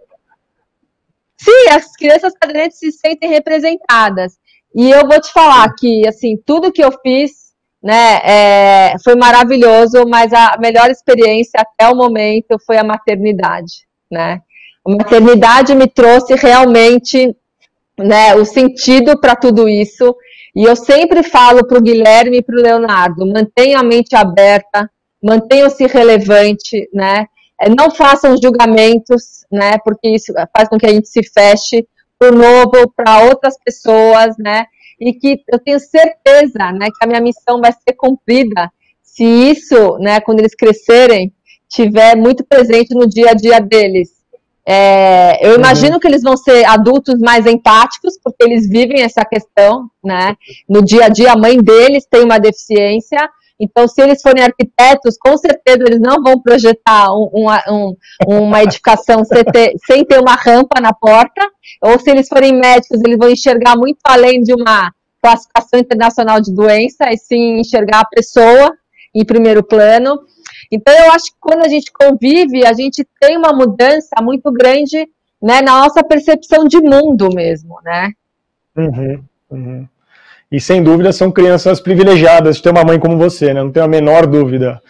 Sim, 1.39 1.69
as 1.71 1.97
crianças 1.97 2.33
cadeirantes 2.41 2.79
se 2.79 2.91
sentem 2.91 3.31
representadas. 3.31 4.33
E 4.75 4.91
eu 4.91 5.07
vou 5.07 5.21
te 5.21 5.33
falar 5.33 5.73
que, 5.79 6.07
assim, 6.09 6.37
tudo 6.45 6.73
que 6.73 6.83
eu 6.83 6.91
fiz 7.01 7.47
né? 7.87 8.21
É, 8.25 8.97
foi 9.05 9.15
maravilhoso, 9.15 10.05
mas 10.09 10.33
a 10.33 10.57
melhor 10.59 10.91
experiência 10.91 11.61
até 11.61 11.89
o 11.89 11.95
momento 11.95 12.57
foi 12.67 12.79
a 12.79 12.83
maternidade, 12.83 13.87
né? 14.11 14.41
A 14.85 14.91
maternidade 14.91 15.73
me 15.73 15.87
trouxe 15.87 16.35
realmente, 16.35 17.33
né, 17.99 18.35
o 18.35 18.45
sentido 18.45 19.19
para 19.21 19.37
tudo 19.37 19.69
isso. 19.69 20.15
E 20.55 20.65
eu 20.65 20.75
sempre 20.75 21.23
falo 21.23 21.67
para 21.67 21.79
o 21.79 21.83
Guilherme 21.83 22.39
e 22.39 22.43
para 22.43 22.57
o 22.57 22.63
Leonardo: 22.63 23.27
mantenham 23.27 23.81
a 23.81 23.85
mente 23.85 24.15
aberta, 24.15 24.91
mantenham-se 25.23 25.87
relevante, 25.87 26.89
né? 26.93 27.27
É, 27.61 27.69
não 27.71 27.91
façam 27.91 28.37
julgamentos, 28.41 29.45
né? 29.51 29.79
Porque 29.85 30.09
isso 30.09 30.33
faz 30.57 30.69
com 30.69 30.79
que 30.79 30.87
a 30.87 30.93
gente 30.93 31.09
se 31.09 31.23
feche 31.23 31.87
para 32.19 32.33
o 32.33 32.37
novo, 32.37 32.93
para 32.95 33.25
outras 33.25 33.57
pessoas, 33.63 34.37
né? 34.39 34.67
e 35.01 35.13
que 35.13 35.43
eu 35.53 35.59
tenho 35.59 35.79
certeza, 35.79 36.73
né, 36.73 36.87
que 36.87 37.05
a 37.05 37.07
minha 37.07 37.21
missão 37.21 37.61
vai 37.61 37.73
ser 37.73 37.95
cumprida 37.95 38.71
se 39.03 39.25
isso, 39.25 39.99
né, 39.99 40.21
quando 40.21 40.41
eles 40.41 40.55
crescerem, 40.55 41.33
tiver 41.69 42.17
muito 42.17 42.45
presente 42.45 42.95
no 42.95 43.09
dia 43.09 43.31
a 43.31 43.35
dia 43.35 43.61
deles. 43.61 44.11
É, 44.69 45.47
eu 45.47 45.53
uhum. 45.53 45.59
imagino 45.59 45.95
uhum. 45.95 46.01
que 46.01 46.09
eles 46.09 46.23
vão 46.23 46.37
ser 46.37 46.65
adultos 46.65 47.19
mais 47.21 47.47
empáticos, 47.47 48.19
porque 48.23 48.45
eles 48.45 48.69
vivem 48.69 49.03
essa 49.03 49.25
questão, 49.25 49.89
né? 50.03 50.37
No 50.69 50.85
dia 50.85 51.05
a 51.05 51.09
dia, 51.09 51.33
a 51.33 51.39
mãe 51.39 51.59
deles 51.59 52.05
tem 52.11 52.25
uma 52.25 52.39
deficiência, 52.39 53.29
então, 53.59 53.89
se 53.89 54.03
eles 54.03 54.21
forem 54.21 54.45
arquitetos, 54.45 55.17
com 55.19 55.37
certeza 55.37 55.79
eles 55.87 56.01
não 56.01 56.23
vão 56.23 56.41
projetar 56.41 57.11
um, 57.15 57.47
um, 57.71 57.97
uma 58.27 58.63
edificação 58.63 59.25
sem 59.25 59.45
ter, 59.45 59.73
sem 59.87 60.05
ter 60.05 60.21
uma 60.21 60.35
rampa 60.35 60.81
na 60.81 60.93
porta, 60.93 61.43
ou 61.83 61.99
se 61.99 62.11
eles 62.11 62.29
forem 62.29 62.53
médicos, 62.53 63.01
eles 63.05 63.17
vão 63.19 63.31
enxergar 63.31 63.77
muito 63.77 63.99
além 64.05 64.43
de 64.43 64.53
uma 64.53 64.93
classificação 65.23 65.81
internacional 65.81 66.41
de 66.41 66.55
doença, 66.55 67.11
e 67.11 67.17
sim 67.17 67.61
enxergar 67.61 68.01
a 68.01 68.09
pessoa 68.09 68.73
em 69.15 69.25
primeiro 69.25 69.63
plano. 69.65 70.21
Então, 70.71 70.95
eu 70.95 71.13
acho 71.13 71.27
que 71.27 71.39
quando 71.41 71.65
a 71.65 71.69
gente 71.69 71.93
convive, 71.93 72.67
a 72.67 72.73
gente 72.73 73.07
tem 73.21 73.37
uma 73.37 73.53
mudança 73.53 74.17
muito 74.21 74.51
grande 74.53 75.09
né, 75.43 75.61
na 75.63 75.81
nossa 75.83 76.03
percepção 76.03 76.65
de 76.65 76.81
mundo 76.81 77.29
mesmo, 77.35 77.79
né? 77.85 78.11
Uhum, 78.77 79.23
uhum. 79.51 79.89
E 80.51 80.61
sem 80.61 80.83
dúvida 80.83 81.13
são 81.13 81.31
crianças 81.31 81.81
privilegiadas 81.81 82.57
de 82.57 82.63
ter 82.63 82.71
uma 82.71 82.85
mãe 82.85 82.99
como 82.99 83.19
você, 83.19 83.53
né? 83.53 83.63
Não 83.63 83.73
tenho 83.73 83.85
a 83.85 83.89
menor 83.89 84.27
dúvida. 84.27 84.81